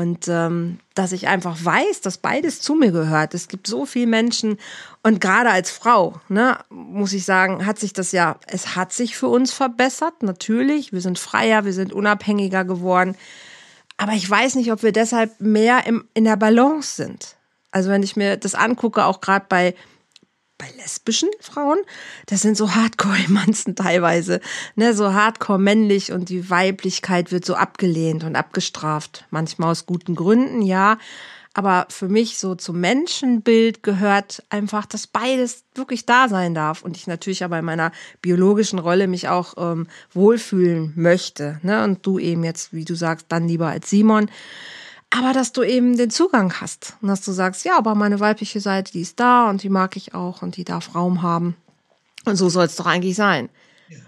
Und 0.00 0.28
ähm, 0.28 0.78
dass 0.94 1.12
ich 1.12 1.28
einfach 1.28 1.62
weiß, 1.62 2.00
dass 2.00 2.16
beides 2.16 2.62
zu 2.62 2.74
mir 2.74 2.90
gehört. 2.90 3.34
Es 3.34 3.48
gibt 3.48 3.66
so 3.66 3.84
viele 3.84 4.06
Menschen 4.06 4.56
und 5.02 5.20
gerade 5.20 5.50
als 5.50 5.70
Frau, 5.70 6.18
ne, 6.30 6.56
muss 6.70 7.12
ich 7.12 7.26
sagen, 7.26 7.66
hat 7.66 7.78
sich 7.78 7.92
das 7.92 8.10
ja, 8.12 8.36
es 8.46 8.76
hat 8.76 8.94
sich 8.94 9.14
für 9.14 9.28
uns 9.28 9.52
verbessert, 9.52 10.22
natürlich. 10.22 10.94
Wir 10.94 11.02
sind 11.02 11.18
freier, 11.18 11.66
wir 11.66 11.74
sind 11.74 11.92
unabhängiger 11.92 12.64
geworden. 12.64 13.14
Aber 13.98 14.12
ich 14.12 14.28
weiß 14.28 14.54
nicht, 14.54 14.72
ob 14.72 14.82
wir 14.82 14.92
deshalb 14.92 15.38
mehr 15.38 15.86
im, 15.86 16.06
in 16.14 16.24
der 16.24 16.36
Balance 16.36 16.96
sind. 16.96 17.36
Also 17.70 17.90
wenn 17.90 18.02
ich 18.02 18.16
mir 18.16 18.38
das 18.38 18.54
angucke, 18.54 19.04
auch 19.04 19.20
gerade 19.20 19.44
bei 19.50 19.74
bei 20.60 20.70
lesbischen 20.76 21.30
Frauen, 21.40 21.78
das 22.26 22.42
sind 22.42 22.56
so 22.56 22.74
Hardcore-Emanzen 22.74 23.74
teilweise, 23.74 24.40
ne, 24.76 24.94
so 24.94 25.12
Hardcore 25.12 25.58
männlich 25.58 26.12
und 26.12 26.28
die 26.28 26.50
Weiblichkeit 26.50 27.32
wird 27.32 27.44
so 27.44 27.54
abgelehnt 27.54 28.22
und 28.24 28.36
abgestraft. 28.36 29.24
Manchmal 29.30 29.70
aus 29.70 29.86
guten 29.86 30.14
Gründen, 30.14 30.62
ja. 30.62 30.98
Aber 31.52 31.86
für 31.88 32.08
mich 32.08 32.38
so 32.38 32.54
zum 32.54 32.78
Menschenbild 32.78 33.82
gehört 33.82 34.44
einfach, 34.50 34.86
dass 34.86 35.08
beides 35.08 35.64
wirklich 35.74 36.06
da 36.06 36.28
sein 36.28 36.54
darf 36.54 36.82
und 36.82 36.96
ich 36.96 37.08
natürlich 37.08 37.42
aber 37.42 37.58
in 37.58 37.64
meiner 37.64 37.90
biologischen 38.22 38.78
Rolle 38.78 39.08
mich 39.08 39.28
auch 39.28 39.54
ähm, 39.56 39.88
wohlfühlen 40.12 40.92
möchte. 40.94 41.58
Ne? 41.62 41.82
Und 41.82 42.06
du 42.06 42.20
eben 42.20 42.44
jetzt, 42.44 42.72
wie 42.72 42.84
du 42.84 42.94
sagst, 42.94 43.26
dann 43.30 43.48
lieber 43.48 43.66
als 43.66 43.90
Simon 43.90 44.30
aber 45.10 45.32
dass 45.32 45.52
du 45.52 45.62
eben 45.62 45.96
den 45.96 46.10
Zugang 46.10 46.60
hast 46.60 46.96
und 47.02 47.08
dass 47.08 47.22
du 47.22 47.32
sagst, 47.32 47.64
ja, 47.64 47.76
aber 47.76 47.94
meine 47.94 48.20
weibliche 48.20 48.60
Seite, 48.60 48.92
die 48.92 49.00
ist 49.00 49.18
da 49.18 49.50
und 49.50 49.62
die 49.62 49.68
mag 49.68 49.96
ich 49.96 50.14
auch 50.14 50.42
und 50.42 50.56
die 50.56 50.64
darf 50.64 50.94
Raum 50.94 51.22
haben. 51.22 51.56
Und 52.24 52.36
so 52.36 52.48
soll 52.48 52.66
es 52.66 52.76
doch 52.76 52.86
eigentlich 52.86 53.16
sein. 53.16 53.48
Ja. 53.88 53.98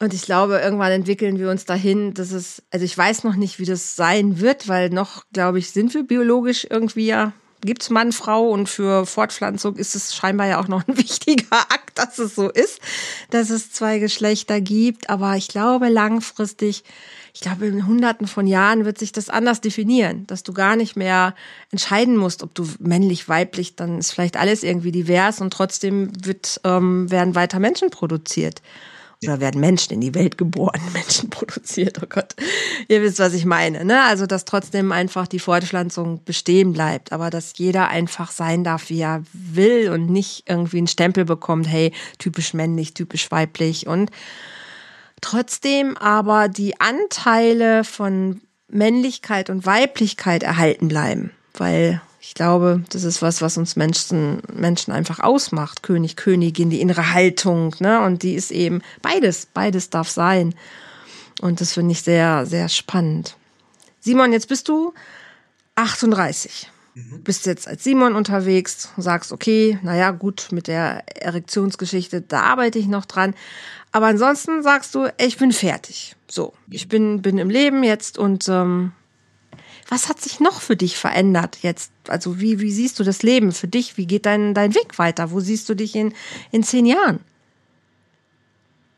Und 0.00 0.14
ich 0.14 0.22
glaube, 0.22 0.58
irgendwann 0.58 0.90
entwickeln 0.90 1.38
wir 1.38 1.48
uns 1.48 1.64
dahin, 1.64 2.12
dass 2.14 2.32
es, 2.32 2.62
also 2.70 2.84
ich 2.84 2.98
weiß 2.98 3.22
noch 3.22 3.36
nicht, 3.36 3.60
wie 3.60 3.64
das 3.64 3.94
sein 3.94 4.40
wird, 4.40 4.66
weil 4.66 4.90
noch, 4.90 5.24
glaube 5.32 5.60
ich, 5.60 5.70
sind 5.70 5.94
wir 5.94 6.02
biologisch 6.02 6.66
irgendwie 6.68 7.06
ja, 7.06 7.32
gibt's 7.64 7.90
Mann, 7.90 8.10
Frau 8.12 8.48
und 8.50 8.68
für 8.68 9.06
Fortpflanzung 9.06 9.76
ist 9.76 9.94
es 9.94 10.14
scheinbar 10.14 10.48
ja 10.48 10.60
auch 10.60 10.68
noch 10.68 10.86
ein 10.86 10.96
wichtiger 10.98 11.52
Akt, 11.52 11.98
dass 11.98 12.18
es 12.18 12.34
so 12.34 12.50
ist, 12.50 12.80
dass 13.30 13.50
es 13.50 13.70
zwei 13.72 14.00
Geschlechter 14.00 14.60
gibt. 14.60 15.08
Aber 15.08 15.36
ich 15.36 15.48
glaube, 15.48 15.88
langfristig 15.88 16.82
ich 17.34 17.40
glaube, 17.40 17.66
in 17.66 17.86
hunderten 17.86 18.26
von 18.26 18.46
Jahren 18.46 18.84
wird 18.84 18.98
sich 18.98 19.12
das 19.12 19.30
anders 19.30 19.62
definieren, 19.62 20.26
dass 20.26 20.42
du 20.42 20.52
gar 20.52 20.76
nicht 20.76 20.96
mehr 20.96 21.34
entscheiden 21.70 22.16
musst, 22.16 22.42
ob 22.42 22.54
du 22.54 22.68
männlich, 22.78 23.28
weiblich, 23.28 23.74
dann 23.74 23.98
ist 23.98 24.12
vielleicht 24.12 24.36
alles 24.36 24.62
irgendwie 24.62 24.92
divers 24.92 25.40
und 25.40 25.52
trotzdem 25.52 26.10
wird, 26.24 26.60
ähm, 26.64 27.10
werden 27.10 27.34
weiter 27.34 27.58
Menschen 27.58 27.90
produziert. 27.90 28.60
Oder 29.24 29.40
werden 29.40 29.60
Menschen 29.60 29.94
in 29.94 30.00
die 30.00 30.14
Welt 30.14 30.36
geboren, 30.36 30.80
Menschen 30.92 31.30
produziert, 31.30 32.00
oh 32.02 32.06
Gott. 32.06 32.34
Ihr 32.88 33.00
wisst, 33.02 33.18
was 33.18 33.32
ich 33.32 33.46
meine, 33.46 33.84
ne? 33.84 34.02
Also, 34.02 34.26
dass 34.26 34.44
trotzdem 34.44 34.92
einfach 34.92 35.26
die 35.26 35.38
Fortpflanzung 35.38 36.22
bestehen 36.24 36.72
bleibt, 36.72 37.12
aber 37.12 37.30
dass 37.30 37.56
jeder 37.56 37.88
einfach 37.88 38.30
sein 38.30 38.64
darf, 38.64 38.90
wie 38.90 39.00
er 39.00 39.22
will 39.32 39.90
und 39.90 40.10
nicht 40.10 40.44
irgendwie 40.48 40.78
einen 40.78 40.86
Stempel 40.88 41.24
bekommt, 41.24 41.68
hey, 41.68 41.92
typisch 42.18 42.52
männlich, 42.52 42.94
typisch 42.94 43.30
weiblich 43.30 43.86
und 43.86 44.10
trotzdem 45.22 45.96
aber 45.96 46.48
die 46.48 46.78
Anteile 46.80 47.84
von 47.84 48.42
Männlichkeit 48.68 49.48
und 49.48 49.64
Weiblichkeit 49.64 50.42
erhalten 50.42 50.88
bleiben, 50.88 51.30
weil 51.54 52.02
ich 52.20 52.34
glaube, 52.34 52.84
das 52.90 53.02
ist 53.02 53.20
was, 53.20 53.42
was 53.42 53.58
uns 53.58 53.74
Menschen, 53.74 54.42
Menschen 54.54 54.92
einfach 54.92 55.18
ausmacht. 55.18 55.82
König, 55.82 56.16
Königin, 56.16 56.70
die 56.70 56.80
innere 56.80 57.12
Haltung, 57.12 57.74
ne? 57.80 58.00
Und 58.00 58.22
die 58.22 58.34
ist 58.34 58.52
eben 58.52 58.80
beides, 59.02 59.46
beides 59.52 59.90
darf 59.90 60.08
sein. 60.08 60.54
Und 61.40 61.60
das 61.60 61.72
finde 61.72 61.92
ich 61.92 62.02
sehr, 62.02 62.46
sehr 62.46 62.68
spannend. 62.68 63.36
Simon, 64.00 64.32
jetzt 64.32 64.48
bist 64.48 64.68
du 64.68 64.94
38. 65.74 66.70
Mhm. 66.94 67.22
Bist 67.24 67.46
jetzt 67.46 67.66
als 67.66 67.82
Simon 67.82 68.14
unterwegs, 68.14 68.90
sagst, 68.96 69.32
okay, 69.32 69.78
naja, 69.82 70.10
gut, 70.12 70.48
mit 70.52 70.68
der 70.68 71.04
Erektionsgeschichte, 71.22 72.20
da 72.20 72.42
arbeite 72.42 72.78
ich 72.78 72.86
noch 72.86 73.04
dran. 73.04 73.34
Aber 73.92 74.06
ansonsten 74.06 74.62
sagst 74.62 74.94
du, 74.94 75.08
ich 75.18 75.36
bin 75.36 75.52
fertig. 75.52 76.16
So, 76.28 76.54
ich 76.70 76.88
bin, 76.88 77.20
bin 77.20 77.38
im 77.38 77.50
Leben 77.50 77.84
jetzt 77.84 78.18
und 78.18 78.48
ähm, 78.48 78.92
was 79.88 80.08
hat 80.08 80.20
sich 80.20 80.40
noch 80.40 80.62
für 80.62 80.76
dich 80.76 80.96
verändert 80.96 81.58
jetzt? 81.60 81.92
Also 82.08 82.40
wie, 82.40 82.60
wie 82.60 82.72
siehst 82.72 82.98
du 82.98 83.04
das 83.04 83.22
Leben 83.22 83.52
für 83.52 83.68
dich? 83.68 83.98
Wie 83.98 84.06
geht 84.06 84.24
dein, 84.24 84.54
dein 84.54 84.74
Weg 84.74 84.98
weiter? 84.98 85.30
Wo 85.30 85.40
siehst 85.40 85.68
du 85.68 85.74
dich 85.74 85.94
in, 85.94 86.14
in 86.50 86.62
zehn 86.62 86.86
Jahren? 86.86 87.20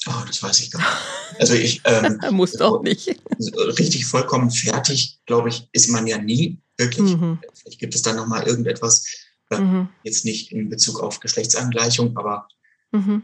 Oh, 0.06 0.22
das 0.26 0.40
weiß 0.40 0.60
ich 0.60 0.70
gar 0.70 0.78
nicht. 0.78 1.40
Also 1.40 1.54
ich 1.54 1.82
ähm, 1.84 2.20
muss 2.30 2.52
doch 2.52 2.82
nicht. 2.82 3.20
Richtig 3.78 4.06
vollkommen 4.06 4.50
fertig, 4.52 5.18
glaube 5.26 5.48
ich, 5.48 5.68
ist 5.72 5.88
man 5.88 6.06
ja 6.06 6.18
nie 6.18 6.58
wirklich. 6.76 7.16
Mhm. 7.16 7.40
Vielleicht 7.54 7.80
gibt 7.80 7.94
es 7.96 8.02
da 8.02 8.12
noch 8.12 8.28
mal 8.28 8.46
irgendetwas, 8.46 9.04
äh, 9.50 9.58
mhm. 9.58 9.88
jetzt 10.04 10.24
nicht 10.24 10.52
in 10.52 10.68
Bezug 10.68 11.00
auf 11.00 11.18
Geschlechtsangleichung, 11.18 12.16
aber 12.16 12.46
mhm. 12.92 13.22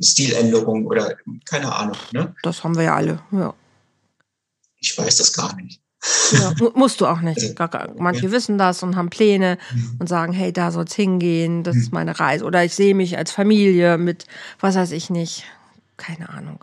Stiländerung 0.00 0.86
oder 0.86 1.16
keine 1.44 1.74
Ahnung. 1.74 1.96
Ne? 2.12 2.34
Das 2.42 2.62
haben 2.62 2.76
wir 2.76 2.84
ja 2.84 2.94
alle, 2.94 3.20
ja. 3.32 3.54
Ich 4.78 4.96
weiß 4.96 5.16
das 5.16 5.32
gar 5.32 5.54
nicht. 5.56 5.80
Ja, 6.32 6.52
musst 6.74 7.00
du 7.00 7.06
auch 7.06 7.20
nicht. 7.20 7.58
Also, 7.58 7.94
manche 7.98 8.26
ja. 8.26 8.32
wissen 8.32 8.58
das 8.58 8.82
und 8.82 8.96
haben 8.96 9.08
Pläne 9.08 9.58
mhm. 9.72 9.96
und 10.00 10.08
sagen, 10.08 10.32
hey, 10.32 10.52
da 10.52 10.70
soll 10.70 10.84
es 10.84 10.94
hingehen, 10.94 11.62
das 11.62 11.76
mhm. 11.76 11.80
ist 11.80 11.92
meine 11.92 12.20
Reise. 12.20 12.44
Oder 12.44 12.64
ich 12.64 12.74
sehe 12.74 12.94
mich 12.94 13.16
als 13.16 13.32
Familie 13.32 13.96
mit, 13.96 14.26
was 14.60 14.74
weiß 14.74 14.90
ich 14.92 15.08
nicht, 15.08 15.44
keine 15.96 16.28
Ahnung. 16.28 16.60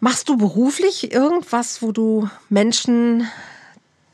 Machst 0.00 0.28
du 0.28 0.36
beruflich 0.36 1.12
irgendwas, 1.12 1.80
wo 1.80 1.92
du 1.92 2.28
Menschen 2.50 3.26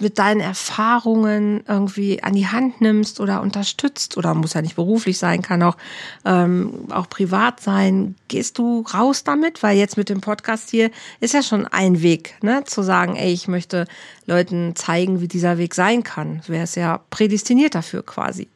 mit 0.01 0.19
deinen 0.19 0.41
Erfahrungen 0.41 1.63
irgendwie 1.67 2.23
an 2.23 2.35
die 2.35 2.47
Hand 2.47 2.81
nimmst 2.81 3.21
oder 3.21 3.43
unterstützt 3.43 4.17
oder 4.17 4.35
muss 4.35 4.55
ja 4.55 4.63
nicht 4.63 4.77
beruflich 4.77 5.19
sein, 5.19 5.43
kann 5.43 5.63
auch 5.63 5.77
ähm, 6.25 6.87
auch 6.91 7.09
privat 7.09 7.61
sein. 7.61 8.17
Gehst 8.29 8.59
du 8.59 8.83
raus 8.95 9.25
damit? 9.25 9.63
Weil 9.63 9.77
jetzt 9.77 9.97
mit 9.97 10.09
dem 10.09 10.21
Podcast 10.21 10.71
hier 10.71 10.91
ist 11.21 11.35
ja 11.35 11.43
schon 11.43 11.67
ein 11.67 12.03
Weg, 12.03 12.35
ne, 12.43 12.65
zu 12.65 12.83
sagen, 12.83 13.17
ey, 13.17 13.33
ich 13.33 13.49
möchte 13.49 13.87
Leuten 14.27 14.75
zeigen, 14.77 15.21
wie 15.21 15.29
dieser 15.29 15.59
Weg 15.59 15.75
sein 15.75 16.03
kann. 16.03 16.43
Wäre 16.47 16.65
es 16.65 16.75
ja 16.75 16.99
prädestiniert 17.11 17.75
dafür 17.75 18.03
quasi. 18.03 18.49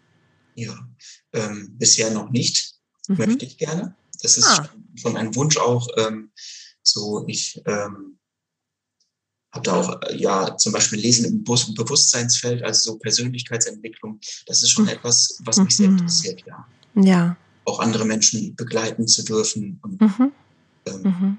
Ja, 0.55 0.74
ähm, 1.32 1.74
bisher 1.78 2.11
noch 2.11 2.30
nicht. 2.30 2.74
Mhm. 3.09 3.16
Möchte 3.18 3.45
ich 3.45 3.59
gerne. 3.59 3.95
Das 4.22 4.38
ist 4.38 4.47
ah. 4.47 4.68
schon 4.95 5.16
ein 5.16 5.34
Wunsch 5.34 5.59
auch. 5.59 5.88
Ähm, 5.99 6.30
so, 6.82 7.24
ich 7.26 7.62
ähm, 7.66 8.14
habe 9.55 9.62
da 9.62 9.72
auch 9.74 10.02
äh, 10.02 10.16
ja 10.16 10.57
zum 10.57 10.72
Beispiel 10.72 10.98
Lesen 10.98 11.24
im 11.26 11.44
Bewusstseinsfeld, 11.44 12.62
also 12.62 12.92
so 12.92 12.98
Persönlichkeitsentwicklung. 12.98 14.20
Das 14.46 14.62
ist 14.62 14.70
schon 14.70 14.84
mhm. 14.84 14.90
etwas, 14.90 15.38
was 15.44 15.59
mich 15.59 15.76
sehr 15.76 15.88
mhm. 15.88 15.98
interessiert, 15.98 16.42
ja. 16.46 16.66
Ja. 16.96 17.36
Auch 17.64 17.80
andere 17.80 18.05
Menschen 18.05 18.55
begleiten 18.57 19.07
zu 19.07 19.24
dürfen 19.24 19.78
und 19.82 20.00
mhm. 20.00 20.32
Ähm, 20.86 21.02
mhm. 21.02 21.38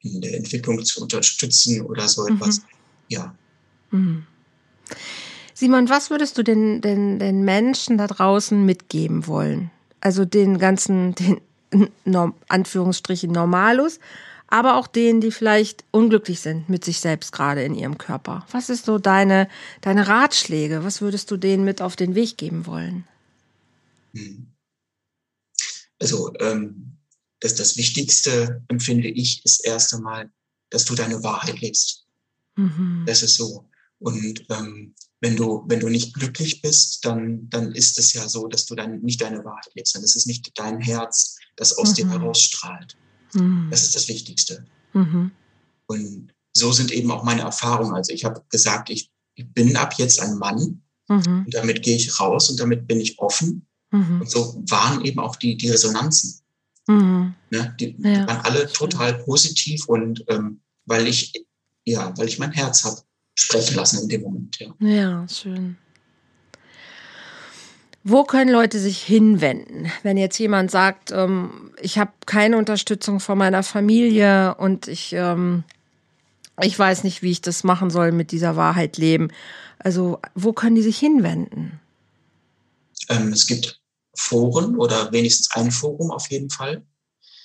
in 0.00 0.20
der 0.22 0.36
Entwicklung 0.36 0.82
zu 0.84 1.02
unterstützen 1.02 1.82
oder 1.82 2.08
so 2.08 2.22
mhm. 2.22 2.36
etwas. 2.36 2.62
Ja. 3.08 3.34
Simon, 5.52 5.88
was 5.88 6.10
würdest 6.10 6.38
du 6.38 6.42
den, 6.42 6.80
den, 6.80 7.18
den 7.18 7.44
Menschen 7.44 7.98
da 7.98 8.06
draußen 8.06 8.64
mitgeben 8.64 9.26
wollen? 9.26 9.70
Also 10.00 10.24
den 10.24 10.58
ganzen, 10.58 11.14
den 11.16 11.40
Anführungsstrichen 12.48 13.30
Normalus, 13.30 13.98
aber 14.50 14.76
auch 14.76 14.88
denen, 14.88 15.20
die 15.20 15.30
vielleicht 15.30 15.84
unglücklich 15.92 16.40
sind 16.40 16.68
mit 16.68 16.84
sich 16.84 17.00
selbst 17.00 17.32
gerade 17.32 17.62
in 17.62 17.74
ihrem 17.74 17.96
Körper. 17.98 18.46
Was 18.50 18.68
ist 18.68 18.84
so 18.84 18.98
deine, 18.98 19.48
deine 19.80 20.08
Ratschläge? 20.08 20.84
Was 20.84 21.00
würdest 21.00 21.30
du 21.30 21.36
denen 21.36 21.64
mit 21.64 21.80
auf 21.80 21.96
den 21.96 22.14
Weg 22.14 22.36
geben 22.36 22.66
wollen? 22.66 23.06
Also, 26.00 26.32
ähm, 26.40 26.96
das, 27.38 27.54
das 27.54 27.76
Wichtigste, 27.76 28.62
empfinde 28.68 29.08
ich, 29.08 29.44
ist 29.44 29.64
erst 29.64 29.94
einmal, 29.94 30.30
dass 30.68 30.84
du 30.84 30.94
deine 30.94 31.22
Wahrheit 31.22 31.60
lebst. 31.60 32.06
Mhm. 32.56 33.04
Das 33.06 33.22
ist 33.22 33.36
so. 33.36 33.68
Und 33.98 34.44
ähm, 34.50 34.94
wenn 35.20 35.36
du, 35.36 35.64
wenn 35.66 35.80
du 35.80 35.88
nicht 35.88 36.14
glücklich 36.14 36.62
bist, 36.62 37.04
dann, 37.04 37.48
dann 37.50 37.72
ist 37.72 37.98
es 37.98 38.14
ja 38.14 38.28
so, 38.28 38.48
dass 38.48 38.66
du 38.66 38.74
dann 38.74 39.00
nicht 39.00 39.20
deine 39.20 39.44
Wahrheit 39.44 39.70
lebst. 39.74 39.94
Dann 39.94 40.02
ist 40.02 40.16
es 40.16 40.26
nicht 40.26 40.50
dein 40.58 40.80
Herz, 40.80 41.36
das 41.56 41.76
aus 41.76 41.90
mhm. 41.90 41.94
dir 41.94 42.10
herausstrahlt. 42.10 42.96
Mhm. 43.34 43.68
Das 43.70 43.82
ist 43.82 43.94
das 43.94 44.08
Wichtigste. 44.08 44.64
Mhm. 44.92 45.30
Und 45.86 46.32
so 46.52 46.72
sind 46.72 46.90
eben 46.92 47.10
auch 47.10 47.22
meine 47.22 47.42
Erfahrungen. 47.42 47.94
Also 47.94 48.12
ich 48.12 48.24
habe 48.24 48.42
gesagt, 48.48 48.90
ich, 48.90 49.10
ich 49.34 49.52
bin 49.52 49.76
ab 49.76 49.94
jetzt 49.98 50.20
ein 50.20 50.38
Mann 50.38 50.82
mhm. 51.08 51.44
und 51.44 51.54
damit 51.54 51.82
gehe 51.82 51.96
ich 51.96 52.18
raus 52.20 52.50
und 52.50 52.58
damit 52.58 52.86
bin 52.86 53.00
ich 53.00 53.18
offen. 53.18 53.66
Mhm. 53.90 54.20
Und 54.20 54.30
so 54.30 54.62
waren 54.68 55.04
eben 55.04 55.20
auch 55.20 55.36
die, 55.36 55.56
die 55.56 55.70
Resonanzen. 55.70 56.40
Mhm. 56.86 57.34
Ne? 57.50 57.74
Die, 57.78 57.96
ja. 57.98 58.20
die, 58.22 58.26
waren 58.26 58.44
alle 58.44 58.70
total 58.72 59.14
positiv 59.14 59.86
und 59.86 60.24
ähm, 60.28 60.60
weil 60.86 61.06
ich, 61.06 61.32
ja, 61.84 62.16
weil 62.16 62.28
ich 62.28 62.38
mein 62.38 62.52
Herz 62.52 62.84
habe 62.84 63.00
sprechen 63.34 63.76
lassen 63.76 64.02
in 64.02 64.08
dem 64.08 64.22
Moment. 64.22 64.58
Ja, 64.58 64.74
ja 64.80 65.28
schön. 65.28 65.76
Wo 68.02 68.24
können 68.24 68.50
Leute 68.50 68.78
sich 68.78 69.02
hinwenden, 69.02 69.92
wenn 70.02 70.16
jetzt 70.16 70.38
jemand 70.38 70.70
sagt, 70.70 71.10
ähm, 71.12 71.72
ich 71.80 71.98
habe 71.98 72.12
keine 72.24 72.56
Unterstützung 72.56 73.20
von 73.20 73.36
meiner 73.36 73.62
Familie 73.62 74.54
und 74.54 74.88
ich, 74.88 75.12
ähm, 75.12 75.64
ich 76.62 76.78
weiß 76.78 77.04
nicht, 77.04 77.22
wie 77.22 77.30
ich 77.30 77.42
das 77.42 77.62
machen 77.62 77.90
soll 77.90 78.12
mit 78.12 78.32
dieser 78.32 78.56
Wahrheit 78.56 78.96
leben? 78.96 79.28
Also 79.78 80.18
wo 80.34 80.52
können 80.52 80.76
die 80.76 80.82
sich 80.82 80.98
hinwenden? 80.98 81.78
Ähm, 83.08 83.32
es 83.32 83.46
gibt 83.46 83.80
Foren 84.14 84.76
oder 84.76 85.12
wenigstens 85.12 85.50
ein 85.52 85.70
Forum 85.70 86.10
auf 86.10 86.30
jeden 86.30 86.50
Fall. 86.50 86.82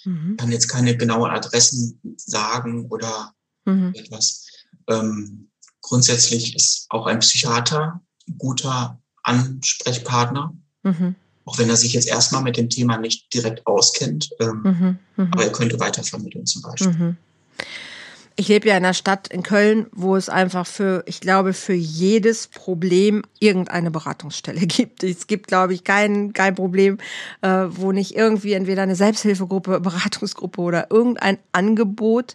Mhm. 0.06 0.32
Ich 0.32 0.38
kann 0.38 0.52
jetzt 0.52 0.68
keine 0.68 0.96
genauen 0.96 1.32
Adressen 1.32 2.00
sagen 2.18 2.88
oder 2.90 3.34
mhm. 3.66 3.94
etwas. 3.94 4.48
Ähm, 4.88 5.50
grundsätzlich 5.82 6.56
ist 6.56 6.86
auch 6.90 7.08
ein 7.08 7.20
Psychiater 7.20 8.02
ein 8.28 8.38
guter 8.38 9.02
Ansprechpartner. 9.26 10.54
Mhm. 10.84 11.16
Auch 11.46 11.60
wenn 11.60 11.70
er 11.70 11.76
sich 11.76 11.94
jetzt 11.94 12.08
erstmal 12.08 12.42
mit 12.42 12.58
dem 12.58 12.70
Thema 12.70 12.98
nicht 12.98 13.32
direkt 13.34 13.68
auskennt. 13.68 14.30
Ähm, 14.40 14.62
mhm. 14.64 15.00
Mhm. 15.18 15.32
Aber 15.32 15.44
er 15.44 15.52
könnte 15.52 15.80
weitervermitteln 15.80 16.46
zum 16.46 16.62
Beispiel. 16.64 16.92
Mhm. 16.92 17.18
Ich 18.38 18.50
lebe 18.50 18.68
ja 18.68 18.76
in 18.76 18.84
einer 18.84 18.94
Stadt 18.94 19.30
in 19.30 19.44
Köln, 19.44 19.88
wo 19.94 20.18
es 20.18 20.28
einfach 20.28 20.68
für, 20.68 21.04
ich 21.06 21.22
glaube, 21.22 21.54
für 21.54 21.74
jedes 21.74 22.48
Problem 22.48 23.24
irgendeine 23.40 23.92
Beratungsstelle 23.92 24.60
gibt. 24.68 25.04
Es 25.04 25.28
gibt, 25.28 25.48
glaube 25.48 25.74
ich, 25.74 25.86
kein, 25.86 26.34
kein 26.34 26.54
Problem, 26.54 26.98
äh, 27.42 27.66
wo 27.70 27.94
nicht 27.94 28.16
irgendwie 28.16 28.54
entweder 28.54 28.82
eine 28.82 28.96
Selbsthilfegruppe, 28.96 29.80
Beratungsgruppe 29.80 30.60
oder 30.60 30.92
irgendein 30.92 31.38
Angebot 31.54 32.34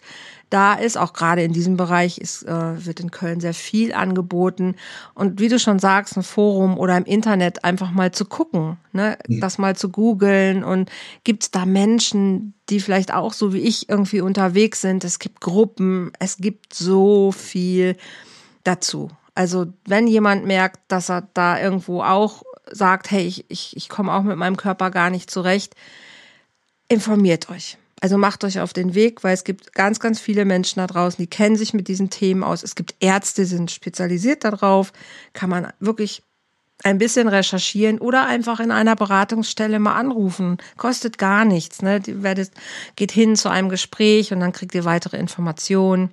da 0.51 0.75
ist. 0.75 0.99
Auch 0.99 1.13
gerade 1.13 1.43
in 1.43 1.53
diesem 1.53 1.77
Bereich 1.77 2.19
ist, 2.19 2.43
äh, 2.43 2.85
wird 2.85 3.01
in 3.01 3.11
Köln 3.11 3.41
sehr 3.41 3.55
viel 3.55 3.93
angeboten. 3.95 4.77
Und 5.15 5.41
wie 5.41 5.49
du 5.49 5.59
schon 5.59 5.79
sagst, 5.79 6.17
ein 6.17 6.23
Forum 6.23 6.77
oder 6.77 6.97
im 6.97 7.05
Internet 7.05 7.65
einfach 7.65 7.91
mal 7.93 8.13
zu 8.13 8.25
gucken, 8.25 8.77
ne? 8.93 9.17
Mhm. 9.27 9.41
das 9.41 9.59
mal 9.59 9.77
zu 9.77 9.89
googeln 9.89 10.63
und 10.65 10.91
gibt 11.25 11.45
es 11.45 11.51
da 11.51 11.65
Menschen, 11.65 12.55
die 12.69 12.81
vielleicht 12.81 13.15
auch 13.15 13.33
so 13.33 13.53
wie 13.53 13.61
ich 13.61 13.89
irgendwie 13.89 14.21
unterwegs 14.21 14.81
sind. 14.81 15.05
Es 15.05 15.19
gibt 15.19 15.41
Gruppen, 15.41 16.13
es 16.19 16.37
gibt 16.37 16.75
so 16.75 17.33
viel 17.33 17.97
dazu. 18.65 19.11
Also 19.35 19.67
wenn 19.87 20.07
jemand 20.07 20.45
merkt, 20.45 20.81
dass 20.89 21.09
er 21.09 21.29
da 21.33 21.59
irgendwo 21.59 22.03
auch 22.03 22.43
sagt, 22.71 23.11
hey, 23.11 23.27
ich, 23.27 23.45
ich, 23.49 23.77
ich 23.77 23.89
komme 23.89 24.13
auch 24.13 24.23
mit 24.23 24.37
meinem 24.37 24.57
Körper 24.57 24.91
gar 24.91 25.11
nicht 25.11 25.31
zurecht, 25.31 25.75
informiert 26.89 27.51
euch. 27.51 27.79
Also 28.01 28.17
macht 28.17 28.45
euch 28.45 28.61
auf 28.61 28.73
den 28.73 28.95
Weg, 28.95 29.23
weil 29.23 29.35
es 29.35 29.45
gibt 29.45 29.75
ganz, 29.75 30.01
ganz 30.01 30.21
viele 30.21 30.47
Menschen 30.47 30.79
da 30.79 30.87
draußen, 30.87 31.23
die 31.23 31.29
kennen 31.29 31.57
sich 31.57 31.75
mit 31.75 31.87
diesen 31.87 32.09
Themen 32.09 32.43
aus. 32.43 32.63
Es 32.63 32.75
gibt 32.75 32.95
Ärzte, 33.01 33.43
die 33.43 33.49
sind 33.49 33.71
spezialisiert 33.71 34.43
darauf. 34.45 34.93
Kann 35.35 35.51
man 35.51 35.73
wirklich 35.81 36.23
ein 36.83 36.97
bisschen 36.97 37.29
recherchieren 37.29 37.99
oder 37.99 38.27
einfach 38.27 38.59
in 38.59 38.71
einer 38.71 38.97
Beratungsstelle 38.97 39.79
mal 39.79 39.97
anrufen. 39.97 40.57
Kostet 40.79 41.19
gar 41.19 41.45
nichts. 41.45 41.83
Ne? 41.83 42.01
Werdet, 42.07 42.53
geht 42.97 43.13
hin 43.13 43.37
zu 43.37 43.51
einem 43.51 43.69
Gespräch 43.69 44.33
und 44.33 44.41
dann 44.41 44.53
kriegt 44.53 44.75
ihr 44.75 44.87
weitere 44.87 45.19
Informationen 45.19 46.11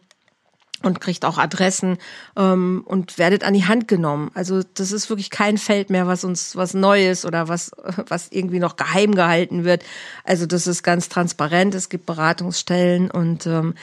und 0.84 1.02
kriegt 1.02 1.26
auch 1.26 1.38
Adressen 1.38 1.98
ähm, 2.36 2.84
und 2.86 3.18
werdet 3.18 3.44
an 3.44 3.54
die 3.54 3.66
Hand 3.66 3.88
genommen. 3.88 4.30
Also 4.34 4.62
das 4.76 4.92
ist 4.92 5.10
wirklich 5.10 5.30
kein 5.30 5.58
Feld 5.58 5.90
mehr, 5.90 6.08
was 6.08 6.24
uns 6.24 6.56
was 6.56 6.74
Neues 6.74 7.26
oder 7.26 7.48
was 7.48 7.72
was 8.08 8.28
irgendwie 8.32 8.60
noch 8.60 8.76
geheim 8.76 9.16
gehalten 9.16 9.64
wird. 9.64 9.84
Also 10.24 10.46
das 10.46 10.68
ist 10.68 10.84
ganz 10.84 11.10
transparent. 11.10 11.74
Es 11.76 11.90
gibt 11.90 12.06
Beratungsstellen 12.06 13.10
und 13.10 13.48
ähm, 13.48 13.74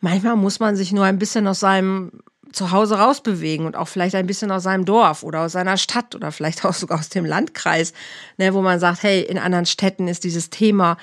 manchmal 0.00 0.36
muss 0.36 0.60
man 0.60 0.76
sich 0.76 0.92
nur 0.92 1.04
ein 1.04 1.18
bisschen 1.18 1.46
aus 1.48 1.60
seinem 1.60 2.12
Zuhause 2.52 2.98
rausbewegen 2.98 3.66
und 3.66 3.76
auch 3.76 3.88
vielleicht 3.88 4.14
ein 4.14 4.26
bisschen 4.26 4.50
aus 4.50 4.62
seinem 4.62 4.84
Dorf 4.84 5.22
oder 5.22 5.40
aus 5.40 5.52
seiner 5.52 5.76
Stadt 5.76 6.14
oder 6.14 6.32
vielleicht 6.32 6.64
auch 6.64 6.74
sogar 6.74 6.98
aus 6.98 7.08
dem 7.08 7.24
Landkreis, 7.24 7.92
ne, 8.36 8.54
wo 8.54 8.62
man 8.62 8.80
sagt, 8.80 9.02
hey, 9.02 9.20
in 9.22 9.38
anderen 9.38 9.66
Städten 9.66 10.08
ist 10.08 10.24
dieses 10.24 10.50
Thema 10.50 10.96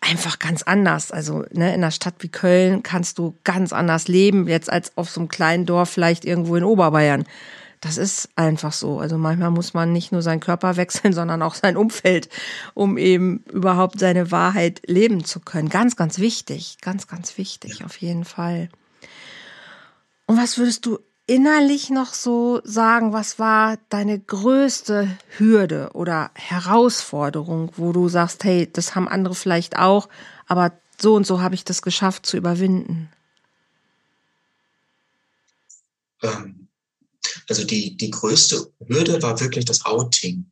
einfach 0.00 0.38
ganz 0.38 0.62
anders. 0.62 1.12
Also 1.12 1.44
ne, 1.52 1.68
in 1.68 1.82
einer 1.82 1.90
Stadt 1.90 2.14
wie 2.20 2.28
Köln 2.28 2.82
kannst 2.82 3.18
du 3.18 3.36
ganz 3.44 3.72
anders 3.72 4.08
leben, 4.08 4.48
jetzt 4.48 4.70
als 4.70 4.96
auf 4.96 5.10
so 5.10 5.20
einem 5.20 5.28
kleinen 5.28 5.66
Dorf 5.66 5.90
vielleicht 5.90 6.24
irgendwo 6.24 6.56
in 6.56 6.64
Oberbayern. 6.64 7.24
Das 7.80 7.96
ist 7.96 8.28
einfach 8.36 8.74
so. 8.74 8.98
Also 8.98 9.16
manchmal 9.16 9.50
muss 9.50 9.72
man 9.72 9.92
nicht 9.92 10.12
nur 10.12 10.22
seinen 10.22 10.40
Körper 10.40 10.76
wechseln, 10.76 11.12
sondern 11.12 11.42
auch 11.42 11.54
sein 11.54 11.76
Umfeld, 11.76 12.28
um 12.74 12.98
eben 12.98 13.44
überhaupt 13.52 13.98
seine 13.98 14.30
Wahrheit 14.30 14.82
leben 14.86 15.24
zu 15.24 15.40
können. 15.40 15.68
Ganz, 15.68 15.96
ganz 15.96 16.18
wichtig. 16.18 16.78
Ganz, 16.80 17.06
ganz 17.06 17.38
wichtig, 17.38 17.84
auf 17.84 17.96
jeden 17.98 18.24
Fall. 18.24 18.68
Und 20.26 20.36
was 20.36 20.58
würdest 20.58 20.86
du 20.86 20.98
innerlich 21.30 21.90
noch 21.90 22.12
so 22.12 22.60
sagen, 22.64 23.12
was 23.12 23.38
war 23.38 23.78
deine 23.88 24.18
größte 24.18 25.16
Hürde 25.38 25.90
oder 25.94 26.32
Herausforderung, 26.34 27.70
wo 27.76 27.92
du 27.92 28.08
sagst, 28.08 28.42
hey, 28.42 28.68
das 28.70 28.96
haben 28.96 29.06
andere 29.06 29.36
vielleicht 29.36 29.76
auch, 29.78 30.08
aber 30.48 30.72
so 31.00 31.14
und 31.14 31.24
so 31.24 31.40
habe 31.40 31.54
ich 31.54 31.62
das 31.62 31.82
geschafft 31.82 32.26
zu 32.26 32.36
überwinden? 32.36 33.10
Ähm, 36.22 36.66
also 37.48 37.62
die, 37.62 37.96
die 37.96 38.10
größte 38.10 38.72
Hürde 38.88 39.22
war 39.22 39.38
wirklich 39.38 39.64
das 39.64 39.86
Outing. 39.86 40.50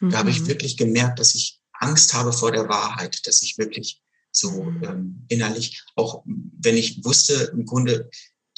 Mhm. 0.00 0.10
Da 0.10 0.18
habe 0.18 0.30
ich 0.30 0.40
mhm. 0.40 0.46
wirklich 0.48 0.78
gemerkt, 0.78 1.20
dass 1.20 1.34
ich 1.34 1.60
Angst 1.74 2.14
habe 2.14 2.32
vor 2.32 2.52
der 2.52 2.70
Wahrheit, 2.70 3.26
dass 3.26 3.42
ich 3.42 3.58
wirklich 3.58 4.00
so 4.32 4.62
mhm. 4.62 4.82
ähm, 4.82 5.26
innerlich, 5.28 5.84
auch 5.94 6.22
wenn 6.24 6.78
ich 6.78 7.04
wusste, 7.04 7.52
im 7.52 7.66
Grunde, 7.66 8.08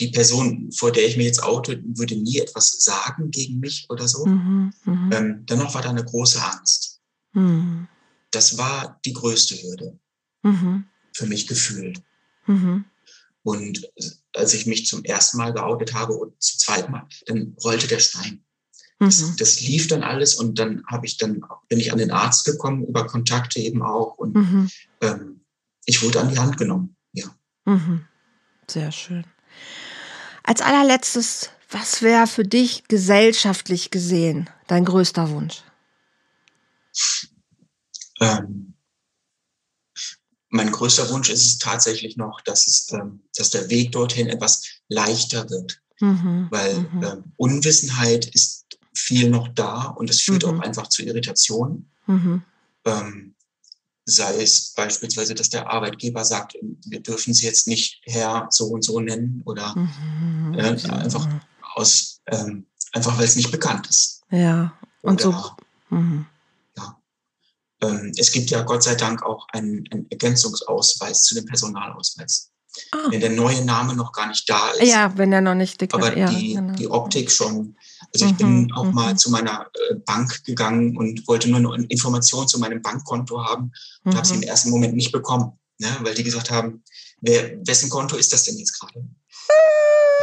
die 0.00 0.08
Person, 0.08 0.70
vor 0.72 0.92
der 0.92 1.06
ich 1.06 1.16
mir 1.16 1.24
jetzt 1.24 1.42
oute, 1.42 1.82
würde 1.84 2.16
nie 2.16 2.38
etwas 2.38 2.70
sagen 2.70 3.30
gegen 3.30 3.58
mich 3.58 3.86
oder 3.88 4.06
so. 4.06 4.26
Mhm, 4.26 4.72
mh. 4.84 5.16
ähm, 5.16 5.46
dennoch 5.46 5.74
war 5.74 5.82
da 5.82 5.90
eine 5.90 6.04
große 6.04 6.42
Angst. 6.42 7.00
Mhm. 7.32 7.88
Das 8.30 8.58
war 8.58 9.00
die 9.04 9.12
größte 9.12 9.56
Hürde 9.56 9.98
mhm. 10.42 10.84
für 11.12 11.26
mich 11.26 11.46
gefühlt. 11.46 12.02
Mhm. 12.46 12.84
Und 13.42 13.90
als 14.34 14.54
ich 14.54 14.66
mich 14.66 14.86
zum 14.86 15.04
ersten 15.04 15.38
Mal 15.38 15.52
geoutet 15.52 15.94
habe 15.94 16.12
und 16.14 16.40
zum 16.40 16.58
zweiten 16.58 16.92
Mal, 16.92 17.06
dann 17.26 17.56
rollte 17.64 17.86
der 17.86 17.98
Stein. 17.98 18.44
Das, 19.00 19.20
mhm. 19.20 19.36
das 19.38 19.60
lief 19.60 19.86
dann 19.86 20.02
alles 20.02 20.34
und 20.34 20.58
dann 20.58 20.84
habe 20.86 21.06
ich 21.06 21.18
dann 21.18 21.40
bin 21.68 21.78
ich 21.78 21.92
an 21.92 21.98
den 21.98 22.10
Arzt 22.10 22.44
gekommen 22.44 22.84
über 22.84 23.06
Kontakte 23.06 23.60
eben 23.60 23.82
auch 23.82 24.18
und 24.18 24.34
mhm. 24.34 24.70
ähm, 25.00 25.40
ich 25.86 26.02
wurde 26.02 26.20
an 26.20 26.28
die 26.28 26.38
Hand 26.38 26.56
genommen. 26.58 26.96
Ja. 27.12 27.32
Sehr 28.68 28.90
schön. 28.90 29.24
Als 30.48 30.62
allerletztes, 30.62 31.50
was 31.70 32.00
wäre 32.00 32.26
für 32.26 32.42
dich 32.42 32.84
gesellschaftlich 32.88 33.90
gesehen 33.90 34.48
dein 34.66 34.86
größter 34.86 35.28
Wunsch? 35.28 35.62
Ähm, 38.18 38.72
mein 40.48 40.72
größter 40.72 41.10
Wunsch 41.10 41.28
ist 41.28 41.44
es 41.44 41.58
tatsächlich 41.58 42.16
noch, 42.16 42.40
dass, 42.40 42.66
es, 42.66 42.90
ähm, 42.94 43.20
dass 43.36 43.50
der 43.50 43.68
Weg 43.68 43.92
dorthin 43.92 44.30
etwas 44.30 44.62
leichter 44.88 45.50
wird. 45.50 45.82
Mhm, 46.00 46.46
Weil 46.50 46.78
mhm. 46.78 47.02
ähm, 47.02 47.24
Unwissenheit 47.36 48.24
ist 48.24 48.64
viel 48.94 49.28
noch 49.28 49.48
da 49.48 49.88
und 49.88 50.08
es 50.08 50.22
führt 50.22 50.46
mhm. 50.46 50.48
auch 50.48 50.60
einfach 50.60 50.86
zu 50.86 51.02
Irritationen. 51.02 51.90
Mhm. 52.06 52.42
Ähm, 52.86 53.34
sei 54.08 54.42
es 54.42 54.72
beispielsweise, 54.74 55.34
dass 55.34 55.50
der 55.50 55.70
Arbeitgeber 55.70 56.24
sagt, 56.24 56.56
wir 56.86 57.00
dürfen 57.00 57.34
sie 57.34 57.46
jetzt 57.46 57.68
nicht 57.68 58.00
Herr 58.04 58.46
so 58.50 58.66
und 58.66 58.82
so 58.82 59.00
nennen 59.00 59.42
oder 59.44 59.74
mhm. 59.76 60.54
äh, 60.54 60.90
einfach 60.90 61.28
aus 61.74 62.20
ähm, 62.26 62.66
einfach 62.92 63.16
weil 63.18 63.24
es 63.24 63.36
nicht 63.36 63.50
bekannt 63.50 63.86
ist. 63.88 64.22
Ja. 64.30 64.72
Und 65.02 65.24
oder, 65.24 65.56
so. 65.90 65.96
Mhm. 65.96 66.26
Ja. 66.76 66.98
Ähm, 67.82 68.12
es 68.16 68.32
gibt 68.32 68.50
ja 68.50 68.62
Gott 68.62 68.82
sei 68.82 68.94
Dank 68.94 69.22
auch 69.22 69.46
einen, 69.52 69.84
einen 69.90 70.10
Ergänzungsausweis 70.10 71.22
zu 71.22 71.34
dem 71.34 71.44
Personalausweis. 71.44 72.50
Ah. 72.92 73.08
Wenn 73.10 73.20
der 73.20 73.30
neue 73.30 73.64
Name 73.64 73.94
noch 73.94 74.12
gar 74.12 74.28
nicht 74.28 74.48
da 74.48 74.70
ist. 74.70 74.88
Ja, 74.88 75.16
wenn 75.16 75.30
der 75.30 75.40
noch 75.40 75.54
nicht 75.54 75.80
dick 75.80 75.94
Aber 75.94 76.16
ja, 76.16 76.28
die, 76.28 76.54
genau. 76.54 76.74
die 76.74 76.88
Optik 76.88 77.30
schon. 77.30 77.76
Also 78.12 78.26
ich 78.26 78.32
mhm, 78.32 78.36
bin 78.36 78.72
auch 78.72 78.84
mhm. 78.84 78.94
mal 78.94 79.16
zu 79.16 79.30
meiner 79.30 79.66
äh, 79.90 79.94
Bank 79.94 80.44
gegangen 80.44 80.96
und 80.96 81.26
wollte 81.28 81.48
nur 81.48 81.74
eine 81.74 81.86
Information 81.86 82.48
zu 82.48 82.58
meinem 82.58 82.82
Bankkonto 82.82 83.44
haben 83.44 83.72
und 84.04 84.12
mhm. 84.12 84.16
habe 84.16 84.26
sie 84.26 84.34
im 84.34 84.42
ersten 84.42 84.70
Moment 84.70 84.94
nicht 84.94 85.12
bekommen, 85.12 85.58
ne? 85.78 85.88
weil 86.00 86.14
die 86.14 86.24
gesagt 86.24 86.50
haben, 86.50 86.82
wer, 87.20 87.58
wessen 87.66 87.90
Konto 87.90 88.16
ist 88.16 88.32
das 88.32 88.44
denn 88.44 88.56
jetzt 88.56 88.78
gerade? 88.78 89.04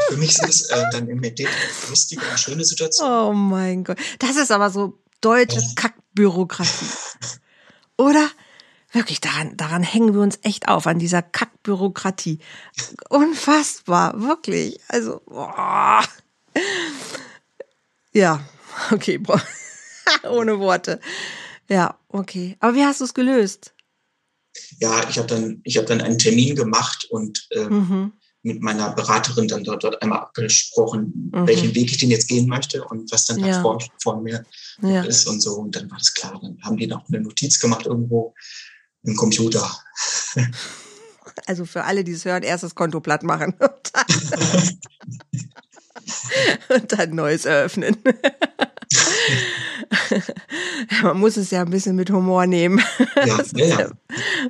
Für 0.08 0.18
mich 0.18 0.34
sind 0.34 0.50
es 0.50 0.70
äh, 0.70 0.84
dann 0.92 1.08
im 1.08 1.24
Edit 1.24 1.48
lustige 1.90 2.22
und 2.30 2.40
schöne 2.40 2.66
Situationen. 2.66 3.14
Oh 3.14 3.34
mein 3.34 3.84
Gott. 3.84 3.98
Das 4.20 4.36
ist 4.36 4.52
aber 4.52 4.70
so 4.70 5.00
deutsche 5.22 5.62
Kackbürokratie. 5.76 6.86
Oder? 7.98 8.30
Wirklich, 8.92 9.20
daran, 9.20 9.58
daran 9.58 9.84
hängen 9.84 10.14
wir 10.14 10.22
uns 10.22 10.40
echt 10.42 10.68
auf, 10.70 10.88
an 10.88 11.00
dieser 11.00 11.22
Kackbürokratie. 11.22 12.40
Unfassbar, 13.10 14.22
wirklich. 14.22 14.80
Also, 14.88 15.22
boah. 15.26 16.04
Ja, 18.16 18.42
okay, 18.92 19.18
boah. 19.18 19.42
ohne 20.24 20.60
Worte. 20.60 21.00
Ja, 21.70 22.00
okay. 22.08 22.56
Aber 22.60 22.76
wie 22.76 22.84
hast 22.84 23.02
du 23.02 23.06
es 23.06 23.14
gelöst? 23.14 23.74
Ja, 24.80 25.08
ich 25.10 25.18
habe 25.18 25.28
dann, 25.28 25.60
ich 25.64 25.78
habe 25.78 25.88
dann 25.88 26.02
einen 26.02 26.18
Termin 26.18 26.56
gemacht 26.56 27.08
und 27.10 27.46
äh, 27.52 27.66
mhm. 27.66 28.14
mit 28.42 28.62
meiner 28.62 28.92
Beraterin 28.94 29.50
dann 29.50 29.66
dort, 29.66 29.84
dort 29.84 30.02
einmal 30.02 30.20
abgesprochen, 30.20 31.32
mhm. 31.34 31.48
welchen 31.48 31.76
Weg 31.76 31.92
ich 31.92 31.98
denn 31.98 32.10
jetzt 32.10 32.30
gehen 32.30 32.48
möchte 32.48 32.86
und 32.86 33.12
was 33.12 33.26
dann 33.26 33.40
ja. 33.40 33.62
vor, 33.62 33.84
vor 34.02 34.22
mir 34.22 34.46
ja. 34.82 35.04
ist 35.04 35.28
und 35.28 35.42
so. 35.42 35.56
Und 35.56 35.76
dann 35.76 35.92
war 35.92 35.98
das 35.98 36.14
klar. 36.14 36.40
Dann 36.42 36.58
haben 36.62 36.78
die 36.78 36.88
noch 36.88 37.06
eine 37.10 37.20
Notiz 37.20 37.60
gemacht 37.60 37.86
irgendwo 37.86 38.34
im 39.04 39.16
Computer. 39.16 39.70
Also 41.48 41.66
für 41.66 41.84
alle, 41.84 42.06
die 42.06 42.14
es 42.14 42.24
hören, 42.24 42.44
erst 42.44 42.64
das 42.64 42.76
Konto 42.76 43.02
platt 43.02 43.22
machen 43.22 43.56
und 46.70 46.92
dann, 46.92 47.16
neues 47.16 47.46
eröffnen. 47.46 47.98
Man 51.04 51.20
muss 51.20 51.38
es 51.38 51.52
ja 51.52 51.62
ein 51.62 51.70
bisschen 51.70 51.96
mit 51.96 52.10
Humor 52.12 52.46
nehmen. 52.48 52.82
Ja, 53.16 53.38
das 53.38 53.54
ist 53.54 53.80
ja, 53.80 53.90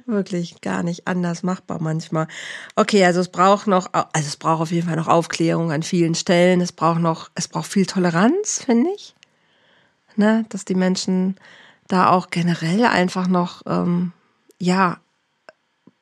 wirklich 0.06 0.62
gar 0.62 0.84
nicht 0.84 1.08
anders 1.08 1.44
machbar 1.44 1.82
manchmal. 1.82 2.28
Okay, 2.76 3.06
also 3.06 3.20
es 3.22 3.30
braucht 3.30 3.68
noch, 3.68 3.90
also 3.94 4.28
es 4.28 4.38
braucht 4.38 4.62
auf 4.62 4.72
jeden 4.72 4.88
Fall 4.88 4.98
noch 4.98 5.08
Aufklärung 5.08 5.72
an 5.72 5.84
vielen 5.84 6.16
Stellen. 6.16 6.62
Es 6.62 6.72
braucht 6.72 7.00
noch, 7.00 7.30
es 7.36 7.48
braucht 7.48 7.72
viel 7.72 7.86
Toleranz, 7.86 8.64
finde 8.66 8.92
ich. 8.96 9.16
Ne, 10.18 10.46
dass 10.50 10.64
die 10.64 10.76
Menschen 10.76 11.36
da 11.88 12.10
auch 12.10 12.30
generell 12.30 12.86
einfach 12.86 13.28
noch, 13.28 13.64
ähm, 13.66 14.14
ja, 14.60 15.00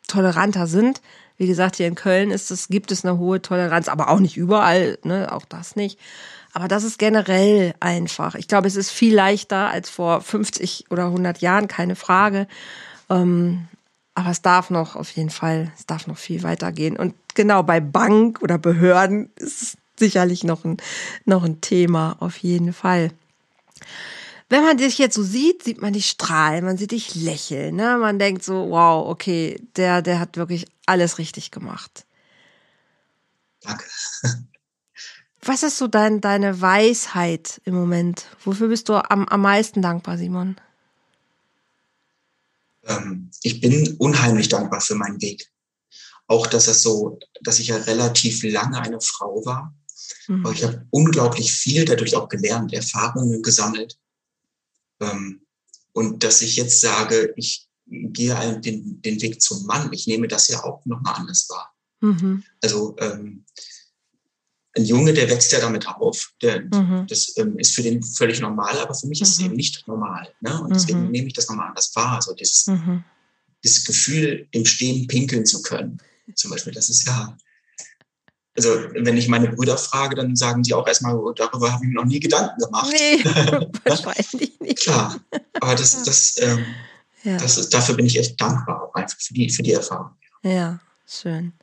toleranter 0.08 0.68
sind. 0.68 1.01
Wie 1.44 1.48
gesagt, 1.48 1.76
hier 1.76 1.88
in 1.88 1.96
Köln 1.96 2.32
ist 2.32 2.52
es, 2.52 2.70
gibt 2.70 2.89
es 2.89 3.04
eine 3.04 3.18
hohe 3.18 3.41
Toleranz, 3.41 3.89
aber 3.89 4.08
auch 4.08 4.22
nicht 4.22 4.38
überall, 4.38 4.98
ne, 5.04 5.30
auch 5.30 5.44
das 5.44 5.76
nicht. 5.76 6.00
Aber 6.54 6.70
das 6.70 6.86
ist 6.86 6.98
generell 6.98 7.74
einfach. 7.82 8.36
Ich 8.36 8.48
glaube, 8.48 8.70
es 8.70 8.78
ist 8.78 8.91
viel 8.91 9.14
leichter 9.14 9.70
als 9.70 9.89
vor 9.89 10.22
50 10.22 10.86
oder 10.89 11.08
100 11.08 11.39
Jahren, 11.39 11.68
keine 11.68 11.98
Frage. 11.98 12.48
Ähm, 13.10 13.68
aber 14.16 14.30
es 14.30 14.41
darf 14.41 14.70
noch 14.70 14.96
auf 14.96 15.12
jeden 15.12 15.32
Fall, 15.32 15.74
es 15.78 15.86
darf 15.86 16.08
noch 16.08 16.18
viel 16.18 16.44
weitergehen. 16.44 16.96
Und 16.96 17.14
genau 17.34 17.62
bei 17.62 17.82
Bank 17.82 18.41
oder 18.41 18.58
Behörden 18.58 19.30
ist 19.36 19.62
es 19.62 19.78
sicherlich 20.00 20.46
noch 20.46 20.64
ein, 20.64 20.78
noch 21.26 21.44
ein 21.44 21.60
Thema, 21.60 22.16
auf 22.22 22.38
jeden 22.38 22.72
Fall. 22.72 23.12
Wenn 24.54 24.62
man 24.62 24.78
dich 24.78 24.99
jetzt 24.99 25.16
so 25.16 25.24
sieht, 25.24 25.64
sieht 25.64 25.82
man 25.82 25.93
dich 25.93 26.08
strahlen, 26.08 26.64
man 26.64 26.78
sieht 26.78 26.91
dich 26.91 27.16
lächeln, 27.16 27.76
ne? 27.76 27.97
Man 27.97 28.20
denkt 28.20 28.43
so, 28.43 28.70
wow, 28.70 29.10
okay, 29.10 29.60
der, 29.78 30.04
der 30.04 30.20
hat 30.20 30.38
wirklich 30.38 30.68
alles 30.86 31.18
richtig 31.18 31.49
gemacht. 31.49 32.06
Danke. 33.62 33.84
Was 35.41 35.64
ist 35.64 35.80
so 35.80 35.88
dein, 35.88 36.22
deine 36.22 36.62
Weisheit 36.62 37.62
im 37.66 37.74
Moment? 37.74 38.28
Wofür 38.43 38.68
bist 38.68 38.89
du 38.89 38.93
am, 38.93 39.28
am 39.28 39.41
meisten 39.41 39.82
dankbar, 39.82 40.20
Simon? 40.20 40.56
Ähm, 42.84 43.32
ich 43.41 43.60
bin 43.60 43.95
unheimlich 43.97 44.49
dankbar 44.49 44.82
für 44.82 44.93
meinen 44.93 45.20
Weg. 45.20 45.51
Auch, 46.28 46.45
dass 46.45 46.68
es 46.68 46.84
so, 46.84 47.18
dass 47.41 47.58
ich 47.58 47.70
ja 47.70 47.78
relativ 47.78 48.43
lange 48.43 48.80
eine 48.80 49.01
Frau 49.01 49.43
war. 49.45 49.74
Mhm. 50.28 50.45
Aber 50.45 50.54
ich 50.54 50.64
habe 50.64 50.86
unglaublich 50.91 51.51
viel 51.51 51.86
dadurch 51.86 52.16
auch 52.16 52.30
gelernt, 52.30 52.72
Erfahrungen 52.72 53.41
gesammelt. 53.41 53.97
Ähm, 55.12 55.41
und 55.93 56.24
dass 56.24 56.41
ich 56.41 56.56
jetzt 56.56 56.82
sage, 56.82 57.34
ich 57.36 57.68
gehe 57.86 58.60
den, 58.60 59.01
den 59.01 59.22
Weg 59.22 59.41
zum 59.41 59.66
Mann. 59.66 59.91
Ich 59.93 60.08
nehme 60.08 60.28
das 60.28 60.47
ja 60.47 60.64
auch 60.64 60.86
nochmal 60.86 61.16
anders 61.16 61.47
wahr. 61.49 61.74
Mhm. 62.01 62.43
Also 62.62 62.95
ähm, 62.99 63.45
ein 64.76 64.86
Junge, 64.86 65.14
der 65.14 65.30
wächst 65.30 65.51
ja 65.51 65.60
damit 65.60 65.88
auf. 65.88 66.34
Der, 66.41 66.62
mhm. 66.62 67.06
Das 67.08 67.38
ähm, 67.38 67.58
ist 67.60 67.76
für 67.76 67.84
den 67.84 68.01
völlig 68.01 68.39
normal, 68.39 68.80
aber 68.80 68.95
für 68.95 69.08
mich 69.08 69.22
ist 69.22 69.38
mhm. 69.38 69.45
es 69.45 69.45
eben 69.45 69.56
nicht 69.56 69.88
normal. 69.88 70.34
Ne? 70.41 70.62
Und 70.62 70.74
deswegen 70.74 71.06
mhm. 71.06 71.12
nehme 71.12 71.28
ich 71.28 71.34
das 71.34 71.47
nochmal 71.47 71.70
anders 71.70 71.95
wahr. 71.95 72.16
Also 72.16 72.34
dieses, 72.34 72.68
mhm. 72.68 73.04
dieses 73.64 73.86
Gefühl, 73.86 74.47
im 74.51 74.66
Stehen 74.66 75.08
pinkeln 75.08 75.45
zu 75.45 75.62
können, 75.62 75.99
zum 76.36 76.51
Beispiel, 76.51 76.74
das 76.74 76.89
ist 76.89 77.06
ja. 77.06 77.38
Also, 78.56 78.70
wenn 78.93 79.18
ich 79.18 79.28
meine 79.28 79.49
Brüder 79.49 79.78
frage, 79.78 80.16
dann 80.16 80.36
sagen 80.36 80.62
die 80.62 80.74
auch 80.74 80.88
erstmal, 80.88 81.16
oh, 81.16 81.32
darüber 81.32 81.72
habe 81.72 81.84
ich 81.86 81.89
mir 81.89 81.95
noch 81.95 82.06
nie 82.06 82.20
Gedanken 82.20 82.60
gemacht. 82.60 82.91
Nee, 82.91 83.24
wahrscheinlich 83.84 84.60
nicht. 84.60 84.80
Klar, 84.80 85.16
aber 85.60 85.76
das, 85.76 86.04
das, 86.04 86.36
ähm, 86.39 86.64
ja. 87.24 87.38
das 87.38 87.58
ist, 87.58 87.74
dafür 87.74 87.95
bin 87.95 88.06
ich 88.06 88.20
echt 88.20 88.39
dankbar, 88.39 88.84
auch 88.84 88.93
einfach 88.93 89.20
für 89.20 89.34
die, 89.34 89.49
für 89.49 89.64
die 89.64 89.74
Erfahrung. 89.74 90.12
Ja, 90.43 90.80
schön. 91.08 91.54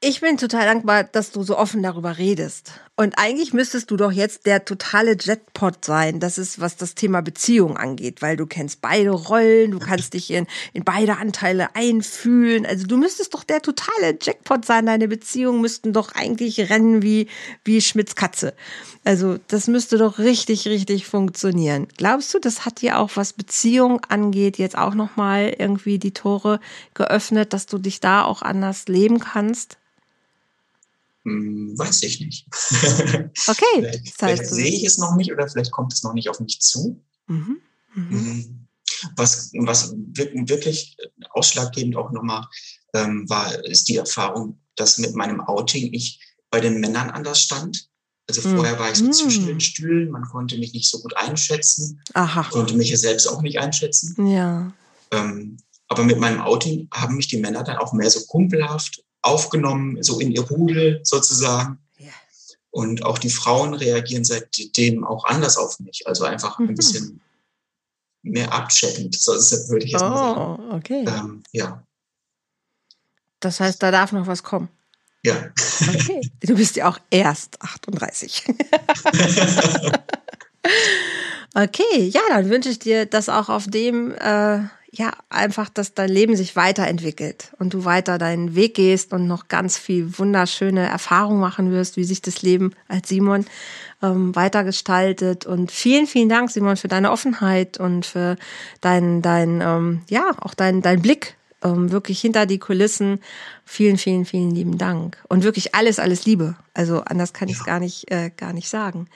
Ich 0.00 0.20
bin 0.20 0.36
total 0.36 0.66
dankbar, 0.66 1.02
dass 1.02 1.32
du 1.32 1.42
so 1.42 1.58
offen 1.58 1.82
darüber 1.82 2.18
redest. 2.18 2.72
Und 3.00 3.16
eigentlich 3.16 3.52
müsstest 3.52 3.92
du 3.92 3.96
doch 3.96 4.10
jetzt 4.10 4.44
der 4.44 4.64
totale 4.64 5.16
Jetpot 5.16 5.84
sein. 5.84 6.18
Das 6.18 6.36
ist, 6.36 6.60
was 6.60 6.76
das 6.76 6.96
Thema 6.96 7.20
Beziehung 7.20 7.76
angeht, 7.76 8.22
weil 8.22 8.36
du 8.36 8.44
kennst 8.44 8.80
beide 8.80 9.10
Rollen, 9.10 9.70
du 9.70 9.78
kannst 9.78 10.14
dich 10.14 10.32
in, 10.32 10.48
in 10.72 10.82
beide 10.82 11.18
Anteile 11.18 11.76
einfühlen. 11.76 12.66
Also 12.66 12.88
du 12.88 12.96
müsstest 12.96 13.34
doch 13.34 13.44
der 13.44 13.62
totale 13.62 14.18
Jackpot 14.20 14.64
sein. 14.64 14.86
Deine 14.86 15.06
Beziehungen 15.06 15.60
müssten 15.60 15.92
doch 15.92 16.16
eigentlich 16.16 16.70
rennen 16.70 17.00
wie, 17.00 17.28
wie 17.64 17.80
Schmitz 17.80 18.16
Katze. 18.16 18.52
Also 19.04 19.38
das 19.46 19.68
müsste 19.68 19.96
doch 19.96 20.18
richtig, 20.18 20.66
richtig 20.66 21.06
funktionieren. 21.06 21.86
Glaubst 21.96 22.34
du, 22.34 22.40
das 22.40 22.66
hat 22.66 22.80
dir 22.80 22.98
auch, 22.98 23.10
was 23.14 23.32
Beziehung 23.32 24.00
angeht, 24.08 24.58
jetzt 24.58 24.76
auch 24.76 24.96
nochmal 24.96 25.54
irgendwie 25.56 26.00
die 26.00 26.14
Tore 26.14 26.58
geöffnet, 26.94 27.52
dass 27.52 27.66
du 27.66 27.78
dich 27.78 28.00
da 28.00 28.24
auch 28.24 28.42
anders 28.42 28.88
leben 28.88 29.20
kannst? 29.20 29.78
Hm, 31.28 31.78
weiß 31.78 32.02
ich 32.02 32.20
nicht. 32.20 32.46
Okay. 32.50 33.30
vielleicht, 33.76 34.14
vielleicht 34.16 34.46
sehe 34.46 34.72
ich 34.72 34.84
es 34.84 34.98
noch 34.98 35.14
nicht 35.16 35.32
oder 35.32 35.48
vielleicht 35.48 35.72
kommt 35.72 35.92
es 35.92 36.02
noch 36.02 36.14
nicht 36.14 36.28
auf 36.28 36.40
mich 36.40 36.60
zu. 36.60 37.04
Mhm. 37.26 37.58
Mhm. 37.94 38.10
Hm, 38.10 38.68
was, 39.16 39.50
was 39.54 39.94
wirklich 39.94 40.96
ausschlaggebend 41.30 41.96
auch 41.96 42.10
nochmal 42.10 42.46
ähm, 42.94 43.28
war, 43.28 43.64
ist 43.64 43.88
die 43.88 43.96
Erfahrung, 43.96 44.60
dass 44.76 44.98
mit 44.98 45.14
meinem 45.14 45.40
Outing 45.40 45.92
ich 45.92 46.20
bei 46.50 46.60
den 46.60 46.80
Männern 46.80 47.10
anders 47.10 47.40
stand. 47.40 47.88
Also 48.28 48.46
mhm. 48.46 48.56
vorher 48.56 48.78
war 48.78 48.90
ich 48.90 48.98
so 48.98 49.04
mhm. 49.04 49.12
zwischen 49.12 49.46
den 49.46 49.60
Stühlen, 49.60 50.10
man 50.10 50.24
konnte 50.24 50.58
mich 50.58 50.72
nicht 50.72 50.90
so 50.90 51.00
gut 51.00 51.16
einschätzen, 51.16 52.00
Aha. 52.14 52.44
konnte 52.50 52.76
mich 52.76 52.90
ja 52.90 52.96
selbst 52.96 53.26
auch 53.26 53.42
nicht 53.42 53.58
einschätzen. 53.58 54.26
Ja. 54.26 54.72
Ähm, 55.10 55.58
aber 55.88 56.04
mit 56.04 56.18
meinem 56.18 56.40
Outing 56.40 56.88
haben 56.92 57.16
mich 57.16 57.28
die 57.28 57.38
Männer 57.38 57.62
dann 57.64 57.78
auch 57.78 57.92
mehr 57.92 58.10
so 58.10 58.24
kumpelhaft 58.26 59.02
aufgenommen, 59.22 60.02
so 60.02 60.20
in 60.20 60.30
ihr 60.30 60.42
Rudel 60.42 61.00
sozusagen. 61.02 61.78
Ja. 61.98 62.12
Und 62.70 63.04
auch 63.04 63.18
die 63.18 63.30
Frauen 63.30 63.74
reagieren 63.74 64.24
seitdem 64.24 65.04
auch 65.04 65.24
anders 65.24 65.56
auf 65.56 65.80
mich. 65.80 66.06
Also 66.06 66.24
einfach 66.24 66.58
mhm. 66.58 66.68
ein 66.68 66.74
bisschen 66.74 67.20
mehr 68.22 68.52
abcheckend, 68.52 69.14
so 69.14 69.32
würde 69.32 69.84
ich 69.84 69.92
jetzt 69.92 70.02
oh, 70.02 70.08
mal 70.08 70.34
sagen. 70.34 70.70
okay. 70.72 71.04
Ähm, 71.06 71.42
ja. 71.52 71.82
Das 73.40 73.60
heißt, 73.60 73.82
da 73.82 73.90
darf 73.90 74.12
noch 74.12 74.26
was 74.26 74.42
kommen. 74.42 74.68
Ja. 75.24 75.50
Okay. 75.82 76.20
Du 76.40 76.54
bist 76.54 76.76
ja 76.76 76.88
auch 76.88 76.98
erst 77.10 77.60
38. 77.60 78.44
okay, 81.54 82.08
ja, 82.08 82.20
dann 82.28 82.48
wünsche 82.48 82.68
ich 82.68 82.78
dir, 82.78 83.06
dass 83.06 83.28
auch 83.28 83.48
auf 83.48 83.66
dem 83.66 84.14
äh, 84.14 84.60
ja, 84.98 85.12
einfach, 85.30 85.68
dass 85.68 85.94
dein 85.94 86.08
Leben 86.08 86.34
sich 86.34 86.56
weiterentwickelt 86.56 87.52
und 87.60 87.72
du 87.72 87.84
weiter 87.84 88.18
deinen 88.18 88.56
Weg 88.56 88.74
gehst 88.74 89.12
und 89.12 89.28
noch 89.28 89.46
ganz 89.46 89.78
viel 89.78 90.18
wunderschöne 90.18 90.88
Erfahrungen 90.88 91.38
machen 91.38 91.70
wirst, 91.70 91.96
wie 91.96 92.02
sich 92.02 92.20
das 92.20 92.42
Leben 92.42 92.72
als 92.88 93.08
Simon 93.08 93.46
ähm, 94.02 94.34
weitergestaltet. 94.34 95.46
Und 95.46 95.70
vielen, 95.70 96.08
vielen 96.08 96.28
Dank, 96.28 96.50
Simon, 96.50 96.76
für 96.76 96.88
deine 96.88 97.12
Offenheit 97.12 97.78
und 97.78 98.06
für 98.06 98.36
deinen, 98.80 99.22
dein, 99.22 99.60
ähm, 99.60 100.02
ja, 100.08 100.32
auch 100.40 100.54
deinen, 100.54 100.82
dein 100.82 101.00
Blick 101.00 101.36
ähm, 101.62 101.92
wirklich 101.92 102.20
hinter 102.20 102.44
die 102.44 102.58
Kulissen. 102.58 103.20
Vielen, 103.64 103.98
vielen, 103.98 104.24
vielen 104.24 104.50
lieben 104.50 104.78
Dank. 104.78 105.16
Und 105.28 105.44
wirklich 105.44 105.76
alles, 105.76 106.00
alles 106.00 106.26
Liebe. 106.26 106.56
Also 106.74 107.02
anders 107.02 107.32
kann 107.32 107.48
ich 107.48 107.58
es 107.58 107.64
gar 107.64 107.78
nicht, 107.78 108.10
äh, 108.10 108.32
gar 108.36 108.52
nicht 108.52 108.68
sagen. 108.68 109.06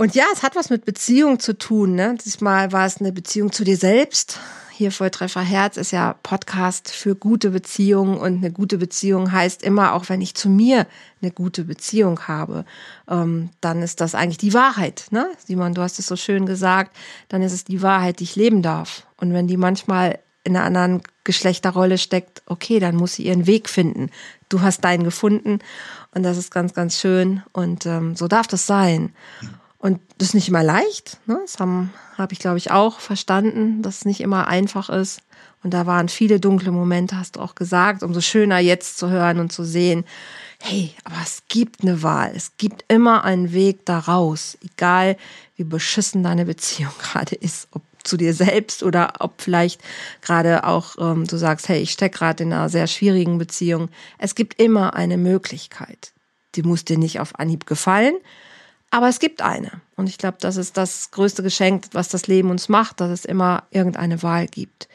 Und 0.00 0.14
ja, 0.14 0.24
es 0.32 0.42
hat 0.42 0.56
was 0.56 0.70
mit 0.70 0.86
Beziehung 0.86 1.40
zu 1.40 1.58
tun. 1.58 1.94
Ne? 1.94 2.16
Diesmal 2.24 2.72
war 2.72 2.86
es 2.86 3.02
eine 3.02 3.12
Beziehung 3.12 3.52
zu 3.52 3.64
dir 3.64 3.76
selbst. 3.76 4.40
Hier 4.72 4.92
Volltreffer 4.92 5.42
Herz 5.42 5.76
ist 5.76 5.90
ja 5.90 6.14
Podcast 6.22 6.90
für 6.90 7.14
gute 7.14 7.50
Beziehungen 7.50 8.16
und 8.16 8.38
eine 8.38 8.50
gute 8.50 8.78
Beziehung 8.78 9.30
heißt 9.30 9.62
immer, 9.62 9.92
auch 9.92 10.08
wenn 10.08 10.22
ich 10.22 10.34
zu 10.34 10.48
mir 10.48 10.86
eine 11.20 11.30
gute 11.30 11.64
Beziehung 11.64 12.20
habe, 12.28 12.64
ähm, 13.10 13.50
dann 13.60 13.82
ist 13.82 14.00
das 14.00 14.14
eigentlich 14.14 14.38
die 14.38 14.54
Wahrheit. 14.54 15.04
Ne? 15.10 15.28
Simon, 15.46 15.74
du 15.74 15.82
hast 15.82 15.98
es 15.98 16.06
so 16.06 16.16
schön 16.16 16.46
gesagt, 16.46 16.96
dann 17.28 17.42
ist 17.42 17.52
es 17.52 17.64
die 17.64 17.82
Wahrheit, 17.82 18.20
die 18.20 18.24
ich 18.24 18.36
leben 18.36 18.62
darf. 18.62 19.06
Und 19.18 19.34
wenn 19.34 19.48
die 19.48 19.58
manchmal 19.58 20.18
in 20.44 20.56
einer 20.56 20.64
anderen 20.64 21.02
Geschlechterrolle 21.24 21.98
steckt, 21.98 22.40
okay, 22.46 22.80
dann 22.80 22.96
muss 22.96 23.12
sie 23.12 23.26
ihren 23.26 23.46
Weg 23.46 23.68
finden. 23.68 24.08
Du 24.48 24.62
hast 24.62 24.82
deinen 24.82 25.04
gefunden 25.04 25.58
und 26.14 26.22
das 26.22 26.38
ist 26.38 26.50
ganz, 26.50 26.72
ganz 26.72 26.98
schön 26.98 27.42
und 27.52 27.84
ähm, 27.84 28.16
so 28.16 28.28
darf 28.28 28.46
das 28.46 28.66
sein. 28.66 29.12
Und 29.80 29.98
das 30.18 30.28
ist 30.28 30.34
nicht 30.34 30.48
immer 30.48 30.62
leicht. 30.62 31.18
Ne? 31.26 31.38
Das 31.42 31.58
habe 31.58 31.88
hab 32.18 32.32
ich, 32.32 32.38
glaube 32.38 32.58
ich, 32.58 32.70
auch 32.70 33.00
verstanden, 33.00 33.80
dass 33.80 33.98
es 33.98 34.04
nicht 34.04 34.20
immer 34.20 34.46
einfach 34.46 34.90
ist. 34.90 35.22
Und 35.62 35.72
da 35.72 35.86
waren 35.86 36.10
viele 36.10 36.38
dunkle 36.38 36.70
Momente, 36.70 37.16
hast 37.18 37.36
du 37.36 37.40
auch 37.40 37.54
gesagt. 37.54 38.02
Umso 38.02 38.20
schöner 38.20 38.58
jetzt 38.58 38.98
zu 38.98 39.08
hören 39.08 39.40
und 39.40 39.52
zu 39.52 39.64
sehen, 39.64 40.04
hey, 40.60 40.94
aber 41.04 41.16
es 41.22 41.42
gibt 41.48 41.80
eine 41.82 42.02
Wahl. 42.02 42.32
Es 42.36 42.52
gibt 42.58 42.84
immer 42.88 43.24
einen 43.24 43.52
Weg 43.52 43.86
daraus. 43.86 44.58
Egal, 44.62 45.16
wie 45.56 45.64
beschissen 45.64 46.22
deine 46.22 46.44
Beziehung 46.44 46.92
gerade 46.98 47.34
ist. 47.36 47.68
Ob 47.72 47.82
zu 48.02 48.18
dir 48.18 48.34
selbst 48.34 48.82
oder 48.82 49.14
ob 49.20 49.40
vielleicht 49.40 49.80
gerade 50.20 50.64
auch 50.64 50.96
ähm, 50.98 51.26
du 51.26 51.36
sagst, 51.36 51.68
hey, 51.68 51.80
ich 51.80 51.92
stecke 51.92 52.18
gerade 52.18 52.42
in 52.42 52.52
einer 52.52 52.68
sehr 52.68 52.86
schwierigen 52.86 53.38
Beziehung. 53.38 53.88
Es 54.18 54.34
gibt 54.34 54.60
immer 54.60 54.94
eine 54.94 55.16
Möglichkeit. 55.16 56.12
Die 56.54 56.62
muss 56.62 56.84
dir 56.84 56.98
nicht 56.98 57.20
auf 57.20 57.38
Anhieb 57.38 57.66
gefallen, 57.66 58.14
aber 58.90 59.08
es 59.08 59.20
gibt 59.20 59.42
eine. 59.42 59.80
Und 59.96 60.08
ich 60.08 60.18
glaube, 60.18 60.38
das 60.40 60.56
ist 60.56 60.76
das 60.76 61.10
größte 61.10 61.42
Geschenk, 61.42 61.86
was 61.92 62.08
das 62.08 62.26
Leben 62.26 62.50
uns 62.50 62.68
macht, 62.68 63.00
dass 63.00 63.10
es 63.10 63.24
immer 63.24 63.64
irgendeine 63.70 64.22
Wahl 64.22 64.46
gibt. 64.46 64.88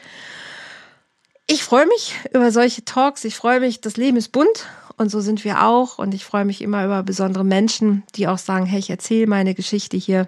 Ich 1.48 1.64
freue 1.64 1.86
mich 1.86 2.16
über 2.34 2.52
solche 2.52 2.84
Talks. 2.84 3.24
Ich 3.24 3.36
freue 3.36 3.60
mich, 3.60 3.80
das 3.80 3.98
Leben 3.98 4.18
ist 4.18 4.32
bunt 4.32 4.68
und 4.98 5.10
so 5.10 5.22
sind 5.22 5.44
wir 5.46 5.64
auch. 5.64 6.00
Und 6.00 6.14
ich 6.14 6.26
freue 6.26 6.46
mich 6.46 6.62
immer 6.62 6.84
über 6.84 7.04
besondere 7.04 7.46
Menschen, 7.46 8.04
die 8.16 8.28
auch 8.28 8.38
sagen, 8.38 8.66
hey, 8.66 8.80
ich 8.80 8.90
erzähle 8.90 9.28
meine 9.28 9.54
Geschichte 9.54 9.96
hier. 9.96 10.28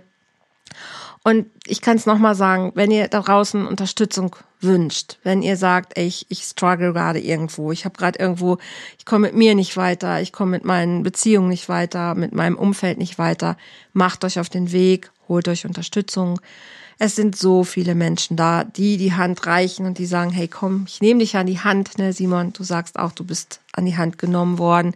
Und 1.24 1.48
ich 1.66 1.82
kann 1.82 1.98
es 1.98 2.06
nochmal 2.06 2.36
sagen, 2.36 2.72
wenn 2.76 2.92
ihr 2.92 3.08
da 3.08 3.22
draußen 3.22 3.68
Unterstützung 3.68 4.36
wünscht, 4.60 5.18
wenn 5.24 5.42
ihr 5.42 5.58
sagt, 5.58 5.98
ey, 5.98 6.08
ich, 6.08 6.26
ich 6.30 6.44
struggle 6.44 6.94
gerade 6.94 7.20
irgendwo, 7.20 7.72
ich 7.72 7.86
habe 7.86 7.98
gerade 7.98 8.20
irgendwo, 8.20 8.58
ich 8.98 9.06
komme 9.06 9.28
mit 9.28 9.36
mir 9.36 9.56
nicht 9.56 9.78
weiter, 9.78 10.22
ich 10.22 10.34
komme 10.34 10.52
mit 10.52 10.66
meinen 10.66 11.04
Beziehungen 11.04 11.50
nicht 11.50 11.70
weiter, 11.70 12.16
mit 12.16 12.34
meinem 12.34 12.58
Umfeld 12.58 12.98
nicht 12.98 13.20
weiter, 13.20 13.58
macht 13.94 14.24
euch 14.24 14.40
auf 14.40 14.50
den 14.50 14.72
Weg, 14.72 15.12
holt 15.28 15.48
euch 15.48 15.66
Unterstützung. 15.66 16.40
Es 17.00 17.16
sind 17.16 17.36
so 17.36 17.64
viele 17.64 17.94
Menschen 17.94 18.38
da, 18.38 18.64
die 18.64 18.98
die 18.98 19.14
Hand 19.14 19.46
reichen 19.46 19.86
und 19.86 20.00
die 20.00 20.08
sagen, 20.08 20.32
hey, 20.32 20.48
komm, 20.48 20.86
ich 20.88 21.02
nehme 21.02 21.20
dich 21.20 21.38
an 21.38 21.46
die 21.46 21.60
Hand, 21.60 21.98
ne, 22.00 22.12
Simon, 22.12 22.54
du 22.54 22.64
sagst 22.64 22.98
auch, 22.98 23.12
du 23.12 23.24
bist 23.24 23.62
an 23.74 23.86
die 23.86 23.98
Hand 23.98 24.18
genommen 24.18 24.58
worden. 24.58 24.96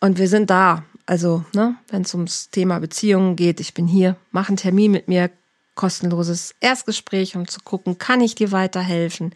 Und 0.00 0.18
wir 0.18 0.28
sind 0.28 0.50
da. 0.50 0.82
Also, 1.06 1.44
ne, 1.52 1.76
wenn 1.88 2.02
es 2.02 2.14
ums 2.14 2.50
Thema 2.50 2.80
Beziehungen 2.80 3.36
geht, 3.36 3.60
ich 3.60 3.74
bin 3.74 3.86
hier, 3.86 4.16
mach 4.32 4.48
einen 4.48 4.56
Termin 4.56 4.90
mit 4.90 5.06
mir, 5.06 5.30
kostenloses 5.74 6.54
Erstgespräch, 6.60 7.36
um 7.36 7.48
zu 7.48 7.60
gucken, 7.60 7.98
kann 7.98 8.20
ich 8.20 8.34
dir 8.34 8.52
weiterhelfen. 8.52 9.32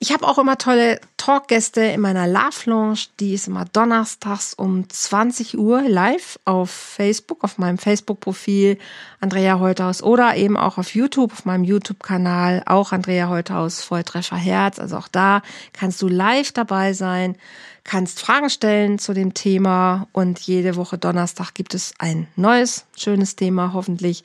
Ich 0.00 0.12
habe 0.12 0.28
auch 0.28 0.36
immer 0.36 0.58
tolle 0.58 1.00
Talkgäste 1.24 1.80
in 1.80 2.02
meiner 2.02 2.26
Love 2.26 2.66
Lounge. 2.66 3.06
Die 3.18 3.32
ist 3.32 3.48
immer 3.48 3.64
donnerstags 3.64 4.52
um 4.52 4.86
20 4.86 5.56
Uhr 5.56 5.80
live 5.80 6.38
auf 6.44 6.68
Facebook, 6.70 7.44
auf 7.44 7.56
meinem 7.56 7.78
Facebook-Profil 7.78 8.76
Andrea 9.20 9.58
Holthaus 9.58 10.02
oder 10.02 10.36
eben 10.36 10.58
auch 10.58 10.76
auf 10.76 10.94
YouTube, 10.94 11.32
auf 11.32 11.46
meinem 11.46 11.64
YouTube-Kanal, 11.64 12.62
auch 12.66 12.92
Andrea 12.92 13.30
Holthaus 13.30 13.82
Volltreffer 13.82 14.36
Herz. 14.36 14.78
Also 14.78 14.98
auch 14.98 15.08
da 15.08 15.40
kannst 15.72 16.02
du 16.02 16.08
live 16.08 16.52
dabei 16.52 16.92
sein, 16.92 17.36
kannst 17.84 18.20
Fragen 18.20 18.50
stellen 18.50 18.98
zu 18.98 19.14
dem 19.14 19.32
Thema 19.32 20.08
und 20.12 20.40
jede 20.40 20.76
Woche 20.76 20.98
Donnerstag 20.98 21.54
gibt 21.54 21.72
es 21.72 21.94
ein 21.98 22.26
neues, 22.36 22.84
schönes 22.98 23.34
Thema 23.34 23.72
hoffentlich. 23.72 24.24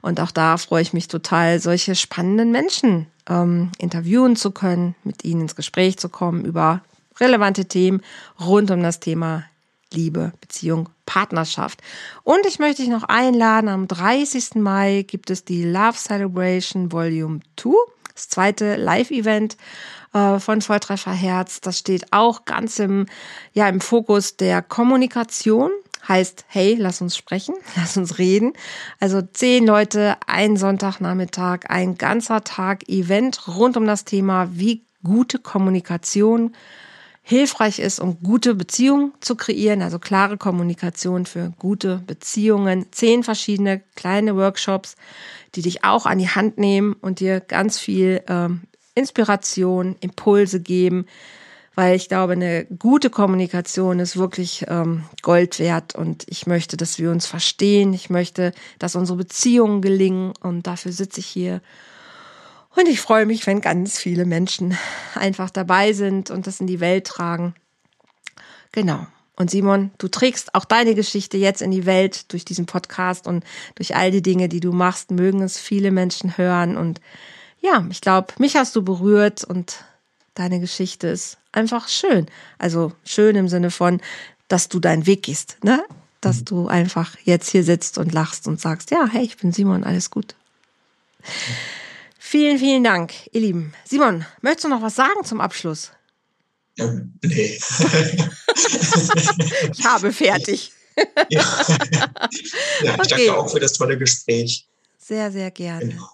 Und 0.00 0.18
auch 0.18 0.32
da 0.32 0.56
freue 0.56 0.82
ich 0.82 0.92
mich 0.92 1.06
total, 1.06 1.60
solche 1.60 1.94
spannenden 1.94 2.50
Menschen 2.50 3.06
ähm, 3.30 3.70
interviewen 3.78 4.36
zu 4.36 4.50
können, 4.50 4.94
mit 5.04 5.24
ihnen 5.24 5.42
ins 5.42 5.56
Gespräch 5.56 5.96
zu 5.98 6.08
kommen 6.08 6.39
über 6.44 6.82
relevante 7.18 7.66
Themen 7.66 8.02
rund 8.40 8.70
um 8.70 8.82
das 8.82 9.00
Thema 9.00 9.44
Liebe, 9.92 10.32
Beziehung, 10.40 10.88
Partnerschaft. 11.04 11.82
Und 12.22 12.46
ich 12.46 12.58
möchte 12.58 12.82
dich 12.82 12.90
noch 12.90 13.04
einladen, 13.04 13.68
am 13.68 13.88
30. 13.88 14.56
Mai 14.56 15.04
gibt 15.06 15.30
es 15.30 15.44
die 15.44 15.64
Love 15.64 15.96
Celebration 15.96 16.92
Volume 16.92 17.40
2, 17.56 17.70
das 18.14 18.28
zweite 18.28 18.76
Live-Event 18.76 19.56
äh, 20.14 20.38
von 20.38 20.62
Volltreffer 20.62 21.12
Herz. 21.12 21.60
Das 21.60 21.78
steht 21.78 22.12
auch 22.12 22.44
ganz 22.44 22.78
im, 22.78 23.06
ja, 23.52 23.68
im 23.68 23.80
Fokus 23.80 24.36
der 24.36 24.62
Kommunikation 24.62 25.70
heißt, 26.08 26.44
hey, 26.48 26.76
lass 26.78 27.00
uns 27.00 27.16
sprechen, 27.16 27.54
lass 27.76 27.96
uns 27.96 28.18
reden. 28.18 28.52
Also 28.98 29.22
zehn 29.22 29.66
Leute, 29.66 30.16
ein 30.26 30.56
Sonntagnachmittag, 30.56 31.68
ein 31.68 31.96
ganzer 31.98 32.42
Tag 32.44 32.88
Event 32.88 33.48
rund 33.48 33.76
um 33.76 33.86
das 33.86 34.04
Thema, 34.04 34.48
wie 34.52 34.82
gute 35.02 35.38
Kommunikation 35.38 36.54
hilfreich 37.22 37.78
ist, 37.78 38.00
um 38.00 38.18
gute 38.22 38.54
Beziehungen 38.54 39.12
zu 39.20 39.36
kreieren, 39.36 39.82
also 39.82 39.98
klare 39.98 40.36
Kommunikation 40.36 41.26
für 41.26 41.52
gute 41.58 42.02
Beziehungen. 42.06 42.86
Zehn 42.90 43.22
verschiedene 43.22 43.82
kleine 43.94 44.36
Workshops, 44.36 44.96
die 45.54 45.62
dich 45.62 45.84
auch 45.84 46.06
an 46.06 46.18
die 46.18 46.28
Hand 46.28 46.58
nehmen 46.58 46.94
und 46.94 47.20
dir 47.20 47.40
ganz 47.40 47.78
viel 47.78 48.22
ähm, 48.28 48.62
Inspiration, 48.94 49.96
Impulse 50.00 50.60
geben, 50.60 51.06
weil 51.76 51.94
ich 51.94 52.08
glaube, 52.08 52.32
eine 52.32 52.64
gute 52.64 53.10
Kommunikation 53.10 54.00
ist 54.00 54.16
wirklich 54.16 54.66
ähm, 54.68 55.04
Gold 55.22 55.58
wert 55.60 55.94
und 55.94 56.24
ich 56.28 56.46
möchte, 56.46 56.76
dass 56.76 56.98
wir 56.98 57.10
uns 57.10 57.26
verstehen. 57.26 57.94
Ich 57.94 58.10
möchte, 58.10 58.52
dass 58.78 58.96
unsere 58.96 59.16
Beziehungen 59.16 59.80
gelingen 59.80 60.32
und 60.40 60.66
dafür 60.66 60.92
sitze 60.92 61.20
ich 61.20 61.26
hier. 61.26 61.60
Und 62.74 62.86
ich 62.86 63.00
freue 63.00 63.26
mich, 63.26 63.46
wenn 63.46 63.60
ganz 63.60 63.98
viele 63.98 64.24
Menschen 64.24 64.76
einfach 65.14 65.50
dabei 65.50 65.92
sind 65.92 66.30
und 66.30 66.46
das 66.46 66.60
in 66.60 66.66
die 66.66 66.80
Welt 66.80 67.06
tragen. 67.06 67.54
Genau. 68.72 69.06
Und 69.36 69.50
Simon, 69.50 69.90
du 69.98 70.08
trägst 70.08 70.54
auch 70.54 70.64
deine 70.64 70.94
Geschichte 70.94 71.36
jetzt 71.36 71.62
in 71.62 71.70
die 71.70 71.86
Welt 71.86 72.30
durch 72.32 72.44
diesen 72.44 72.66
Podcast 72.66 73.26
und 73.26 73.42
durch 73.74 73.96
all 73.96 74.10
die 74.10 74.22
Dinge, 74.22 74.48
die 74.48 74.60
du 74.60 74.70
machst, 74.70 75.10
mögen 75.10 75.42
es 75.42 75.58
viele 75.58 75.90
Menschen 75.90 76.36
hören. 76.36 76.76
Und 76.76 77.00
ja, 77.60 77.86
ich 77.90 78.02
glaube, 78.02 78.34
mich 78.38 78.56
hast 78.56 78.76
du 78.76 78.82
berührt 78.82 79.42
und 79.42 79.84
deine 80.34 80.60
Geschichte 80.60 81.08
ist 81.08 81.38
einfach 81.52 81.88
schön. 81.88 82.26
Also 82.58 82.92
schön 83.04 83.34
im 83.34 83.48
Sinne 83.48 83.70
von, 83.70 84.00
dass 84.48 84.68
du 84.68 84.78
deinen 84.78 85.06
Weg 85.06 85.22
gehst, 85.22 85.56
ne? 85.64 85.82
Dass 86.20 86.44
du 86.44 86.68
einfach 86.68 87.16
jetzt 87.24 87.48
hier 87.48 87.64
sitzt 87.64 87.96
und 87.96 88.12
lachst 88.12 88.46
und 88.46 88.60
sagst, 88.60 88.90
ja, 88.90 89.08
hey, 89.10 89.24
ich 89.24 89.38
bin 89.38 89.52
Simon, 89.52 89.84
alles 89.84 90.10
gut. 90.10 90.34
Vielen, 92.30 92.60
vielen 92.60 92.84
Dank, 92.84 93.12
ihr 93.32 93.40
Lieben. 93.40 93.72
Simon, 93.84 94.24
möchtest 94.40 94.66
du 94.66 94.68
noch 94.68 94.82
was 94.82 94.94
sagen 94.94 95.24
zum 95.24 95.40
Abschluss? 95.40 95.90
Ja, 96.76 96.86
nee. 97.24 97.58
ich 99.72 99.84
habe 99.84 100.12
fertig. 100.12 100.70
ja. 101.28 101.40
ja, 101.40 102.06
ich 102.84 102.90
okay. 102.92 103.08
danke 103.08 103.36
auch 103.36 103.50
für 103.50 103.58
das 103.58 103.72
tolle 103.72 103.98
Gespräch. 103.98 104.68
Sehr, 104.96 105.32
sehr 105.32 105.50
gerne. 105.50 105.88
Genau. 105.88 106.08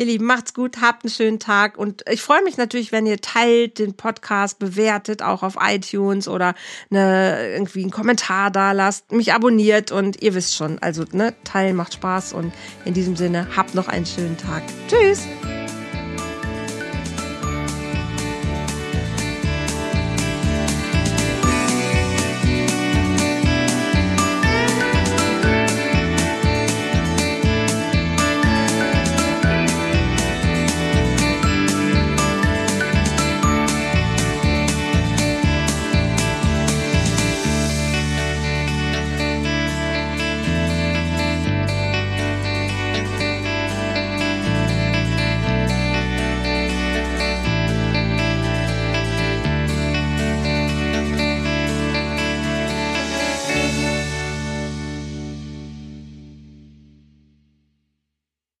Ihr 0.00 0.06
Lieben, 0.06 0.24
macht's 0.24 0.54
gut, 0.54 0.80
habt 0.80 1.04
einen 1.04 1.12
schönen 1.12 1.38
Tag 1.38 1.76
und 1.76 2.04
ich 2.10 2.22
freue 2.22 2.42
mich 2.42 2.56
natürlich, 2.56 2.90
wenn 2.90 3.04
ihr 3.04 3.20
teilt 3.20 3.78
den 3.78 3.92
Podcast, 3.92 4.58
bewertet, 4.58 5.20
auch 5.20 5.42
auf 5.42 5.58
iTunes 5.60 6.26
oder 6.26 6.54
eine, 6.90 7.50
irgendwie 7.52 7.82
einen 7.82 7.90
Kommentar 7.90 8.50
da 8.50 8.72
lasst, 8.72 9.12
mich 9.12 9.34
abonniert 9.34 9.92
und 9.92 10.22
ihr 10.22 10.32
wisst 10.32 10.56
schon, 10.56 10.78
also 10.78 11.04
ne, 11.12 11.34
teilen 11.44 11.76
macht 11.76 11.92
Spaß 11.92 12.32
und 12.32 12.50
in 12.86 12.94
diesem 12.94 13.14
Sinne, 13.14 13.46
habt 13.54 13.74
noch 13.74 13.88
einen 13.88 14.06
schönen 14.06 14.38
Tag. 14.38 14.62
Tschüss! 14.88 15.26